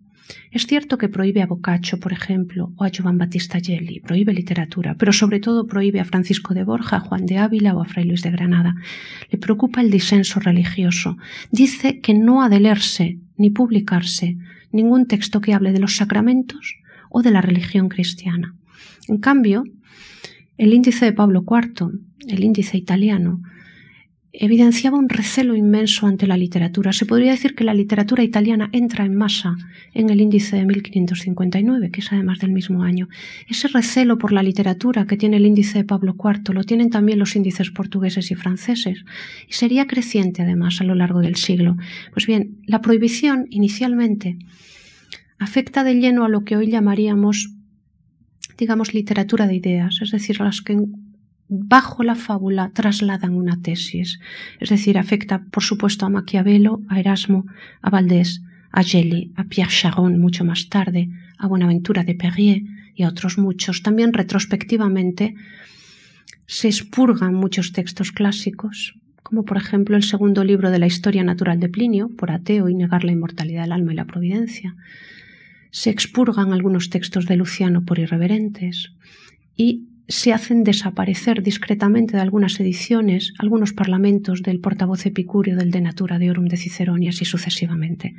es 0.51 0.67
cierto 0.67 0.99
que 0.99 1.09
prohíbe 1.09 1.43
a 1.43 1.47
Boccaccio, 1.47 1.99
por 1.99 2.13
ejemplo, 2.13 2.73
o 2.77 2.85
a 2.85 2.91
Giovan 2.91 3.19
Battista 3.19 3.61
Gelli, 3.61 4.01
prohíbe 4.01 4.33
literatura, 4.33 4.97
pero 4.99 5.13
sobre 5.13 5.41
todo 5.41 5.67
prohíbe 5.67 6.01
a 6.01 6.05
Francisco 6.05 6.55
de 6.55 6.65
Borja, 6.65 6.97
a 6.97 7.01
Juan 7.01 7.27
de 7.27 7.39
Ávila 7.39 7.75
o 7.75 7.83
a 7.83 7.85
Fray 7.85 8.05
Luis 8.05 8.23
de 8.23 8.31
Granada. 8.31 8.75
Le 9.31 9.39
preocupa 9.39 9.81
el 9.81 9.91
disenso 9.91 10.41
religioso. 10.41 11.17
Dice 11.51 12.01
que 12.01 12.15
no 12.15 12.43
ha 12.43 12.49
de 12.49 12.61
leerse 12.61 13.19
ni 13.37 13.51
publicarse 13.51 14.37
ningún 14.73 15.07
texto 15.07 15.41
que 15.41 15.55
hable 15.55 15.73
de 15.73 15.81
los 15.81 15.97
sacramentos 15.97 16.77
o 17.11 17.23
de 17.23 17.31
la 17.31 17.41
religión 17.41 17.89
cristiana. 17.89 18.55
En 19.09 19.19
cambio, 19.19 19.65
el 20.59 20.73
índice 20.73 21.05
de 21.05 21.13
Pablo 21.13 21.45
IV, 21.47 22.01
el 22.29 22.45
índice 22.45 22.77
italiano, 22.77 23.43
evidenciaba 24.39 24.99
un 24.99 25.09
recelo 25.09 25.55
inmenso 25.55 26.07
ante 26.07 26.27
la 26.27 26.37
literatura. 26.37 26.93
Se 26.93 27.07
podría 27.07 27.31
decir 27.31 27.55
que 27.55 27.65
la 27.65 27.75
literatura 27.75 28.23
italiana 28.23 28.69
entra 28.73 29.05
en 29.05 29.15
masa 29.15 29.57
en 29.95 30.11
el 30.11 30.21
índice 30.21 30.57
de 30.57 30.67
1559, 30.67 31.91
que 31.91 32.01
es 32.01 32.13
además 32.13 32.39
del 32.39 32.53
mismo 32.53 32.83
año. 32.83 33.09
Ese 33.49 33.69
recelo 33.69 34.19
por 34.19 34.33
la 34.33 34.43
literatura 34.43 35.07
que 35.07 35.17
tiene 35.17 35.39
el 35.39 35.47
índice 35.47 35.79
de 35.79 35.85
Pablo 35.85 36.15
IV 36.19 36.55
lo 36.55 36.65
tienen 36.65 36.91
también 36.91 37.19
los 37.19 37.35
índices 37.37 37.71
portugueses 37.71 38.31
y 38.31 38.35
franceses, 38.35 39.05
y 39.49 39.53
sería 39.53 39.87
creciente 39.87 40.43
además 40.43 40.81
a 40.81 40.85
lo 40.85 40.95
largo 40.95 41.21
del 41.21 41.37
siglo. 41.37 41.77
Pues 42.13 42.27
bien, 42.27 42.59
la 42.67 42.81
prohibición 42.81 43.47
inicialmente 43.51 44.39
afecta 45.39 45.85
de 45.85 45.95
lleno 45.95 46.25
a 46.25 46.29
lo 46.29 46.45
que 46.45 46.57
hoy 46.57 46.71
llamaríamos 46.71 47.51
digamos, 48.59 48.95
literatura 48.95 49.47
de 49.47 49.57
ideas, 49.57 50.01
es 50.01 50.11
decir, 50.11 50.41
las 50.41 50.63
que 50.63 50.79
bajo 51.49 52.03
la 52.03 52.15
fábula 52.15 52.71
trasladan 52.75 53.35
una 53.35 53.61
tesis, 53.63 54.19
es 54.59 54.69
decir, 54.69 54.99
afecta 54.99 55.45
por 55.51 55.63
supuesto 55.63 56.07
a 56.07 56.09
Maquiavelo, 56.09 56.83
a 56.89 56.99
Erasmo, 56.99 57.47
a 57.83 57.91
Valdés, 57.91 58.43
a 58.73 58.83
Gelli, 58.83 59.33
a 59.37 59.45
Pierre 59.45 59.71
Charon 59.71 60.19
mucho 60.21 60.45
más 60.45 60.69
tarde, 60.69 61.09
a 61.39 61.47
Buenaventura 61.47 62.05
de 62.05 62.15
Perrier 62.15 62.63
y 62.95 63.05
a 63.05 63.09
otros 63.09 63.39
muchos. 63.39 63.83
También 63.83 64.13
retrospectivamente 64.13 65.35
se 66.47 66.69
expurgan 66.69 67.35
muchos 67.35 67.73
textos 67.73 68.13
clásicos, 68.13 68.95
como 69.23 69.45
por 69.45 69.57
ejemplo 69.57 69.97
el 69.97 70.03
segundo 70.03 70.45
libro 70.45 70.71
de 70.71 70.79
la 70.79 70.87
historia 70.87 71.25
natural 71.25 71.61
de 71.61 71.69
Plinio, 71.69 72.09
por 72.09 72.31
ateo 72.31 72.69
y 72.69 72.75
negar 72.75 73.05
la 73.05 73.13
inmortalidad 73.13 73.63
del 73.63 73.73
alma 73.73 73.93
y 73.93 73.97
la 73.97 74.05
providencia. 74.05 74.77
Se 75.71 75.91
expurgan 75.91 76.53
algunos 76.53 76.91
textos 76.91 77.27
de 77.27 77.37
Luciano 77.37 77.85
por 77.85 77.99
irreverentes 77.99 78.93
y 79.57 79.89
se 80.09 80.33
hacen 80.33 80.65
desaparecer 80.65 81.43
discretamente 81.43 82.17
de 82.17 82.23
algunas 82.23 82.59
ediciones 82.61 83.35
algunos 83.39 83.73
parlamentos 83.73 84.43
del 84.43 84.61
portavoz 84.61 85.07
epicúreo 85.07 85.57
del 85.57 85.71
De 85.71 85.81
Natura 85.81 86.19
de 86.19 86.31
Orum 86.31 86.47
de 86.47 86.57
Cicerón 86.57 87.03
y 87.03 87.09
así 87.09 87.25
sucesivamente. 87.25 88.15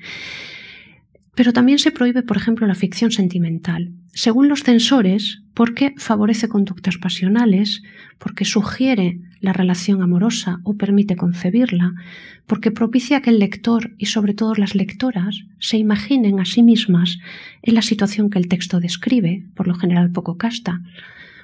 Pero 1.36 1.54
también 1.54 1.78
se 1.78 1.92
prohíbe, 1.92 2.24
por 2.24 2.36
ejemplo, 2.36 2.66
la 2.66 2.74
ficción 2.74 3.12
sentimental, 3.12 3.92
según 4.12 4.50
los 4.50 4.64
censores, 4.64 5.44
porque 5.54 5.94
favorece 5.98 6.50
conductas 6.50 6.98
pasionales, 6.98 7.84
porque 8.18 8.44
sugiere 8.44 9.20
la 9.40 9.54
relación 9.54 10.02
amorosa 10.02 10.60
o 10.64 10.78
permite 10.78 11.16
concebirla, 11.16 11.94
porque 12.48 12.72
propicia 12.72 13.22
que 13.22 13.30
el 13.30 13.38
lector 13.38 13.94
y 14.00 14.08
sobre 14.08 14.34
todo 14.34 14.56
las 14.56 14.74
lectoras 14.74 15.44
se 15.60 15.78
imaginen 15.78 16.40
a 16.40 16.46
sí 16.46 16.64
mismas 16.64 17.20
en 17.62 17.76
la 17.76 17.84
situación 17.84 18.32
que 18.32 18.40
el 18.40 18.48
texto 18.48 18.80
describe, 18.80 19.46
por 19.54 19.68
lo 19.68 19.76
general 19.76 20.12
poco 20.12 20.38
casta, 20.38 20.82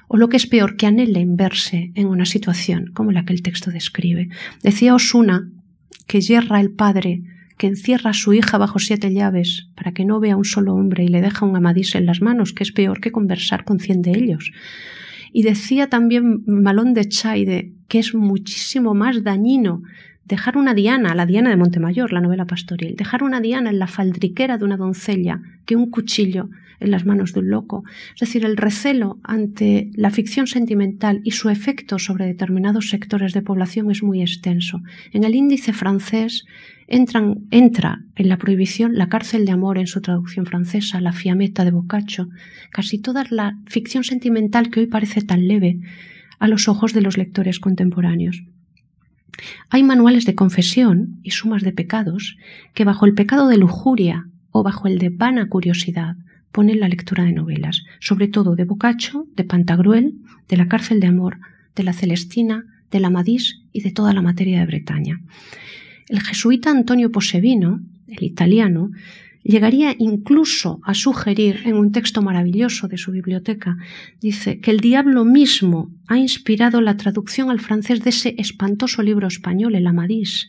o 0.08 0.16
lo 0.16 0.28
que 0.28 0.36
es 0.36 0.46
peor, 0.46 0.76
que 0.76 0.86
anhelen 0.86 1.36
verse 1.36 1.92
en 1.94 2.06
una 2.06 2.24
situación 2.24 2.90
como 2.94 3.12
la 3.12 3.24
que 3.24 3.32
el 3.32 3.42
texto 3.42 3.70
describe. 3.70 4.28
Decía 4.62 4.94
Osuna 4.94 5.48
que 6.06 6.20
yerra 6.20 6.60
el 6.60 6.70
padre 6.70 7.22
que 7.56 7.66
encierra 7.68 8.10
a 8.10 8.14
su 8.14 8.32
hija 8.32 8.58
bajo 8.58 8.78
siete 8.78 9.12
llaves 9.12 9.68
para 9.76 9.92
que 9.92 10.04
no 10.04 10.20
vea 10.20 10.36
un 10.36 10.44
solo 10.44 10.74
hombre 10.74 11.04
y 11.04 11.08
le 11.08 11.20
deja 11.20 11.46
un 11.46 11.56
amadís 11.56 11.94
en 11.94 12.06
las 12.06 12.20
manos, 12.20 12.52
que 12.52 12.64
es 12.64 12.72
peor 12.72 13.00
que 13.00 13.12
conversar 13.12 13.64
con 13.64 13.78
cien 13.78 14.02
de 14.02 14.10
ellos. 14.10 14.50
Y 15.32 15.42
decía 15.42 15.88
también 15.88 16.42
Malón 16.46 16.94
de 16.94 17.08
Chaide 17.08 17.72
que 17.88 17.98
es 17.98 18.14
muchísimo 18.14 18.94
más 18.94 19.22
dañino 19.22 19.82
dejar 20.24 20.56
una 20.56 20.74
diana, 20.74 21.14
la 21.14 21.26
diana 21.26 21.50
de 21.50 21.56
Montemayor, 21.56 22.12
la 22.12 22.20
novela 22.20 22.46
pastoril, 22.46 22.96
dejar 22.96 23.22
una 23.22 23.40
diana 23.40 23.70
en 23.70 23.78
la 23.78 23.86
faldriquera 23.86 24.58
de 24.58 24.64
una 24.64 24.76
doncella 24.76 25.40
que 25.66 25.76
un 25.76 25.90
cuchillo 25.90 26.48
en 26.80 26.90
las 26.90 27.06
manos 27.06 27.32
de 27.32 27.40
un 27.40 27.50
loco. 27.50 27.84
Es 28.14 28.20
decir, 28.20 28.44
el 28.44 28.56
recelo 28.56 29.18
ante 29.22 29.90
la 29.94 30.10
ficción 30.10 30.46
sentimental 30.46 31.20
y 31.24 31.32
su 31.32 31.48
efecto 31.48 31.98
sobre 31.98 32.26
determinados 32.26 32.90
sectores 32.90 33.32
de 33.32 33.42
población 33.42 33.90
es 33.90 34.02
muy 34.02 34.20
extenso. 34.20 34.82
En 35.12 35.24
el 35.24 35.34
índice 35.34 35.72
francés 35.72 36.44
entra 36.86 37.24
en 37.50 38.28
la 38.28 38.36
prohibición 38.36 38.94
la 38.94 39.08
cárcel 39.08 39.46
de 39.46 39.52
amor 39.52 39.78
en 39.78 39.86
su 39.86 40.00
traducción 40.00 40.46
francesa, 40.46 41.00
la 41.00 41.12
fiametta 41.12 41.64
de 41.64 41.70
Boccaccio, 41.70 42.28
casi 42.70 42.98
toda 42.98 43.24
la 43.30 43.58
ficción 43.66 44.04
sentimental 44.04 44.70
que 44.70 44.80
hoy 44.80 44.86
parece 44.86 45.22
tan 45.22 45.48
leve 45.48 45.80
a 46.38 46.48
los 46.48 46.68
ojos 46.68 46.92
de 46.92 47.00
los 47.00 47.16
lectores 47.16 47.58
contemporáneos. 47.58 48.42
Hay 49.70 49.82
manuales 49.82 50.26
de 50.26 50.34
confesión 50.34 51.18
y 51.22 51.30
sumas 51.30 51.62
de 51.62 51.72
pecados 51.72 52.36
que 52.74 52.84
bajo 52.84 53.06
el 53.06 53.14
pecado 53.14 53.48
de 53.48 53.56
lujuria 53.56 54.28
o 54.56 54.62
bajo 54.62 54.86
el 54.86 54.98
de 54.98 55.08
vana 55.08 55.48
curiosidad 55.48 56.16
ponen 56.52 56.78
la 56.78 56.88
lectura 56.88 57.24
de 57.24 57.32
novelas, 57.32 57.82
sobre 57.98 58.28
todo 58.28 58.54
de 58.54 58.62
Boccaccio, 58.62 59.26
de 59.34 59.42
Pantagruel, 59.42 60.14
de 60.48 60.56
la 60.56 60.68
cárcel 60.68 61.00
de 61.00 61.08
amor, 61.08 61.38
de 61.74 61.82
la 61.82 61.92
Celestina, 61.92 62.64
de 62.92 63.00
la 63.00 63.10
Madís 63.10 63.62
y 63.72 63.80
de 63.80 63.90
toda 63.90 64.12
la 64.12 64.22
materia 64.22 64.60
de 64.60 64.66
Bretaña. 64.66 65.20
El 66.08 66.20
jesuita 66.20 66.70
Antonio 66.70 67.10
Posevino, 67.10 67.80
el 68.06 68.22
italiano, 68.22 68.92
llegaría 69.42 69.96
incluso 69.98 70.80
a 70.84 70.94
sugerir 70.94 71.62
en 71.64 71.74
un 71.74 71.90
texto 71.90 72.22
maravilloso 72.22 72.86
de 72.86 72.96
su 72.96 73.10
biblioteca, 73.10 73.76
dice 74.20 74.60
que 74.60 74.70
el 74.70 74.78
diablo 74.78 75.24
mismo 75.24 75.90
ha 76.06 76.16
inspirado 76.16 76.80
la 76.80 76.96
traducción 76.96 77.50
al 77.50 77.58
francés 77.58 78.04
de 78.04 78.10
ese 78.10 78.36
espantoso 78.38 79.02
libro 79.02 79.26
español, 79.26 79.74
el 79.74 79.88
Amadís, 79.88 80.48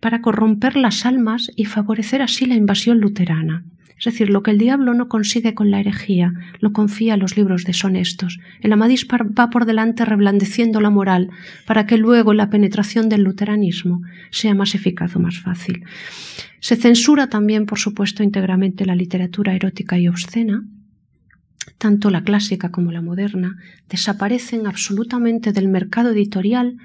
para 0.00 0.20
corromper 0.20 0.76
las 0.76 1.04
almas 1.06 1.50
y 1.56 1.64
favorecer 1.64 2.22
así 2.22 2.46
la 2.46 2.54
invasión 2.54 3.00
luterana. 3.00 3.64
Es 3.98 4.04
decir, 4.04 4.30
lo 4.30 4.44
que 4.44 4.52
el 4.52 4.58
diablo 4.58 4.94
no 4.94 5.08
consigue 5.08 5.54
con 5.54 5.72
la 5.72 5.80
herejía, 5.80 6.32
lo 6.60 6.72
confía 6.72 7.14
a 7.14 7.16
los 7.16 7.36
libros 7.36 7.64
deshonestos. 7.64 8.38
El 8.60 8.72
Amadís 8.72 9.08
va 9.08 9.50
por 9.50 9.66
delante 9.66 10.04
reblandeciendo 10.04 10.80
la 10.80 10.90
moral 10.90 11.30
para 11.66 11.84
que 11.86 11.98
luego 11.98 12.32
la 12.32 12.48
penetración 12.48 13.08
del 13.08 13.22
luteranismo 13.22 14.02
sea 14.30 14.54
más 14.54 14.76
eficaz 14.76 15.16
o 15.16 15.18
más 15.18 15.40
fácil. 15.40 15.84
Se 16.60 16.76
censura 16.76 17.28
también, 17.28 17.66
por 17.66 17.80
supuesto, 17.80 18.22
íntegramente 18.22 18.86
la 18.86 18.94
literatura 18.94 19.54
erótica 19.54 19.98
y 19.98 20.06
obscena, 20.06 20.62
tanto 21.78 22.10
la 22.10 22.22
clásica 22.22 22.70
como 22.70 22.92
la 22.92 23.02
moderna, 23.02 23.56
desaparecen 23.88 24.68
absolutamente 24.68 25.52
del 25.52 25.68
mercado 25.68 26.10
editorial 26.10 26.76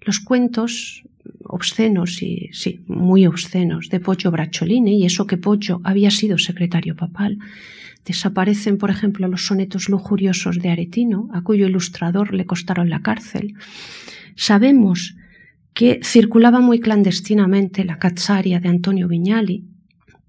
los 0.00 0.20
cuentos 0.20 1.04
obscenos 1.44 2.22
y 2.22 2.50
sí, 2.52 2.80
muy 2.86 3.26
obscenos 3.26 3.88
de 3.88 4.00
Pocho 4.00 4.30
Bracciolini 4.30 5.00
y 5.00 5.06
eso 5.06 5.26
que 5.26 5.36
Pocho 5.36 5.80
había 5.84 6.10
sido 6.10 6.38
secretario 6.38 6.96
papal. 6.96 7.38
Desaparecen, 8.04 8.78
por 8.78 8.90
ejemplo, 8.90 9.28
los 9.28 9.46
sonetos 9.46 9.88
lujuriosos 9.88 10.58
de 10.58 10.70
Aretino, 10.70 11.28
a 11.32 11.42
cuyo 11.42 11.66
ilustrador 11.66 12.34
le 12.34 12.46
costaron 12.46 12.90
la 12.90 13.00
cárcel. 13.00 13.54
Sabemos 14.34 15.16
que 15.74 16.00
circulaba 16.02 16.60
muy 16.60 16.80
clandestinamente 16.80 17.84
la 17.84 17.98
Cazzaria 17.98 18.60
de 18.60 18.68
Antonio 18.68 19.08
Viñali, 19.08 19.64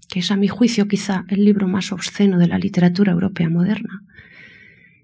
que 0.08 0.20
es 0.20 0.30
a 0.30 0.36
mi 0.36 0.48
juicio 0.48 0.86
quizá 0.86 1.24
el 1.28 1.44
libro 1.44 1.66
más 1.66 1.92
obsceno 1.92 2.38
de 2.38 2.46
la 2.46 2.58
literatura 2.58 3.12
europea 3.12 3.48
moderna, 3.48 4.02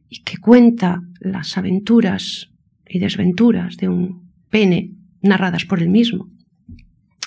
y 0.09 0.23
que 0.23 0.39
cuenta 0.39 1.03
las 1.21 1.57
aventuras 1.57 2.51
y 2.89 2.99
desventuras 2.99 3.77
de 3.77 3.89
un 3.89 4.31
pene 4.51 4.93
narradas 5.23 5.65
por 5.65 5.81
él 5.81 5.89
mismo, 5.89 6.29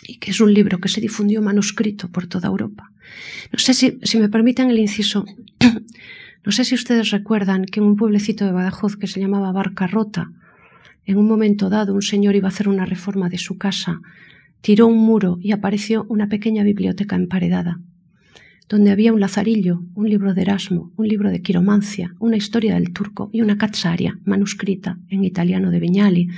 y 0.08 0.18
que 0.18 0.32
es 0.32 0.42
un 0.42 0.54
libro 0.54 0.80
que 0.80 0.90
se 0.90 1.02
difundió 1.02 1.42
manuscrito 1.42 2.10
por 2.10 2.28
toda 2.28 2.50
Europa. 2.50 2.92
No 3.52 3.60
sé 3.60 3.74
si, 3.74 4.18
me 4.18 4.30
permiten 4.30 4.70
el 4.70 4.80
inciso, 4.80 5.26
no 6.46 6.52
sé 6.52 6.66
si 6.66 6.76
ustedes 6.76 7.12
recuerdan 7.12 7.66
que 7.66 7.80
en 7.80 7.86
un 7.86 7.96
pueblecito 7.96 8.46
de 8.46 8.52
Badajoz 8.52 8.96
que 8.98 9.08
se 9.08 9.20
llamaba 9.20 9.52
Barca 9.52 9.88
Rota, 9.88 10.32
en 11.06 11.18
un 11.18 11.28
momento 11.28 11.70
dado 11.70 11.94
un 11.94 12.02
señor 12.02 12.36
iba 12.36 12.48
a 12.48 12.52
hacer 12.52 12.68
una 12.68 12.86
reforma 12.86 13.30
de 13.30 13.38
su 13.38 13.58
casa, 13.58 14.00
tiró 14.62 14.88
un 14.88 14.98
muro 14.98 15.38
y 15.42 15.52
apareció 15.52 16.06
una 16.08 16.28
pequeña 16.28 16.64
biblioteca 16.64 17.16
emparedada, 17.16 17.82
donde 18.70 18.92
había 18.92 19.12
un 19.12 19.20
lazarillo, 19.20 19.84
un 19.94 20.10
libro 20.10 20.34
de 20.34 20.42
Erasmo, 20.42 20.94
un 20.96 21.08
libro 21.08 21.30
de 21.30 21.42
quiromancia, 21.42 22.16
una 22.20 22.38
historia 22.38 22.76
del 22.76 22.94
turco 22.94 23.30
y 23.34 23.42
una 23.42 23.58
cazzaria 23.58 24.18
manuscrita 24.24 24.98
en 25.10 25.26
italiano 25.26 25.70
de 25.70 25.80
Viñali. 25.80 26.30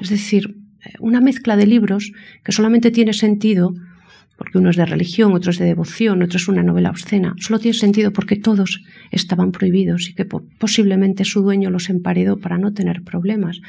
Es 0.00 0.08
decir, 0.08 0.56
una 1.00 1.20
mezcla 1.20 1.56
de 1.56 1.66
libros 1.66 2.12
que 2.44 2.52
solamente 2.52 2.90
tiene 2.90 3.12
sentido 3.12 3.74
porque 4.38 4.56
uno 4.56 4.70
es 4.70 4.76
de 4.76 4.86
religión, 4.86 5.34
otro 5.34 5.50
es 5.50 5.58
de 5.58 5.64
devoción, 5.64 6.22
otro 6.22 6.36
es 6.36 6.46
una 6.46 6.62
novela 6.62 6.90
obscena. 6.90 7.34
Solo 7.38 7.58
tiene 7.58 7.76
sentido 7.76 8.12
porque 8.12 8.36
todos 8.36 8.84
estaban 9.10 9.50
prohibidos 9.50 10.08
y 10.08 10.14
que 10.14 10.24
posiblemente 10.24 11.24
su 11.24 11.42
dueño 11.42 11.70
los 11.70 11.90
emparedó 11.90 12.38
para 12.38 12.56
no 12.56 12.72
tener 12.72 13.02
problemas. 13.02 13.60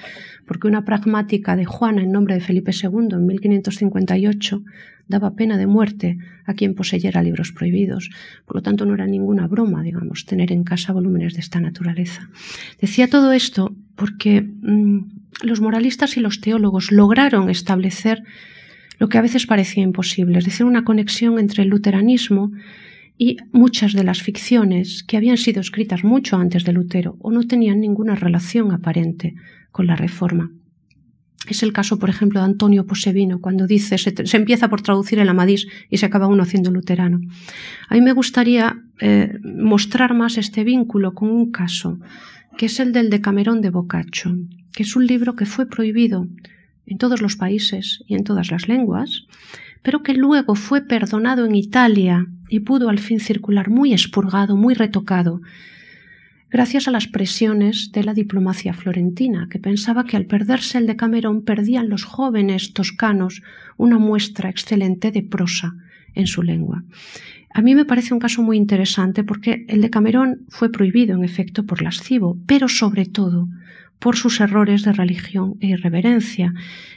Porque 0.45 0.67
una 0.67 0.86
pragmática 0.86 1.55
de 1.55 1.65
Juana 1.65 2.03
en 2.03 2.11
nombre 2.11 2.36
de 2.36 2.41
Felipe 2.41 2.72
II 2.72 3.07
en 3.13 3.26
1558 3.26 4.61
daba 5.10 5.36
pena 5.36 5.57
de 5.57 5.68
muerte 5.68 6.18
a 6.45 6.53
quien 6.53 6.76
poseyera 6.76 7.22
libros 7.22 7.51
prohibidos. 7.51 8.10
Por 8.45 8.55
lo 8.57 8.62
tanto, 8.62 8.86
no 8.86 8.93
era 8.93 9.07
ninguna 9.07 9.47
broma, 9.47 9.84
digamos, 9.84 10.26
tener 10.26 10.51
en 10.53 10.64
casa 10.64 10.93
volúmenes 10.93 11.34
de 11.34 11.41
esta 11.41 11.60
naturaleza. 11.60 12.30
Decía 12.80 13.10
todo 13.10 13.34
esto 13.34 13.76
porque 13.95 14.41
mm, 14.41 14.99
los 15.41 15.60
moralistas 15.60 16.16
y 16.16 16.22
los 16.22 16.39
teólogos 16.39 16.91
lograron 16.91 17.49
establecer 17.49 18.24
lo 18.99 19.10
que 19.10 19.18
a 19.18 19.22
veces 19.22 19.47
parecía 19.47 19.84
imposible, 19.84 20.38
es 20.38 20.45
decir, 20.45 20.66
una 20.66 20.84
conexión 20.84 21.39
entre 21.39 21.64
el 21.64 21.70
luteranismo 21.70 22.51
y 23.18 23.38
muchas 23.51 23.93
de 23.93 24.03
las 24.03 24.22
ficciones 24.22 25.03
que 25.03 25.18
habían 25.18 25.38
sido 25.38 25.60
escritas 25.60 26.03
mucho 26.03 26.38
antes 26.38 26.64
de 26.64 26.74
Lutero 26.74 27.18
o 27.20 27.32
no 27.32 27.43
tenían 27.47 27.82
ninguna 27.82 28.16
relación 28.16 28.72
aparente 28.72 29.36
con 29.72 29.88
la 29.88 29.95
Reforma. 29.95 30.51
Es 31.47 31.63
el 31.63 31.73
caso, 31.73 31.97
por 31.99 32.09
ejemplo, 32.09 32.39
de 32.39 32.45
Antonio 32.45 32.85
Posevino, 32.85 33.39
cuando 33.39 33.65
dice 33.65 33.97
se, 33.97 34.13
empieza 34.37 34.69
por 34.69 34.81
traducir 34.81 35.19
el 35.19 35.29
Amadís 35.29 35.67
y 35.89 35.97
se 35.97 36.05
acaba 36.05 36.27
uno 36.27 36.43
haciendo 36.43 36.69
luterano. 36.69 37.21
A 37.87 37.95
mí 37.95 38.01
me 38.01 38.11
gustaría 38.11 38.81
eh, 38.99 39.39
mostrar 39.43 40.13
más 40.13 40.37
este 40.37 40.63
vínculo 40.63 41.13
con 41.13 41.29
un 41.29 41.51
caso, 41.51 41.99
que 42.57 42.65
es 42.65 42.79
el 42.79 42.91
del 42.91 43.09
Decamerón 43.09 43.61
de 43.61 43.69
Boccaccio, 43.69 44.37
que 44.73 44.83
es 44.83 44.95
un 44.95 45.07
libro 45.07 45.35
que 45.35 45.45
fue 45.45 45.67
prohibido 45.67 46.27
en 46.85 46.97
todos 46.97 47.21
los 47.21 47.35
países 47.35 48.03
y 48.07 48.15
en 48.15 48.23
todas 48.23 48.51
las 48.51 48.67
lenguas, 48.67 49.25
pero 49.81 50.03
que 50.03 50.13
luego 50.13 50.55
fue 50.55 50.81
perdonado 50.81 51.45
en 51.45 51.55
Italia 51.55 52.27
y 52.49 52.61
pudo 52.61 52.89
al 52.89 52.99
fin 52.99 53.19
circular 53.19 53.69
muy 53.69 53.93
expurgado, 53.93 54.57
muy 54.57 54.73
retocado, 54.73 55.41
gracias 56.50 56.88
a 56.88 56.91
las 56.91 57.08
presiones 57.08 57.91
de 57.91 58.04
la 58.04 58.14
diplomacia 58.14 58.74
florentina, 58.74 59.47
que 59.50 59.60
pensaba 59.60 60.06
que 60.06 60.18
al 60.18 60.26
perderse 60.26 60.78
el 60.78 60.88
de 60.88 60.95
Camerón 60.95 61.43
perdían 61.43 61.89
los 61.89 62.04
jóvenes 62.04 62.74
toscanos 62.74 63.41
una 63.78 64.00
muestra 64.00 64.50
excelente 64.50 65.12
de 65.12 65.24
prosa 65.24 65.76
en 66.16 66.28
su 66.28 66.41
lengua. 66.41 66.84
A 67.54 67.62
mí 67.62 67.74
me 67.76 67.86
parece 67.86 68.14
un 68.14 68.20
caso 68.20 68.41
muy 68.41 68.58
interesante 68.58 69.24
porque 69.24 69.66
el 69.68 69.82
de 69.82 69.89
Camerón 69.89 70.41
fue 70.50 70.72
prohibido 70.72 71.16
en 71.16 71.24
efecto 71.24 71.66
por 71.66 71.82
lascivo, 71.82 72.38
pero 72.45 72.68
sobre 72.68 73.06
todo 73.06 73.47
por 74.00 74.16
sus 74.16 74.39
errores 74.39 74.84
de 74.84 74.93
religión 74.93 75.56
e 75.60 75.68
irreverencia, 75.68 76.54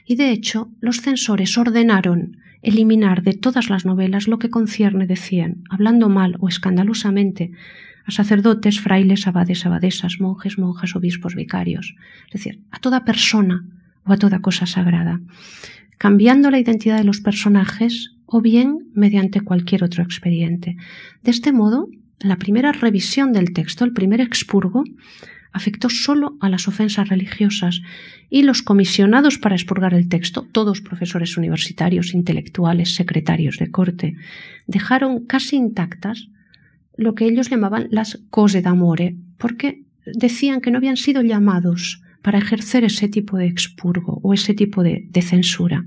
y 0.07 0.17
de 0.17 0.31
hecho 0.31 0.71
los 0.81 1.01
censores 1.01 1.59
ordenaron 1.59 2.37
eliminar 2.63 3.23
de 3.23 3.33
todas 3.33 3.71
las 3.71 3.85
novelas 3.85 4.29
lo 4.29 4.39
que 4.39 4.51
concierne, 4.51 5.07
decían, 5.07 5.65
hablando 5.69 6.09
mal 6.09 6.37
o 6.39 6.49
escandalosamente, 6.49 7.51
a 8.07 8.11
sacerdotes, 8.11 8.81
frailes, 8.81 9.27
abades, 9.27 9.65
abadesas, 9.67 10.21
monjes, 10.21 10.59
monjas, 10.59 10.97
obispos, 10.97 11.35
vicarios, 11.35 11.95
es 12.27 12.33
decir, 12.33 12.61
a 12.71 12.79
toda 12.79 13.05
persona 13.05 13.65
o 14.05 14.13
a 14.13 14.17
toda 14.17 14.41
cosa 14.41 14.67
sagrada, 14.67 15.21
cambiando 15.99 16.51
la 16.51 16.59
identidad 16.59 16.99
de 16.99 17.05
los 17.05 17.21
personajes 17.21 18.17
o 18.27 18.41
bien 18.41 18.89
mediante 18.95 19.41
cualquier 19.41 19.85
otro 19.85 20.03
expediente. 20.03 20.77
De 21.23 21.31
este 21.31 21.53
modo, 21.53 21.89
la 22.19 22.37
primera 22.37 22.73
revisión 22.73 23.33
del 23.33 23.53
texto, 23.53 23.85
el 23.85 23.93
primer 23.93 24.21
expurgo, 24.21 24.85
afectó 25.53 25.91
solo 25.91 26.37
a 26.41 26.49
las 26.49 26.67
ofensas 26.67 27.09
religiosas 27.09 27.83
y 28.31 28.43
los 28.43 28.63
comisionados 28.63 29.39
para 29.39 29.55
expurgar 29.55 29.93
el 29.93 30.09
texto, 30.09 30.47
todos 30.51 30.81
profesores 30.81 31.37
universitarios, 31.37 32.15
intelectuales, 32.15 32.95
secretarios 32.95 33.59
de 33.59 33.71
corte, 33.71 34.17
dejaron 34.67 35.27
casi 35.27 35.57
intactas 35.57 36.29
lo 36.97 37.15
que 37.15 37.27
ellos 37.27 37.51
llamaban 37.51 37.89
las 37.91 38.23
cose 38.31 38.63
d'amore, 38.63 39.17
porque 39.39 39.85
decían 40.05 40.61
que 40.61 40.71
no 40.71 40.79
habían 40.79 40.97
sido 40.97 41.23
llamados 41.23 42.03
para 42.23 42.39
ejercer 42.39 42.85
ese 42.85 43.09
tipo 43.09 43.37
de 43.37 43.47
expurgo 43.47 44.21
o 44.23 44.35
ese 44.35 44.55
tipo 44.55 44.83
de, 44.83 45.07
de 45.11 45.23
censura. 45.23 45.85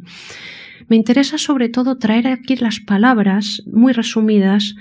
Me 0.87 0.95
interesa 0.95 1.37
sobre 1.37 1.69
todo 1.69 1.97
traer 1.97 2.27
aquí 2.27 2.55
las 2.55 2.79
palabras 2.79 3.63
muy 3.65 3.93
resumidas 3.93 4.75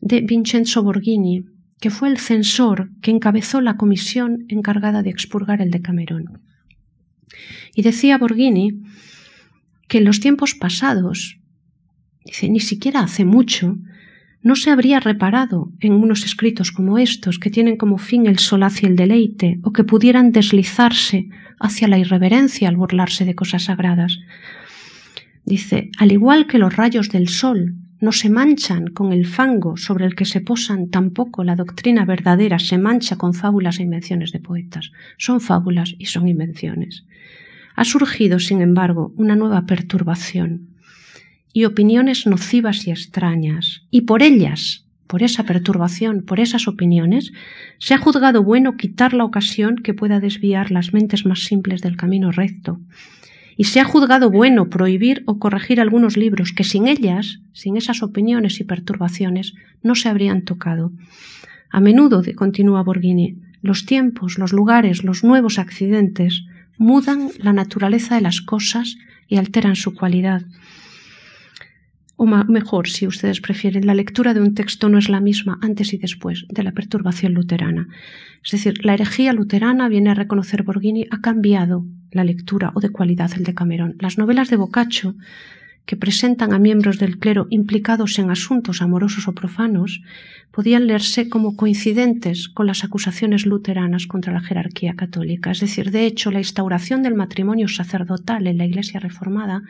de 0.00 0.20
Vincenzo 0.20 0.82
Borghini, 0.82 1.44
que 1.80 1.90
fue 1.90 2.08
el 2.08 2.18
censor 2.18 2.90
que 3.02 3.10
encabezó 3.10 3.60
la 3.60 3.76
comisión 3.76 4.46
encargada 4.48 5.02
de 5.02 5.10
expurgar 5.10 5.60
el 5.60 5.70
Decamerón. 5.70 6.40
Y 7.74 7.82
decía 7.82 8.18
Borghini 8.18 8.82
que 9.88 9.98
en 9.98 10.04
los 10.04 10.20
tiempos 10.20 10.54
pasados, 10.54 11.38
dice, 12.24 12.48
ni 12.48 12.60
siquiera 12.60 13.00
hace 13.00 13.24
mucho, 13.24 13.76
no 14.44 14.56
se 14.56 14.70
habría 14.70 15.00
reparado 15.00 15.72
en 15.80 15.94
unos 15.94 16.24
escritos 16.26 16.70
como 16.70 16.98
estos, 16.98 17.38
que 17.38 17.50
tienen 17.50 17.78
como 17.78 17.96
fin 17.96 18.26
el 18.26 18.38
solaz 18.38 18.82
y 18.82 18.86
el 18.86 18.94
deleite, 18.94 19.58
o 19.62 19.72
que 19.72 19.84
pudieran 19.84 20.32
deslizarse 20.32 21.30
hacia 21.58 21.88
la 21.88 21.98
irreverencia 21.98 22.68
al 22.68 22.76
burlarse 22.76 23.24
de 23.24 23.34
cosas 23.34 23.64
sagradas. 23.64 24.18
Dice, 25.46 25.90
al 25.98 26.12
igual 26.12 26.46
que 26.46 26.58
los 26.58 26.76
rayos 26.76 27.08
del 27.08 27.28
sol 27.28 27.74
no 28.00 28.12
se 28.12 28.28
manchan 28.28 28.88
con 28.88 29.14
el 29.14 29.24
fango 29.26 29.78
sobre 29.78 30.04
el 30.04 30.14
que 30.14 30.26
se 30.26 30.42
posan, 30.42 30.90
tampoco 30.90 31.42
la 31.42 31.56
doctrina 31.56 32.04
verdadera 32.04 32.58
se 32.58 32.76
mancha 32.76 33.16
con 33.16 33.32
fábulas 33.32 33.78
e 33.78 33.84
invenciones 33.84 34.30
de 34.30 34.40
poetas. 34.40 34.92
Son 35.16 35.40
fábulas 35.40 35.94
y 35.98 36.04
son 36.04 36.28
invenciones. 36.28 37.06
Ha 37.76 37.84
surgido, 37.84 38.38
sin 38.38 38.60
embargo, 38.60 39.14
una 39.16 39.36
nueva 39.36 39.64
perturbación 39.64 40.73
y 41.54 41.66
opiniones 41.66 42.26
nocivas 42.26 42.84
y 42.86 42.90
extrañas, 42.90 43.86
y 43.88 44.02
por 44.02 44.24
ellas, 44.24 44.84
por 45.06 45.22
esa 45.22 45.44
perturbación, 45.44 46.22
por 46.22 46.40
esas 46.40 46.66
opiniones, 46.66 47.32
se 47.78 47.94
ha 47.94 47.98
juzgado 47.98 48.42
bueno 48.42 48.76
quitar 48.76 49.14
la 49.14 49.24
ocasión 49.24 49.76
que 49.76 49.94
pueda 49.94 50.18
desviar 50.18 50.72
las 50.72 50.92
mentes 50.92 51.24
más 51.24 51.44
simples 51.44 51.80
del 51.80 51.96
camino 51.96 52.32
recto, 52.32 52.80
y 53.56 53.64
se 53.64 53.78
ha 53.78 53.84
juzgado 53.84 54.32
bueno 54.32 54.68
prohibir 54.68 55.22
o 55.26 55.38
corregir 55.38 55.80
algunos 55.80 56.16
libros 56.16 56.50
que 56.50 56.64
sin 56.64 56.88
ellas, 56.88 57.38
sin 57.52 57.76
esas 57.76 58.02
opiniones 58.02 58.58
y 58.58 58.64
perturbaciones, 58.64 59.54
no 59.80 59.94
se 59.94 60.08
habrían 60.08 60.42
tocado. 60.42 60.90
A 61.70 61.78
menudo, 61.78 62.20
continúa 62.34 62.82
Borghini, 62.82 63.36
los 63.62 63.86
tiempos, 63.86 64.38
los 64.40 64.52
lugares, 64.52 65.04
los 65.04 65.22
nuevos 65.22 65.60
accidentes 65.60 66.44
mudan 66.78 67.28
la 67.38 67.52
naturaleza 67.52 68.16
de 68.16 68.22
las 68.22 68.40
cosas 68.40 68.96
y 69.28 69.36
alteran 69.36 69.76
su 69.76 69.94
cualidad. 69.94 70.42
O 72.16 72.26
mejor, 72.26 72.88
si 72.88 73.06
ustedes 73.06 73.40
prefieren, 73.40 73.86
la 73.86 73.94
lectura 73.94 74.34
de 74.34 74.40
un 74.40 74.54
texto 74.54 74.88
no 74.88 74.98
es 74.98 75.08
la 75.08 75.20
misma 75.20 75.58
antes 75.62 75.92
y 75.92 75.98
después 75.98 76.46
de 76.48 76.62
la 76.62 76.72
perturbación 76.72 77.34
luterana. 77.34 77.88
Es 78.44 78.52
decir, 78.52 78.84
la 78.84 78.94
herejía 78.94 79.32
luterana, 79.32 79.88
viene 79.88 80.10
a 80.10 80.14
reconocer 80.14 80.62
Borghini, 80.62 81.06
ha 81.10 81.20
cambiado 81.20 81.84
la 82.12 82.22
lectura 82.22 82.70
o 82.74 82.80
de 82.80 82.90
cualidad 82.90 83.32
el 83.36 83.42
de 83.42 83.54
Camerón. 83.54 83.96
Las 83.98 84.16
novelas 84.16 84.48
de 84.48 84.56
Boccaccio 84.56 85.16
que 85.86 85.96
presentan 85.96 86.52
a 86.54 86.58
miembros 86.58 86.98
del 86.98 87.18
clero 87.18 87.46
implicados 87.50 88.18
en 88.18 88.30
asuntos 88.30 88.80
amorosos 88.80 89.28
o 89.28 89.32
profanos 89.32 90.00
podían 90.50 90.86
leerse 90.86 91.28
como 91.28 91.56
coincidentes 91.56 92.48
con 92.48 92.66
las 92.68 92.84
acusaciones 92.84 93.44
luteranas 93.44 94.06
contra 94.06 94.32
la 94.32 94.40
jerarquía 94.40 94.94
católica. 94.94 95.50
Es 95.50 95.60
decir, 95.60 95.90
de 95.90 96.06
hecho, 96.06 96.30
la 96.30 96.38
instauración 96.38 97.02
del 97.02 97.14
matrimonio 97.14 97.66
sacerdotal 97.66 98.46
en 98.46 98.58
la 98.58 98.64
Iglesia 98.64 99.00
reformada 99.00 99.62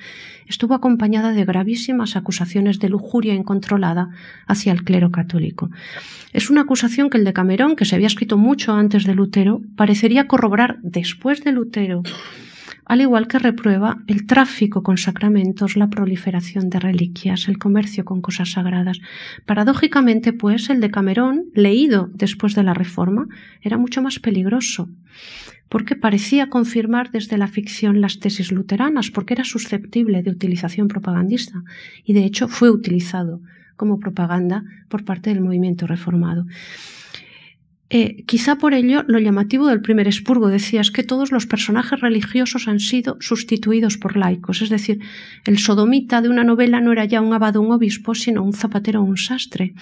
estuvo 0.47 0.75
acompañada 0.75 1.33
de 1.33 1.47
gravísimas 1.47 2.17
acusaciones 2.17 2.81
de 2.81 2.91
lujuria 2.91 3.35
incontrolada 3.35 4.11
hacia 4.47 4.73
el 4.73 4.85
clero 4.85 5.11
católico. 5.11 5.71
Es 6.35 6.51
una 6.51 6.63
acusación 6.63 7.09
que 7.09 7.17
el 7.17 7.25
de 7.25 7.33
Camerón, 7.33 7.77
que 7.77 7.87
se 7.87 7.95
había 7.95 8.09
escrito 8.09 8.37
mucho 8.37 8.75
antes 8.75 9.05
de 9.05 9.15
Lutero, 9.15 9.63
parecería 9.77 10.27
corroborar 10.27 10.79
después 10.83 11.43
de 11.45 11.53
Lutero 11.53 12.03
al 12.87 13.01
igual 13.01 13.29
que 13.29 13.39
reprueba 13.39 14.03
el 14.07 14.27
tráfico 14.27 14.83
con 14.83 14.99
sacramentos, 14.99 15.77
la 15.77 15.89
proliferación 15.89 16.69
de 16.69 16.81
reliquias, 16.81 17.49
el 17.49 17.59
comercio 17.59 18.05
con 18.05 18.21
cosas 18.21 18.53
sagradas. 18.53 19.01
Paradójicamente, 19.47 20.33
pues, 20.33 20.69
el 20.71 20.81
de 20.81 20.91
Camerón, 20.91 21.47
leído 21.55 22.11
después 22.13 22.55
de 22.55 22.63
la 22.63 22.75
Reforma, 22.75 23.27
era 23.63 23.79
mucho 23.79 24.03
más 24.03 24.19
peligroso, 24.19 24.89
porque 25.69 25.97
parecía 25.97 26.49
confirmar 26.49 27.11
desde 27.11 27.39
la 27.39 27.49
ficción 27.49 28.01
las 28.01 28.21
tesis 28.21 28.53
luteranas, 28.53 29.11
porque 29.11 29.35
era 29.35 29.45
susceptible 29.45 30.23
de 30.23 30.31
utilización 30.31 30.89
propagandista, 30.89 31.63
y 32.05 32.13
de 32.13 32.25
hecho 32.25 32.49
fue 32.49 32.71
utilizado 32.71 33.41
como 33.77 33.99
propaganda 33.99 34.65
por 34.89 35.05
parte 35.05 35.31
del 35.31 35.41
movimiento 35.41 35.87
reformado. 35.87 36.47
Eh, 37.91 38.25
quizá 38.27 38.57
por 38.57 38.73
ello 38.73 39.05
lo 39.07 39.19
llamativo 39.19 39.69
del 39.69 39.83
primer 39.83 40.07
expurgo 40.07 40.49
decía 40.49 40.81
es 40.81 40.91
que 40.91 41.03
todos 41.03 41.33
los 41.33 41.47
personajes 41.47 42.01
religiosos 42.01 42.67
han 42.67 42.81
sido 42.81 43.19
sustituidos 43.21 43.99
por 43.99 44.17
laicos, 44.17 44.63
es 44.63 44.71
decir, 44.71 45.01
el 45.45 45.59
sodomita 45.59 46.23
de 46.23 46.31
una 46.31 46.45
novela 46.45 46.81
no 46.81 46.93
era 46.93 47.05
ya 47.05 47.21
un 47.21 47.35
abad 47.35 47.57
o 47.57 47.61
un 47.61 47.73
obispo, 47.73 48.15
sino 48.15 48.43
un 48.43 48.55
zapatero 48.55 49.03
o 49.03 49.05
un 49.05 49.19
sastre. 49.19 49.75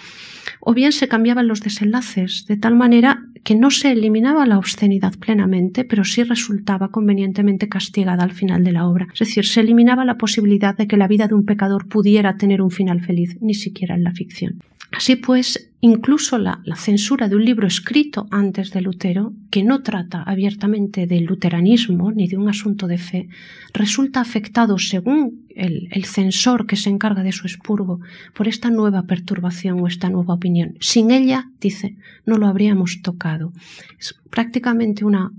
O 0.61 0.75
bien 0.75 0.91
se 0.91 1.07
cambiaban 1.07 1.47
los 1.47 1.61
desenlaces, 1.61 2.47
de 2.47 2.57
tal 2.57 2.75
manera 2.75 3.23
que 3.45 3.55
no 3.55 3.71
se 3.71 3.93
eliminaba 3.93 4.47
la 4.47 4.59
obscenidad 4.59 5.15
plenamente, 5.19 5.85
pero 5.85 6.05
sí 6.05 6.23
resultaba 6.23 6.91
convenientemente 6.91 7.69
castigada 7.69 8.25
al 8.25 8.33
final 8.33 8.65
de 8.65 8.73
la 8.73 8.87
obra. 8.87 9.09
Es 9.13 9.21
decir, 9.21 9.47
se 9.47 9.61
eliminaba 9.61 10.05
la 10.05 10.19
posibilidad 10.19 10.77
de 10.77 10.87
que 10.87 10.97
la 10.97 11.09
vida 11.09 11.29
de 11.29 11.35
un 11.35 11.45
pecador 11.45 11.89
pudiera 11.89 12.37
tener 12.37 12.63
un 12.63 12.71
final 12.71 13.01
feliz, 13.01 13.37
ni 13.41 13.55
siquiera 13.55 13.95
en 13.95 14.05
la 14.05 14.13
ficción. 14.13 14.61
Así 14.93 15.17
pues, 15.17 15.72
incluso 15.85 16.39
la, 16.39 16.63
censura 16.77 17.29
de 17.29 17.35
un 17.35 17.45
libro 17.45 17.67
escrito 17.67 18.29
antes 18.31 18.71
de 18.71 18.81
Lutero, 18.81 19.35
que 19.51 19.65
no 19.65 19.83
trata 19.83 20.23
abiertamente 20.23 21.09
del 21.09 21.25
luteranismo 21.25 22.13
ni 22.13 22.29
de 22.29 22.37
un 22.37 22.49
asunto 22.49 22.87
de 22.87 22.99
fe, 22.99 23.29
resulta 23.75 24.21
afectado, 24.21 24.79
según 24.79 25.45
el, 25.57 26.05
censor 26.05 26.67
que 26.69 26.77
se 26.77 26.89
encarga 26.89 27.25
de 27.25 27.33
su 27.33 27.49
expurgo, 27.49 27.99
por 28.33 28.47
esta 28.47 28.71
nueva 28.71 29.03
perturbación 29.03 29.81
o 29.81 29.89
esta 29.89 30.09
nueva 30.09 30.35
opinión. 30.35 30.77
Sin 30.79 31.11
ella, 31.11 31.51
dice, 31.61 31.97
no 32.27 32.39
lo 32.39 32.47
habríamos 32.47 33.03
tocado. 33.03 33.53
Es 33.99 34.15
prácticamente 34.31 35.05
una, 35.05 35.33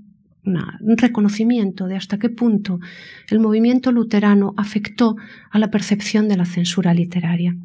un 0.44 0.98
reconocimiento 0.98 1.88
de 1.88 1.96
hasta 1.96 2.20
qué 2.20 2.28
punto 2.28 2.82
el 3.30 3.40
movimiento 3.40 3.94
luterano 3.94 4.54
afectó 4.58 5.16
a 5.52 5.58
la 5.58 5.72
percepción 5.72 6.28
de 6.28 6.36
la 6.36 6.46
censura 6.46 6.94
literaria. 6.94 7.56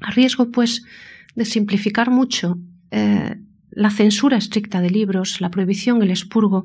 A 0.00 0.10
riesgo, 0.12 0.50
pues, 0.50 0.82
de 1.34 1.44
simplificar 1.44 2.10
mucho, 2.10 2.58
eh, 2.90 3.36
la 3.70 3.90
censura 3.90 4.36
estricta 4.36 4.80
de 4.80 4.90
libros, 4.90 5.40
la 5.40 5.50
prohibición, 5.50 6.02
el 6.02 6.10
expurgo, 6.10 6.64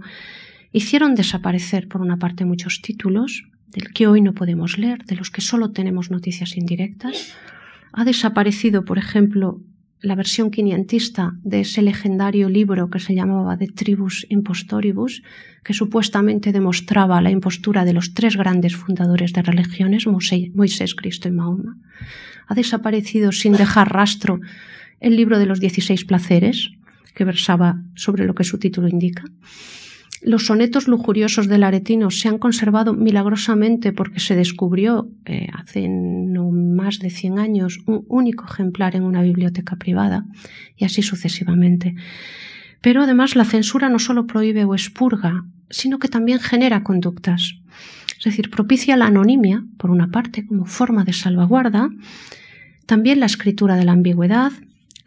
hicieron 0.71 1.15
desaparecer, 1.15 1.87
por 1.87 2.01
una 2.01 2.17
parte, 2.17 2.45
muchos 2.45 2.81
títulos, 2.81 3.43
del 3.67 3.93
que 3.93 4.07
hoy 4.07 4.21
no 4.21 4.33
podemos 4.33 4.77
leer, 4.77 5.05
de 5.05 5.15
los 5.15 5.29
que 5.29 5.41
solo 5.41 5.71
tenemos 5.71 6.09
noticias 6.09 6.57
indirectas. 6.57 7.35
Ha 7.93 8.05
desaparecido, 8.05 8.85
por 8.85 8.97
ejemplo, 8.97 9.61
la 10.05 10.15
versión 10.15 10.51
quinientista 10.51 11.33
de 11.43 11.61
ese 11.61 11.81
legendario 11.81 12.47
libro 12.47 12.89
que 12.91 12.99
se 12.99 13.15
llamaba 13.15 13.57
De 13.57 13.67
Tribus 13.67 14.27
Impostoribus, 14.29 15.23
que 15.63 15.73
supuestamente 15.73 16.51
demostraba 16.51 17.21
la 17.21 17.31
impostura 17.31 17.85
de 17.85 17.93
los 17.93 18.13
tres 18.13 18.37
grandes 18.37 18.75
fundadores 18.75 19.33
de 19.33 19.41
religiones, 19.41 20.05
Moisés, 20.05 20.93
Cristo 20.93 21.27
y 21.27 21.31
Mahoma. 21.31 21.77
Ha 22.47 22.53
desaparecido 22.53 23.31
sin 23.31 23.53
dejar 23.53 23.91
rastro 23.91 24.39
el 24.99 25.15
libro 25.15 25.39
de 25.39 25.47
los 25.47 25.59
dieciséis 25.59 26.05
placeres, 26.05 26.69
que 27.15 27.25
versaba 27.25 27.81
sobre 27.95 28.25
lo 28.25 28.35
que 28.35 28.43
su 28.43 28.59
título 28.59 28.87
indica. 28.87 29.23
Los 30.25 30.47
sonetos 30.47 30.87
lujuriosos 30.87 31.47
del 31.47 31.63
aretino 31.63 32.09
se 32.09 32.27
han 32.27 32.39
conservado 32.39 32.95
milagrosamente 32.95 33.93
porque 33.93 34.19
se 34.19 34.35
descubrió 34.35 35.07
eh, 35.25 35.49
hace 35.53 35.87
no 35.87 36.49
más 36.49 36.97
de 36.97 37.11
100 37.11 37.37
años 37.37 37.77
un 37.85 38.05
único 38.07 38.43
ejemplar 38.43 38.95
en 38.95 39.03
una 39.03 39.21
biblioteca 39.21 39.75
privada 39.75 40.25
y 40.75 40.83
así 40.83 41.03
sucesivamente. 41.03 41.93
Pero 42.81 43.03
además 43.03 43.35
la 43.35 43.45
censura 43.45 43.87
no 43.87 43.99
solo 43.99 44.25
prohíbe 44.25 44.65
o 44.65 44.73
expurga, 44.73 45.45
sino 45.69 45.99
que 45.99 46.07
también 46.07 46.39
genera 46.39 46.81
conductas. 46.81 47.59
Es 48.17 48.23
decir, 48.23 48.49
propicia 48.49 48.97
la 48.97 49.05
anonimia, 49.05 49.63
por 49.77 49.91
una 49.91 50.07
parte, 50.07 50.47
como 50.47 50.65
forma 50.65 51.03
de 51.03 51.13
salvaguarda, 51.13 51.91
también 52.87 53.19
la 53.19 53.27
escritura 53.27 53.75
de 53.75 53.85
la 53.85 53.91
ambigüedad, 53.91 54.51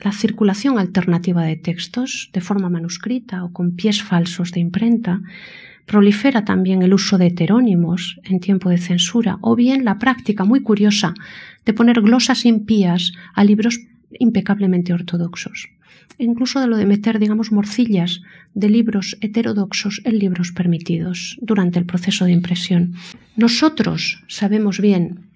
la 0.00 0.12
circulación 0.12 0.78
alternativa 0.78 1.42
de 1.42 1.56
textos 1.56 2.30
de 2.32 2.40
forma 2.40 2.70
manuscrita 2.70 3.44
o 3.44 3.52
con 3.52 3.72
pies 3.72 4.02
falsos 4.02 4.52
de 4.52 4.60
imprenta, 4.60 5.20
prolifera 5.86 6.44
también 6.44 6.82
el 6.82 6.94
uso 6.94 7.18
de 7.18 7.28
heterónimos 7.28 8.20
en 8.22 8.40
tiempo 8.40 8.68
de 8.68 8.78
censura 8.78 9.38
o 9.40 9.56
bien 9.56 9.84
la 9.84 9.98
práctica 9.98 10.44
muy 10.44 10.60
curiosa 10.60 11.14
de 11.64 11.72
poner 11.72 12.00
glosas 12.00 12.44
impías 12.44 13.12
a 13.34 13.42
libros 13.42 13.80
impecablemente 14.18 14.92
ortodoxos. 14.92 15.68
E 16.18 16.24
incluso 16.24 16.60
de 16.60 16.66
lo 16.66 16.76
de 16.76 16.86
meter, 16.86 17.18
digamos, 17.18 17.52
morcillas 17.52 18.22
de 18.54 18.68
libros 18.68 19.16
heterodoxos 19.20 20.00
en 20.04 20.18
libros 20.18 20.52
permitidos 20.52 21.38
durante 21.40 21.78
el 21.78 21.86
proceso 21.86 22.24
de 22.24 22.32
impresión. 22.32 22.94
Nosotros 23.36 24.24
sabemos 24.26 24.80
bien 24.80 25.27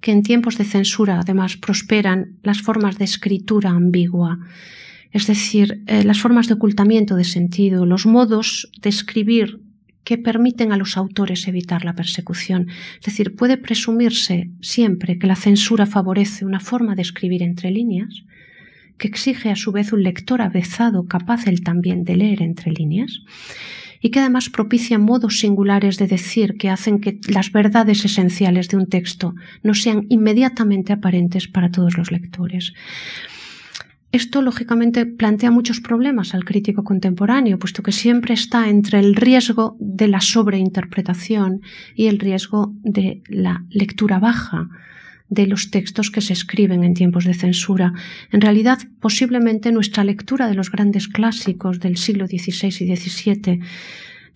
que 0.00 0.12
en 0.12 0.22
tiempos 0.22 0.58
de 0.58 0.64
censura 0.64 1.20
además 1.20 1.56
prosperan 1.56 2.36
las 2.42 2.62
formas 2.62 2.98
de 2.98 3.04
escritura 3.04 3.70
ambigua, 3.70 4.38
es 5.12 5.26
decir, 5.26 5.82
eh, 5.86 6.04
las 6.04 6.20
formas 6.20 6.48
de 6.48 6.54
ocultamiento 6.54 7.16
de 7.16 7.24
sentido, 7.24 7.84
los 7.84 8.06
modos 8.06 8.70
de 8.80 8.88
escribir 8.88 9.60
que 10.04 10.18
permiten 10.18 10.72
a 10.72 10.76
los 10.76 10.96
autores 10.96 11.46
evitar 11.46 11.84
la 11.84 11.94
persecución. 11.94 12.68
Es 12.98 13.06
decir, 13.06 13.36
puede 13.36 13.56
presumirse 13.56 14.50
siempre 14.60 15.18
que 15.18 15.26
la 15.26 15.36
censura 15.36 15.86
favorece 15.86 16.44
una 16.44 16.60
forma 16.60 16.94
de 16.94 17.02
escribir 17.02 17.42
entre 17.42 17.70
líneas, 17.70 18.24
que 18.98 19.08
exige 19.08 19.50
a 19.50 19.56
su 19.56 19.72
vez 19.72 19.92
un 19.92 20.02
lector 20.02 20.42
avezado 20.42 21.06
capaz 21.06 21.46
él 21.46 21.62
también 21.62 22.04
de 22.04 22.16
leer 22.16 22.42
entre 22.42 22.72
líneas, 22.72 23.20
y 24.02 24.10
que 24.10 24.20
además 24.20 24.50
propicia 24.50 24.98
modos 24.98 25.38
singulares 25.38 25.96
de 25.96 26.08
decir 26.08 26.56
que 26.58 26.68
hacen 26.68 27.00
que 27.00 27.20
las 27.28 27.52
verdades 27.52 28.04
esenciales 28.04 28.68
de 28.68 28.76
un 28.76 28.86
texto 28.86 29.34
no 29.62 29.74
sean 29.74 30.06
inmediatamente 30.08 30.92
aparentes 30.92 31.46
para 31.46 31.70
todos 31.70 31.96
los 31.96 32.10
lectores. 32.10 32.74
Esto, 34.10 34.42
lógicamente, 34.42 35.06
plantea 35.06 35.50
muchos 35.50 35.80
problemas 35.80 36.34
al 36.34 36.44
crítico 36.44 36.84
contemporáneo, 36.84 37.58
puesto 37.58 37.82
que 37.82 37.92
siempre 37.92 38.34
está 38.34 38.68
entre 38.68 38.98
el 38.98 39.14
riesgo 39.14 39.76
de 39.78 40.08
la 40.08 40.20
sobreinterpretación 40.20 41.62
y 41.94 42.08
el 42.08 42.18
riesgo 42.18 42.74
de 42.82 43.22
la 43.28 43.64
lectura 43.70 44.18
baja 44.18 44.68
de 45.32 45.46
los 45.46 45.70
textos 45.70 46.10
que 46.10 46.20
se 46.20 46.34
escriben 46.34 46.84
en 46.84 46.92
tiempos 46.92 47.24
de 47.24 47.32
censura. 47.32 47.94
En 48.32 48.42
realidad, 48.42 48.78
posiblemente 49.00 49.72
nuestra 49.72 50.04
lectura 50.04 50.46
de 50.46 50.54
los 50.54 50.70
grandes 50.70 51.08
clásicos 51.08 51.80
del 51.80 51.96
siglo 51.96 52.26
XVI 52.26 52.68
y 52.68 52.96
XVII 52.96 53.60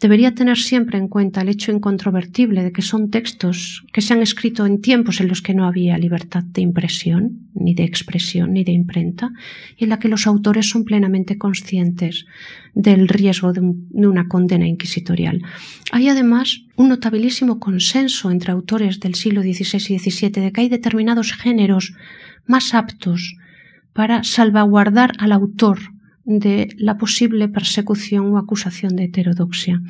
debería 0.00 0.34
tener 0.34 0.58
siempre 0.58 0.98
en 0.98 1.08
cuenta 1.08 1.40
el 1.40 1.48
hecho 1.48 1.72
incontrovertible 1.72 2.62
de 2.62 2.72
que 2.72 2.82
son 2.82 3.10
textos 3.10 3.84
que 3.92 4.02
se 4.02 4.12
han 4.12 4.22
escrito 4.22 4.66
en 4.66 4.80
tiempos 4.80 5.20
en 5.20 5.28
los 5.28 5.40
que 5.40 5.54
no 5.54 5.66
había 5.66 5.96
libertad 5.96 6.44
de 6.44 6.60
impresión, 6.60 7.48
ni 7.54 7.74
de 7.74 7.84
expresión, 7.84 8.52
ni 8.52 8.62
de 8.64 8.72
imprenta, 8.72 9.30
y 9.76 9.84
en 9.84 9.90
la 9.90 9.98
que 9.98 10.08
los 10.08 10.26
autores 10.26 10.68
son 10.68 10.84
plenamente 10.84 11.38
conscientes 11.38 12.26
del 12.74 13.08
riesgo 13.08 13.52
de, 13.52 13.60
una 13.60 14.28
condena 14.28 14.66
inquisitorial. 14.66 15.42
Hay 15.92 16.08
además 16.08 16.64
un 16.76 16.90
notabilísimo 16.90 17.58
consenso 17.58 18.30
entre 18.30 18.52
autores 18.52 19.00
del 19.00 19.14
siglo 19.14 19.42
XVI 19.42 19.94
y 19.94 19.98
XVII 19.98 20.30
de 20.30 20.52
que 20.52 20.60
hay 20.60 20.68
determinados 20.68 21.32
géneros 21.32 21.94
más 22.46 22.74
aptos 22.74 23.36
para 23.94 24.24
salvaguardar 24.24 25.12
al 25.18 25.32
autor 25.32 25.95
de 26.26 26.74
la 26.76 26.98
posible 26.98 27.48
persecución 27.48 28.26
o 28.32 28.36
acusación 28.36 28.96
de 28.96 29.04
heterodoxia. 29.04 29.80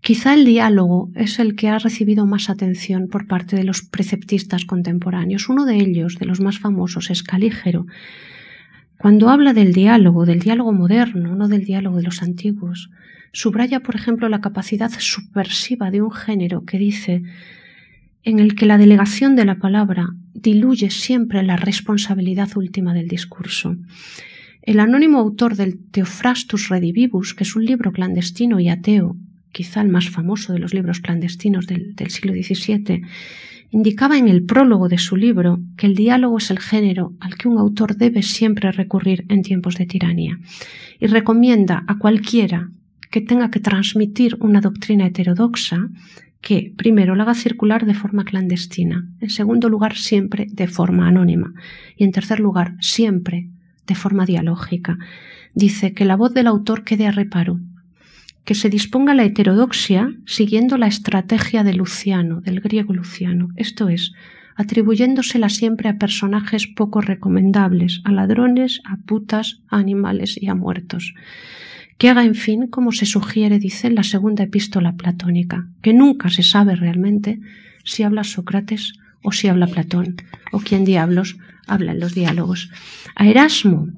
Quizá 0.00 0.32
el 0.32 0.44
diálogo 0.44 1.10
es 1.14 1.38
el 1.38 1.54
que 1.54 1.68
ha 1.68 1.78
recibido 1.78 2.24
más 2.24 2.48
atención 2.48 3.08
por 3.08 3.26
parte 3.26 3.56
de 3.56 3.64
los 3.64 3.82
preceptistas 3.82 4.64
contemporáneos. 4.64 5.48
Uno 5.48 5.66
de 5.66 5.76
ellos, 5.76 6.16
de 6.16 6.24
los 6.24 6.40
más 6.40 6.58
famosos, 6.58 7.10
es 7.10 7.22
Calígero. 7.22 7.86
Cuando 8.96 9.28
habla 9.28 9.52
del 9.52 9.74
diálogo, 9.74 10.24
del 10.24 10.40
diálogo 10.40 10.72
moderno, 10.72 11.36
no 11.36 11.46
del 11.46 11.64
diálogo 11.64 11.98
de 11.98 12.04
los 12.04 12.22
antiguos, 12.22 12.90
subraya, 13.32 13.80
por 13.80 13.96
ejemplo, 13.96 14.28
la 14.28 14.40
capacidad 14.40 14.90
subversiva 14.98 15.90
de 15.90 16.00
un 16.00 16.10
género 16.10 16.64
que 16.64 16.78
dice 16.78 17.22
en 18.24 18.38
el 18.38 18.54
que 18.54 18.66
la 18.66 18.78
delegación 18.78 19.36
de 19.36 19.44
la 19.44 19.58
palabra 19.58 20.08
diluye 20.32 20.90
siempre 20.90 21.42
la 21.42 21.56
responsabilidad 21.56 22.56
última 22.56 22.94
del 22.94 23.08
discurso. 23.08 23.76
El 24.68 24.80
anónimo 24.80 25.18
autor 25.18 25.56
del 25.56 25.78
Theophrastus 25.92 26.68
Redivivus, 26.68 27.32
que 27.32 27.44
es 27.44 27.56
un 27.56 27.64
libro 27.64 27.90
clandestino 27.90 28.60
y 28.60 28.68
ateo, 28.68 29.16
quizá 29.50 29.80
el 29.80 29.88
más 29.88 30.10
famoso 30.10 30.52
de 30.52 30.58
los 30.58 30.74
libros 30.74 31.00
clandestinos 31.00 31.66
del, 31.66 31.94
siglo 32.10 32.34
XVII, 32.34 33.00
indicaba 33.70 34.18
en 34.18 34.28
el 34.28 34.44
prólogo 34.44 34.90
de 34.90 34.98
su 34.98 35.16
libro 35.16 35.58
que 35.78 35.86
el 35.86 35.94
diálogo 35.94 36.36
es 36.36 36.50
el 36.50 36.58
género 36.58 37.14
al 37.18 37.36
que 37.38 37.48
un 37.48 37.56
autor 37.56 37.96
debe 37.96 38.20
siempre 38.20 38.70
recurrir 38.70 39.24
en 39.30 39.40
tiempos 39.40 39.76
de 39.76 39.86
tiranía 39.86 40.38
y 41.00 41.06
recomienda 41.06 41.84
a 41.86 41.96
cualquiera 41.96 42.68
que 43.10 43.22
tenga 43.22 43.50
que 43.50 43.60
transmitir 43.60 44.36
una 44.38 44.60
doctrina 44.60 45.06
heterodoxa 45.06 45.88
que, 46.42 46.74
primero, 46.76 47.14
la 47.14 47.22
haga 47.22 47.32
circular 47.32 47.86
de 47.86 47.94
forma 47.94 48.26
clandestina, 48.26 49.08
en 49.18 49.30
segundo 49.30 49.70
lugar, 49.70 49.96
siempre 49.96 50.46
de 50.50 50.66
forma 50.66 51.08
anónima 51.08 51.54
y, 51.96 52.04
en 52.04 52.12
tercer 52.12 52.38
lugar, 52.38 52.74
siempre 52.80 53.48
de 53.88 53.96
forma 53.96 54.24
dialógica. 54.24 54.98
Dice 55.54 55.92
que 55.92 56.04
la 56.04 56.14
voz 56.14 56.32
del 56.32 56.46
autor 56.46 56.84
quede 56.84 57.08
a 57.08 57.10
reparo, 57.10 57.58
que 58.44 58.54
se 58.54 58.70
disponga 58.70 59.14
la 59.14 59.24
heterodoxia 59.24 60.14
siguiendo 60.24 60.78
la 60.78 60.86
estrategia 60.86 61.64
de 61.64 61.74
Luciano, 61.74 62.40
del 62.40 62.60
griego 62.60 62.94
Luciano, 62.94 63.48
esto 63.56 63.88
es, 63.88 64.12
atribuyéndosela 64.56 65.48
siempre 65.48 65.88
a 65.88 65.98
personajes 65.98 66.66
poco 66.66 67.00
recomendables, 67.00 68.00
a 68.04 68.12
ladrones, 68.12 68.80
a 68.84 68.96
putas, 68.96 69.60
a 69.68 69.78
animales 69.78 70.40
y 70.40 70.48
a 70.48 70.54
muertos. 70.54 71.14
Que 71.96 72.08
haga, 72.08 72.24
en 72.24 72.34
fin, 72.34 72.68
como 72.68 72.92
se 72.92 73.06
sugiere, 73.06 73.58
dice 73.58 73.88
en 73.88 73.96
la 73.96 74.02
segunda 74.02 74.44
epístola 74.44 74.96
platónica, 74.96 75.66
que 75.82 75.92
nunca 75.92 76.28
se 76.28 76.42
sabe 76.42 76.74
realmente 76.74 77.40
si 77.84 78.02
habla 78.02 78.24
Sócrates 78.24 78.94
o 79.22 79.32
si 79.32 79.48
habla 79.48 79.66
Platón, 79.66 80.16
o 80.52 80.60
quién 80.60 80.84
diablos 80.84 81.36
habla 81.68 81.92
en 81.92 82.00
los 82.00 82.14
diálogos. 82.14 82.70
A 83.14 83.28
Erasmo, 83.28 83.88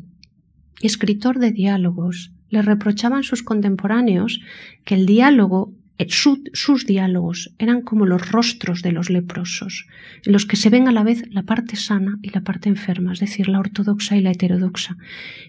escritor 0.80 1.38
de 1.38 1.52
diálogos, 1.52 2.32
le 2.50 2.62
reprochaban 2.62 3.22
sus 3.22 3.42
contemporáneos 3.42 4.40
que 4.84 4.96
el 4.96 5.06
diálogo, 5.06 5.72
eh, 5.98 6.08
sus 6.08 6.86
diálogos, 6.86 7.54
eran 7.58 7.82
como 7.82 8.06
los 8.06 8.30
rostros 8.30 8.82
de 8.82 8.92
los 8.92 9.08
leprosos, 9.08 9.86
en 10.24 10.32
los 10.32 10.46
que 10.46 10.56
se 10.56 10.70
ven 10.70 10.88
a 10.88 10.92
la 10.92 11.04
vez 11.04 11.22
la 11.30 11.44
parte 11.44 11.76
sana 11.76 12.18
y 12.22 12.30
la 12.30 12.42
parte 12.42 12.68
enferma, 12.68 13.12
es 13.12 13.20
decir, 13.20 13.48
la 13.48 13.60
ortodoxa 13.60 14.16
y 14.16 14.20
la 14.20 14.32
heterodoxa. 14.32 14.96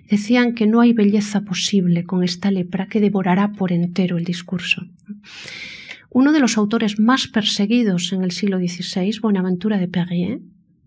Decían 0.10 0.54
que 0.54 0.68
no 0.68 0.82
hay 0.82 0.94
belleza 0.94 1.42
posible 1.42 2.04
con 2.04 2.24
esta 2.24 2.52
lepra 2.52 2.88
que 2.88 3.02
devorará 3.02 3.54
por 3.54 3.72
entero 3.72 4.18
el 4.18 4.26
discurso. 4.26 4.86
Uno 6.14 6.34
de 6.34 6.42
los 6.42 6.58
autores 6.58 7.00
más 7.00 7.28
perseguidos 7.28 8.12
en 8.12 8.24
el 8.24 8.32
siglo 8.32 8.60
XVI, 8.60 9.18
Bonaventura 9.22 9.78
de 9.78 9.88
Perrier, 9.88 10.40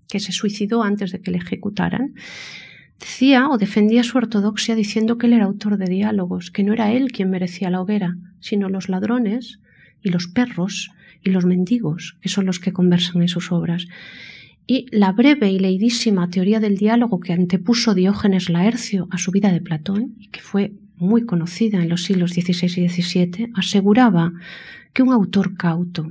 que 0.09 0.21
se 0.21 0.33
suicidó 0.33 0.83
antes 0.83 1.13
de 1.13 1.21
que 1.21 1.31
le 1.31 1.39
ejecutaran, 1.39 2.15
decía 2.99 3.49
o 3.49 3.59
defendía 3.59 4.03
su 4.03 4.19
ortodoxia 4.19 4.75
diciendo 4.75 5.19
que 5.19 5.27
él 5.27 5.35
era 5.35 5.45
autor 5.45 5.77
de 5.77 5.87
diálogos, 5.87 6.51
que 6.51 6.65
no 6.65 6.73
era 6.73 6.93
él 6.93 7.13
quien 7.13 7.31
merecía 7.31 7.71
la 7.71 7.81
hoguera, 7.81 8.17
sino 8.41 8.69
los 8.69 8.89
ladrones 8.89 9.61
y 10.03 10.11
los 10.11 10.27
perros 10.29 10.91
y 11.23 11.31
los 11.31 11.45
mendigos, 11.45 12.17
que 12.21 12.29
son 12.29 12.47
los 12.47 12.61
que 12.61 12.73
conversan 12.73 13.23
en 13.23 13.29
sus 13.29 13.51
obras. 13.51 13.87
Y 14.67 14.87
la 14.91 15.13
breve 15.13 15.51
y 15.51 15.59
leidísima 15.59 16.31
teoría 16.31 16.61
del 16.61 16.77
diálogo 16.77 17.21
que 17.21 17.33
antepuso 17.33 17.95
Diógenes 17.95 18.49
Laercio 18.49 19.09
a 19.11 19.19
su 19.19 19.31
vida 19.31 19.53
de 19.53 19.61
Platón, 19.61 20.15
y 20.19 20.29
que 20.29 20.41
fue 20.41 20.73
muy 20.97 21.25
conocida 21.25 21.83
en 21.83 21.89
los 21.89 22.05
siglos 22.05 22.33
XVI 22.33 22.83
y 22.83 22.89
XVII, 22.89 23.51
aseguraba 23.55 24.33
que 24.93 25.03
un 25.03 25.13
autor 25.13 25.57
cauto, 25.57 26.09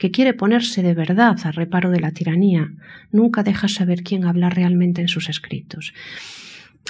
que 0.00 0.10
quiere 0.10 0.32
ponerse 0.32 0.82
de 0.82 0.94
verdad 0.94 1.36
a 1.44 1.52
reparo 1.52 1.90
de 1.90 2.00
la 2.00 2.10
tiranía, 2.10 2.72
nunca 3.12 3.42
deja 3.42 3.68
saber 3.68 4.02
quién 4.02 4.24
habla 4.24 4.48
realmente 4.48 5.02
en 5.02 5.08
sus 5.08 5.28
escritos. 5.28 5.92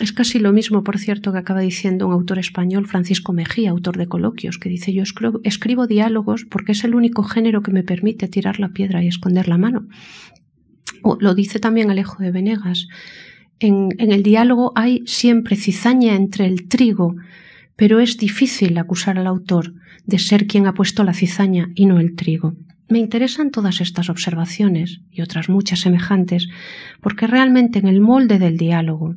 Es 0.00 0.12
casi 0.12 0.38
lo 0.38 0.52
mismo, 0.52 0.84
por 0.84 0.96
cierto, 0.96 1.32
que 1.32 1.38
acaba 1.38 1.61
diciendo 1.61 2.06
un 2.06 2.12
autor 2.12 2.38
español, 2.38 2.86
Francisco 2.86 3.32
Mejía, 3.32 3.70
autor 3.70 3.98
de 3.98 4.06
coloquios, 4.06 4.58
que 4.58 4.68
dice 4.68 4.92
yo 4.92 5.02
escribo, 5.42 5.86
diálogos 5.88 6.44
porque 6.44 6.70
es 6.70 6.84
el 6.84 6.94
único 6.94 7.24
género 7.24 7.62
que 7.62 7.72
me 7.72 7.82
permite 7.82 8.28
tirar 8.28 8.61
la 8.61 8.68
piedra 8.68 9.02
y 9.02 9.08
esconder 9.08 9.48
la 9.48 9.58
mano. 9.58 9.88
O 11.02 11.18
lo 11.20 11.34
dice 11.34 11.58
también 11.58 11.90
Alejo 11.90 12.22
de 12.22 12.30
Venegas. 12.30 12.86
En, 13.58 13.88
en 13.98 14.12
el 14.12 14.22
diálogo 14.22 14.72
hay 14.76 15.02
siempre 15.04 15.56
cizaña 15.56 16.14
entre 16.14 16.46
el 16.46 16.68
trigo, 16.68 17.16
pero 17.74 17.98
es 17.98 18.18
difícil 18.18 18.78
acusar 18.78 19.18
al 19.18 19.26
autor 19.26 19.74
de 20.06 20.20
ser 20.20 20.46
quien 20.46 20.68
ha 20.68 20.74
puesto 20.74 21.02
la 21.02 21.12
cizaña 21.12 21.70
y 21.74 21.86
no 21.86 21.98
el 21.98 22.14
trigo. 22.14 22.54
Me 22.91 22.99
interesan 22.99 23.53
todas 23.53 23.80
estas 23.80 24.11
observaciones 24.11 25.01
y 25.12 25.22
otras 25.22 25.49
muchas 25.49 25.78
semejantes 25.78 26.49
porque 27.01 27.28
realmente 27.28 27.78
en 27.78 27.86
el 27.86 28.01
molde 28.01 28.41
del 28.41 28.57
diálogo 28.57 29.14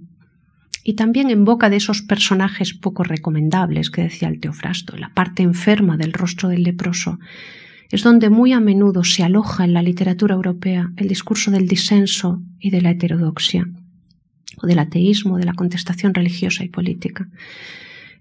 y 0.83 0.93
también 0.93 1.31
en 1.31 1.43
boca 1.43 1.71
de 1.71 1.77
esos 1.77 2.03
personajes 2.03 2.75
poco 2.75 3.03
recomendables 3.03 3.89
que 3.89 4.03
decía 4.03 4.27
el 4.27 4.39
Teofrasto, 4.39 4.95
la 4.95 5.11
parte 5.15 5.41
enferma 5.41 5.97
del 5.97 6.13
rostro 6.13 6.49
del 6.49 6.61
leproso, 6.61 7.17
es 7.89 8.03
donde 8.03 8.29
muy 8.29 8.53
a 8.53 8.59
menudo 8.59 9.03
se 9.03 9.23
aloja 9.23 9.63
en 9.63 9.73
la 9.73 9.81
literatura 9.81 10.35
europea 10.35 10.91
el 10.97 11.07
discurso 11.07 11.49
del 11.49 11.67
disenso 11.67 12.43
y 12.59 12.69
de 12.69 12.81
la 12.81 12.91
heterodoxia, 12.91 13.67
o 14.61 14.67
del 14.67 14.79
ateísmo, 14.79 15.37
de 15.37 15.45
la 15.45 15.53
contestación 15.53 16.13
religiosa 16.13 16.63
y 16.63 16.69
política. 16.69 17.27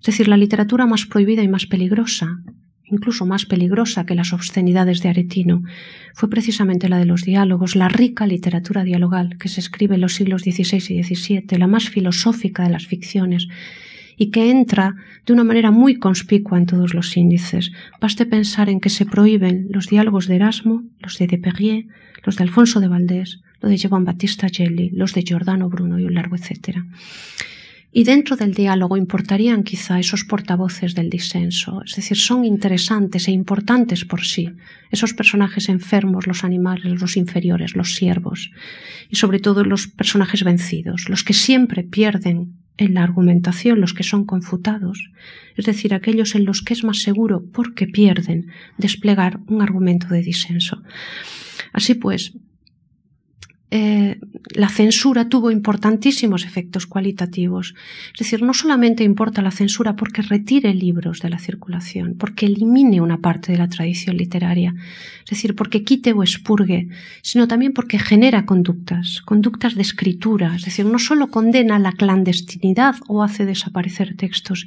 Es 0.01 0.07
decir, 0.07 0.29
la 0.29 0.39
literatura 0.39 0.87
más 0.87 1.05
prohibida 1.05 1.43
y 1.43 1.49
más 1.49 1.67
peligrosa, 1.67 2.43
incluso 2.85 3.27
más 3.27 3.47
peligrosa 3.47 4.07
que 4.07 4.15
las 4.15 4.33
obscenidades 4.33 5.01
de 5.03 5.09
Aretino, 5.09 5.63
fue 6.15 6.29
precisamente 6.29 6.89
la 6.89 6.99
de 6.99 7.07
los 7.07 7.23
diálogos, 7.23 7.77
la 7.77 7.89
rica 7.89 8.27
literatura 8.27 8.85
dialogal 8.85 9.37
que 9.39 9.49
se 9.49 9.61
escribe 9.61 9.95
en 9.95 10.01
los 10.01 10.15
siglos 10.15 10.43
XVI 10.43 10.77
y 10.77 11.03
XVII, 11.03 11.59
la 11.59 11.67
más 11.67 11.89
filosófica 11.89 12.65
de 12.65 12.71
las 12.71 12.87
ficciones, 12.87 13.49
y 14.17 14.31
que 14.31 14.51
entra 14.51 14.95
de 15.27 15.33
una 15.33 15.45
manera 15.45 15.71
muy 15.71 15.99
conspicua 15.99 16.59
en 16.59 16.67
todos 16.67 16.95
los 16.95 17.17
índices. 17.17 17.73
Baste 18.01 18.27
pensar 18.27 18.69
en 18.69 18.81
que 18.81 18.91
se 18.91 19.07
prohíben 19.07 19.69
los 19.71 19.89
diálogos 19.89 20.27
de 20.29 20.37
Erasmo, 20.37 20.83
los 21.01 21.19
de 21.19 21.27
Deperrier, 21.27 21.87
los 22.25 22.37
de 22.37 22.45
Alfonso 22.45 22.81
de 22.81 22.89
Valdés, 22.89 23.41
los 23.61 23.71
de 23.71 23.77
Giovanni 23.79 24.07
Battista 24.07 24.49
Gelli, 24.49 24.91
los 24.91 25.15
de 25.15 25.23
Giordano 25.23 25.69
Bruno 25.69 25.99
y 25.99 26.05
un 26.05 26.15
largo 26.15 26.37
etcétera. 26.37 26.85
Y 27.95 28.05
dentro 28.05 28.37
del 28.37 28.55
diálogo 28.55 28.97
importarían 28.97 29.65
quizá 29.65 30.01
esos 30.01 30.25
portavoces 30.25 30.95
del 30.95 31.11
disenso, 31.11 31.83
es 31.85 31.95
decir, 31.95 32.17
son 32.17 32.47
interesantes 32.47 33.29
e 33.29 33.33
importantes 33.33 34.07
por 34.07 34.25
sí, 34.25 34.51
esos 34.91 35.13
personajes 35.13 35.69
enfermos, 35.69 36.27
los 36.27 36.43
animales, 36.43 36.99
los 37.03 37.19
inferiores, 37.19 37.77
los 37.77 37.95
siervos, 37.95 38.51
y 39.11 39.17
sobre 39.17 39.41
todo 39.41 39.63
los 39.63 39.89
personajes 39.89 40.43
vencidos, 40.43 41.11
los 41.11 41.23
que 41.23 41.35
siempre 41.35 41.83
pierden 41.83 42.55
en 42.79 42.95
la 42.95 43.03
argumentación, 43.03 43.83
los 43.83 43.93
que 43.93 44.05
son 44.05 44.25
confutados, 44.25 45.11
es 45.55 45.67
decir, 45.67 45.93
aquellos 45.93 46.35
en 46.35 46.47
los 46.47 46.63
que 46.63 46.73
es 46.73 46.85
más 46.85 47.03
seguro, 47.03 47.45
porque 47.53 47.87
pierden, 47.87 48.47
desplegar 48.79 49.41
un 49.49 49.61
argumento 49.61 50.09
de 50.09 50.23
disenso. 50.23 50.83
Así 51.75 51.95
pues, 51.95 52.33
eh, 53.75 54.21
la 54.55 54.69
censura 54.69 55.31
tuvo 55.31 55.51
importantísimos 55.51 56.45
efectos 56.45 56.87
cualitativos. 56.87 57.75
Es 58.13 58.19
decir, 58.19 58.43
no 58.43 58.53
solamente 58.53 59.03
importa 59.03 59.41
la 59.41 59.51
censura 59.51 59.97
porque 59.97 60.21
retire 60.21 60.75
libros 60.75 61.21
de 61.21 61.31
la 61.31 61.39
circulación, 61.39 62.15
porque 62.19 62.45
elimine 62.45 63.01
una 63.01 63.23
parte 63.23 63.51
de 63.51 63.57
la 63.57 63.71
tradición 63.71 64.19
literaria, 64.19 64.75
es 65.25 65.31
decir, 65.31 65.57
porque 65.57 65.85
quite 65.85 66.13
o 66.13 66.23
expurgue, 66.23 66.89
sino 67.23 67.49
también 67.49 67.73
porque 67.73 67.99
genera 67.99 68.45
conductas, 68.45 69.23
conductas 69.23 69.75
de 69.75 69.81
escritura, 69.81 70.55
es 70.55 70.67
decir, 70.67 70.85
no 70.85 70.99
solo 70.99 71.29
condena 71.29 71.79
la 71.79 71.93
clandestinidad 71.93 72.97
o 73.09 73.23
hace 73.23 73.47
desaparecer 73.47 74.17
textos, 74.19 74.67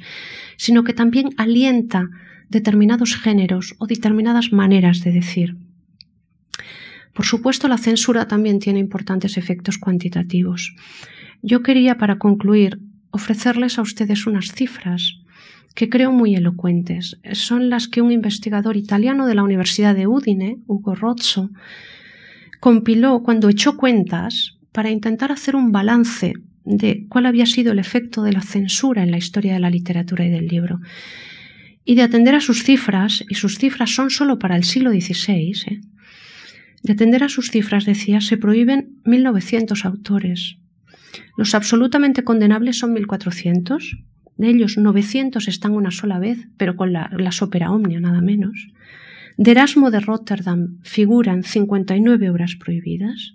sino 0.56 0.82
que 0.82 0.94
también 0.94 1.30
alienta 1.36 2.10
determinados 2.48 3.14
géneros 3.14 3.76
o 3.78 3.86
determinadas 3.86 4.52
maneras 4.52 5.04
de 5.04 5.12
decir. 5.12 5.65
Por 7.16 7.24
supuesto, 7.24 7.66
la 7.66 7.78
censura 7.78 8.28
también 8.28 8.58
tiene 8.58 8.78
importantes 8.78 9.38
efectos 9.38 9.78
cuantitativos. 9.78 10.76
Yo 11.40 11.62
quería, 11.62 11.96
para 11.96 12.18
concluir, 12.18 12.78
ofrecerles 13.10 13.78
a 13.78 13.82
ustedes 13.82 14.26
unas 14.26 14.52
cifras 14.52 15.16
que 15.74 15.88
creo 15.88 16.12
muy 16.12 16.34
elocuentes. 16.34 17.18
Son 17.32 17.70
las 17.70 17.88
que 17.88 18.02
un 18.02 18.12
investigador 18.12 18.76
italiano 18.76 19.26
de 19.26 19.34
la 19.34 19.44
Universidad 19.44 19.94
de 19.94 20.06
Udine, 20.06 20.58
Ugo 20.66 20.94
Rozzo, 20.94 21.48
compiló 22.60 23.22
cuando 23.22 23.48
echó 23.48 23.78
cuentas 23.78 24.58
para 24.72 24.90
intentar 24.90 25.32
hacer 25.32 25.56
un 25.56 25.72
balance 25.72 26.34
de 26.64 27.06
cuál 27.08 27.24
había 27.24 27.46
sido 27.46 27.72
el 27.72 27.78
efecto 27.78 28.22
de 28.24 28.34
la 28.34 28.42
censura 28.42 29.02
en 29.02 29.10
la 29.10 29.18
historia 29.18 29.54
de 29.54 29.60
la 29.60 29.70
literatura 29.70 30.26
y 30.26 30.30
del 30.30 30.48
libro. 30.48 30.80
Y 31.82 31.94
de 31.94 32.02
atender 32.02 32.34
a 32.34 32.40
sus 32.40 32.62
cifras, 32.62 33.24
y 33.26 33.36
sus 33.36 33.56
cifras 33.56 33.90
son 33.94 34.10
solo 34.10 34.38
para 34.38 34.56
el 34.56 34.64
siglo 34.64 34.90
XVI, 34.90 35.52
¿eh? 35.66 35.80
De 36.82 36.92
atender 36.92 37.24
a 37.24 37.28
sus 37.28 37.50
cifras, 37.50 37.84
decía, 37.84 38.20
se 38.20 38.36
prohíben 38.36 39.00
1.900 39.04 39.84
autores. 39.84 40.58
Los 41.36 41.54
absolutamente 41.54 42.24
condenables 42.24 42.78
son 42.78 42.94
1.400. 42.94 44.04
De 44.36 44.48
ellos, 44.48 44.76
900 44.76 45.48
están 45.48 45.72
una 45.72 45.90
sola 45.90 46.18
vez, 46.18 46.48
pero 46.56 46.76
con 46.76 46.92
la, 46.92 47.10
la 47.16 47.32
Sopera 47.32 47.70
Omnia, 47.70 48.00
nada 48.00 48.20
menos. 48.20 48.68
De 49.36 49.50
Erasmo 49.50 49.90
de 49.90 50.00
Rotterdam 50.00 50.78
figuran 50.82 51.42
59 51.42 52.30
obras 52.30 52.56
prohibidas. 52.56 53.34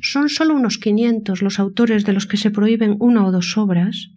Son 0.00 0.28
solo 0.28 0.54
unos 0.54 0.78
500 0.78 1.42
los 1.42 1.58
autores 1.58 2.04
de 2.04 2.12
los 2.12 2.26
que 2.26 2.36
se 2.36 2.50
prohíben 2.50 2.96
una 2.98 3.24
o 3.26 3.32
dos 3.32 3.56
obras, 3.56 4.10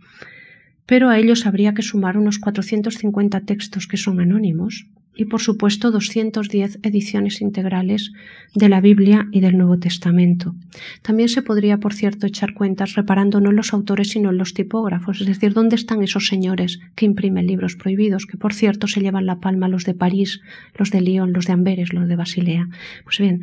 pero 0.86 1.10
a 1.10 1.20
ellos 1.20 1.46
habría 1.46 1.74
que 1.74 1.82
sumar 1.82 2.18
unos 2.18 2.40
450 2.40 3.42
textos 3.42 3.88
que 3.88 3.98
son 3.98 4.20
anónimos 4.20 4.88
y 5.18 5.26
por 5.26 5.42
supuesto 5.42 5.92
210 5.92 6.80
ediciones 6.84 7.42
integrales 7.42 8.12
de 8.54 8.70
la 8.70 8.80
Biblia 8.80 9.28
y 9.32 9.42
del 9.42 9.58
Nuevo 9.58 9.80
Testamento. 9.80 10.56
También 11.02 11.28
se 11.28 11.42
podría, 11.42 11.80
por 11.80 11.94
cierto, 11.94 12.28
echar 12.28 12.54
cuentas 12.54 12.94
reparando 12.94 13.42
no 13.42 13.50
en 13.50 13.56
los 13.56 13.74
autores 13.74 14.10
sino 14.10 14.30
en 14.30 14.38
los 14.38 14.54
tipógrafos, 14.54 15.20
es 15.20 15.28
decir, 15.28 15.54
dónde 15.54 15.76
están 15.76 16.04
esos 16.04 16.28
señores 16.28 16.80
que 16.96 17.06
imprimen 17.06 17.48
libros 17.48 17.76
prohibidos, 17.76 18.26
que 18.26 18.38
por 18.38 18.54
cierto 18.54 18.88
se 18.88 19.02
llevan 19.02 19.26
la 19.26 19.40
palma 19.40 19.68
los 19.68 19.84
de 19.84 19.96
París, 19.96 20.40
los 20.78 20.92
de 20.92 21.02
Lyon, 21.02 21.34
los 21.34 21.46
de 21.46 21.54
Amberes, 21.54 21.94
los 21.94 22.08
de 22.08 22.16
Basilea. 22.16 22.68
Pues 23.04 23.18
bien, 23.18 23.42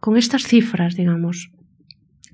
con 0.00 0.16
estas 0.16 0.42
cifras, 0.42 0.96
digamos, 0.96 1.52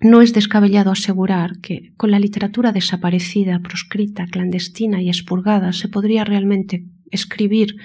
no 0.01 0.23
es 0.23 0.33
descabellado 0.33 0.93
asegurar 0.93 1.59
que 1.61 1.93
con 1.97 2.11
la 2.11 2.21
literatura 2.21 2.73
desaparecida, 2.73 3.59
proscrita, 3.59 4.27
clandestina 4.27 5.03
y 5.03 5.09
expurgada 5.09 5.73
se 5.73 5.89
podría 5.89 6.25
realmente 6.25 6.85
escribir 7.11 7.77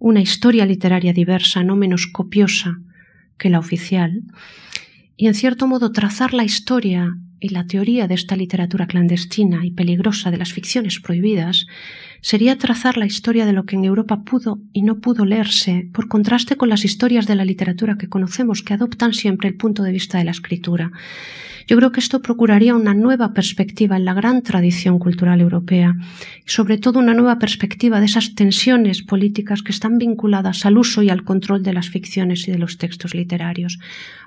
una 0.00 0.20
historia 0.20 0.66
literaria 0.66 1.12
diversa, 1.12 1.62
no 1.62 1.76
menos 1.76 2.08
copiosa 2.08 2.78
que 3.38 3.50
la 3.50 3.60
oficial, 3.60 4.22
y 5.16 5.28
en 5.28 5.34
cierto 5.34 5.66
modo 5.66 5.92
trazar 5.92 6.32
la 6.32 6.44
historia 6.44 7.14
y 7.40 7.50
la 7.50 7.66
teoría 7.66 8.08
de 8.08 8.14
esta 8.14 8.36
literatura 8.36 8.86
clandestina 8.86 9.64
y 9.64 9.70
peligrosa 9.70 10.30
de 10.30 10.38
las 10.38 10.52
ficciones 10.52 10.98
prohibidas 11.00 11.66
sería 12.22 12.56
trazar 12.56 12.96
la 12.96 13.06
historia 13.06 13.46
de 13.46 13.52
lo 13.52 13.64
que 13.64 13.76
en 13.76 13.84
Europa 13.84 14.22
pudo 14.24 14.60
y 14.72 14.82
no 14.82 15.00
pudo 15.00 15.24
leerse, 15.24 15.88
por 15.92 16.08
contraste 16.08 16.56
con 16.56 16.70
las 16.70 16.84
historias 16.84 17.26
de 17.26 17.34
la 17.34 17.44
literatura 17.44 17.96
que 17.98 18.08
conocemos, 18.08 18.62
que 18.62 18.74
adoptan 18.74 19.14
siempre 19.14 19.48
el 19.48 19.56
punto 19.56 19.82
de 19.82 19.92
vista 19.92 20.18
de 20.18 20.24
la 20.24 20.30
escritura. 20.30 20.90
Yo 21.66 21.76
creo 21.76 21.92
que 21.92 22.00
esto 22.00 22.22
procuraría 22.22 22.74
una 22.74 22.94
nueva 22.94 23.32
perspectiva 23.32 23.96
en 23.96 24.04
la 24.04 24.14
gran 24.14 24.42
tradición 24.42 24.98
cultural 24.98 25.40
europea 25.40 25.94
y 26.46 26.50
sobre 26.50 26.78
todo 26.78 26.98
una 26.98 27.14
nueva 27.14 27.38
perspectiva 27.38 28.00
de 28.00 28.06
esas 28.06 28.34
tensiones 28.34 29.02
políticas 29.02 29.62
que 29.62 29.72
están 29.72 29.98
vinculadas 29.98 30.66
al 30.66 30.78
uso 30.78 31.02
y 31.02 31.10
al 31.10 31.24
control 31.24 31.62
de 31.62 31.72
las 31.72 31.88
ficciones 31.88 32.46
y 32.48 32.52
de 32.52 32.58
los 32.58 32.78
textos 32.78 33.14
literarios. 33.14 33.78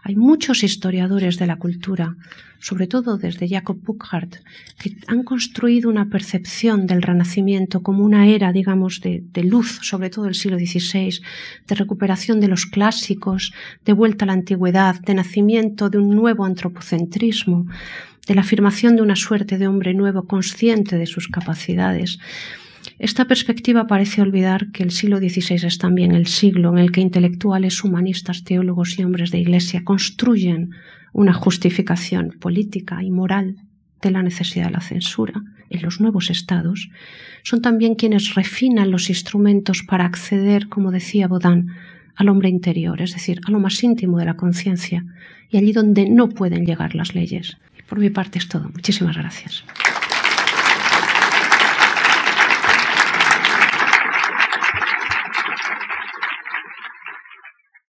Hay 0.03 0.15
muchos 0.15 0.63
historiadores 0.63 1.37
de 1.37 1.47
la 1.47 1.57
cultura, 1.57 2.15
sobre 2.63 2.87
todo 2.87 3.17
desde 3.17 3.49
Jacob 3.49 3.77
Burckhardt, 3.83 4.37
que 4.79 4.95
han 5.07 5.23
construido 5.23 5.89
una 5.89 6.09
percepción 6.09 6.87
del 6.87 7.01
Renacimiento 7.01 7.83
como 7.83 8.05
una 8.05 8.25
era, 8.25 8.53
digamos, 8.53 9.01
de, 9.01 9.21
de 9.33 9.43
luz, 9.43 9.79
sobre 9.81 10.09
todo 10.09 10.27
el 10.27 10.33
siglo 10.33 10.57
XVI, 10.57 11.19
de 11.67 11.75
recuperación 11.75 12.39
de 12.39 12.47
los 12.47 12.65
clásicos, 12.65 13.53
de 13.83 13.91
vuelta 13.91 14.23
a 14.23 14.27
la 14.27 14.33
antigüedad, 14.33 14.95
de 15.01 15.13
nacimiento 15.13 15.89
de 15.89 15.97
un 15.97 16.15
nuevo 16.15 16.45
antropocentrismo 16.45 17.67
de 18.25 18.35
la 18.35 18.41
afirmación 18.41 18.95
de 18.95 19.01
una 19.01 19.17
suerte 19.17 19.57
de 19.57 19.67
hombre 19.67 19.93
nuevo 19.93 20.25
consciente 20.25 20.97
de 20.97 21.05
sus 21.05 21.27
capacidades. 21.27 22.17
Esta 22.97 23.25
perspectiva 23.25 23.87
parece 23.87 24.21
olvidar 24.21 24.71
que 24.71 24.83
el 24.83 24.91
siglo 24.91 25.17
XVI 25.17 25.65
es 25.67 25.77
también 25.79 26.13
el 26.13 26.27
siglo 26.27 26.71
en 26.71 26.77
el 26.77 26.93
que 26.93 27.01
intelectuales, 27.01 27.83
humanistas, 27.83 28.45
teólogos 28.45 28.97
y 28.97 29.03
hombres 29.03 29.31
de 29.31 29.39
Iglesia 29.39 29.83
construyen 29.83 30.71
una 31.13 31.33
justificación 31.33 32.35
política 32.39 33.01
y 33.01 33.11
moral 33.11 33.55
de 34.01 34.11
la 34.11 34.21
necesidad 34.21 34.65
de 34.65 34.71
la 34.71 34.81
censura 34.81 35.41
en 35.69 35.81
los 35.81 36.01
nuevos 36.01 36.29
estados, 36.29 36.89
son 37.43 37.61
también 37.61 37.95
quienes 37.95 38.35
refinan 38.35 38.91
los 38.91 39.09
instrumentos 39.09 39.83
para 39.87 40.05
acceder, 40.05 40.67
como 40.67 40.91
decía 40.91 41.27
Baudin, 41.27 41.71
al 42.15 42.29
hombre 42.29 42.49
interior, 42.49 43.01
es 43.01 43.13
decir, 43.13 43.39
a 43.45 43.51
lo 43.51 43.59
más 43.59 43.81
íntimo 43.83 44.19
de 44.19 44.25
la 44.25 44.35
conciencia 44.35 45.05
y 45.49 45.57
allí 45.57 45.71
donde 45.71 46.09
no 46.09 46.29
pueden 46.29 46.65
llegar 46.65 46.95
las 46.95 47.15
leyes. 47.15 47.57
Por 47.87 47.99
mi 47.99 48.09
parte 48.09 48.39
es 48.39 48.47
todo. 48.47 48.69
Muchísimas 48.69 49.17
gracias. 49.17 49.63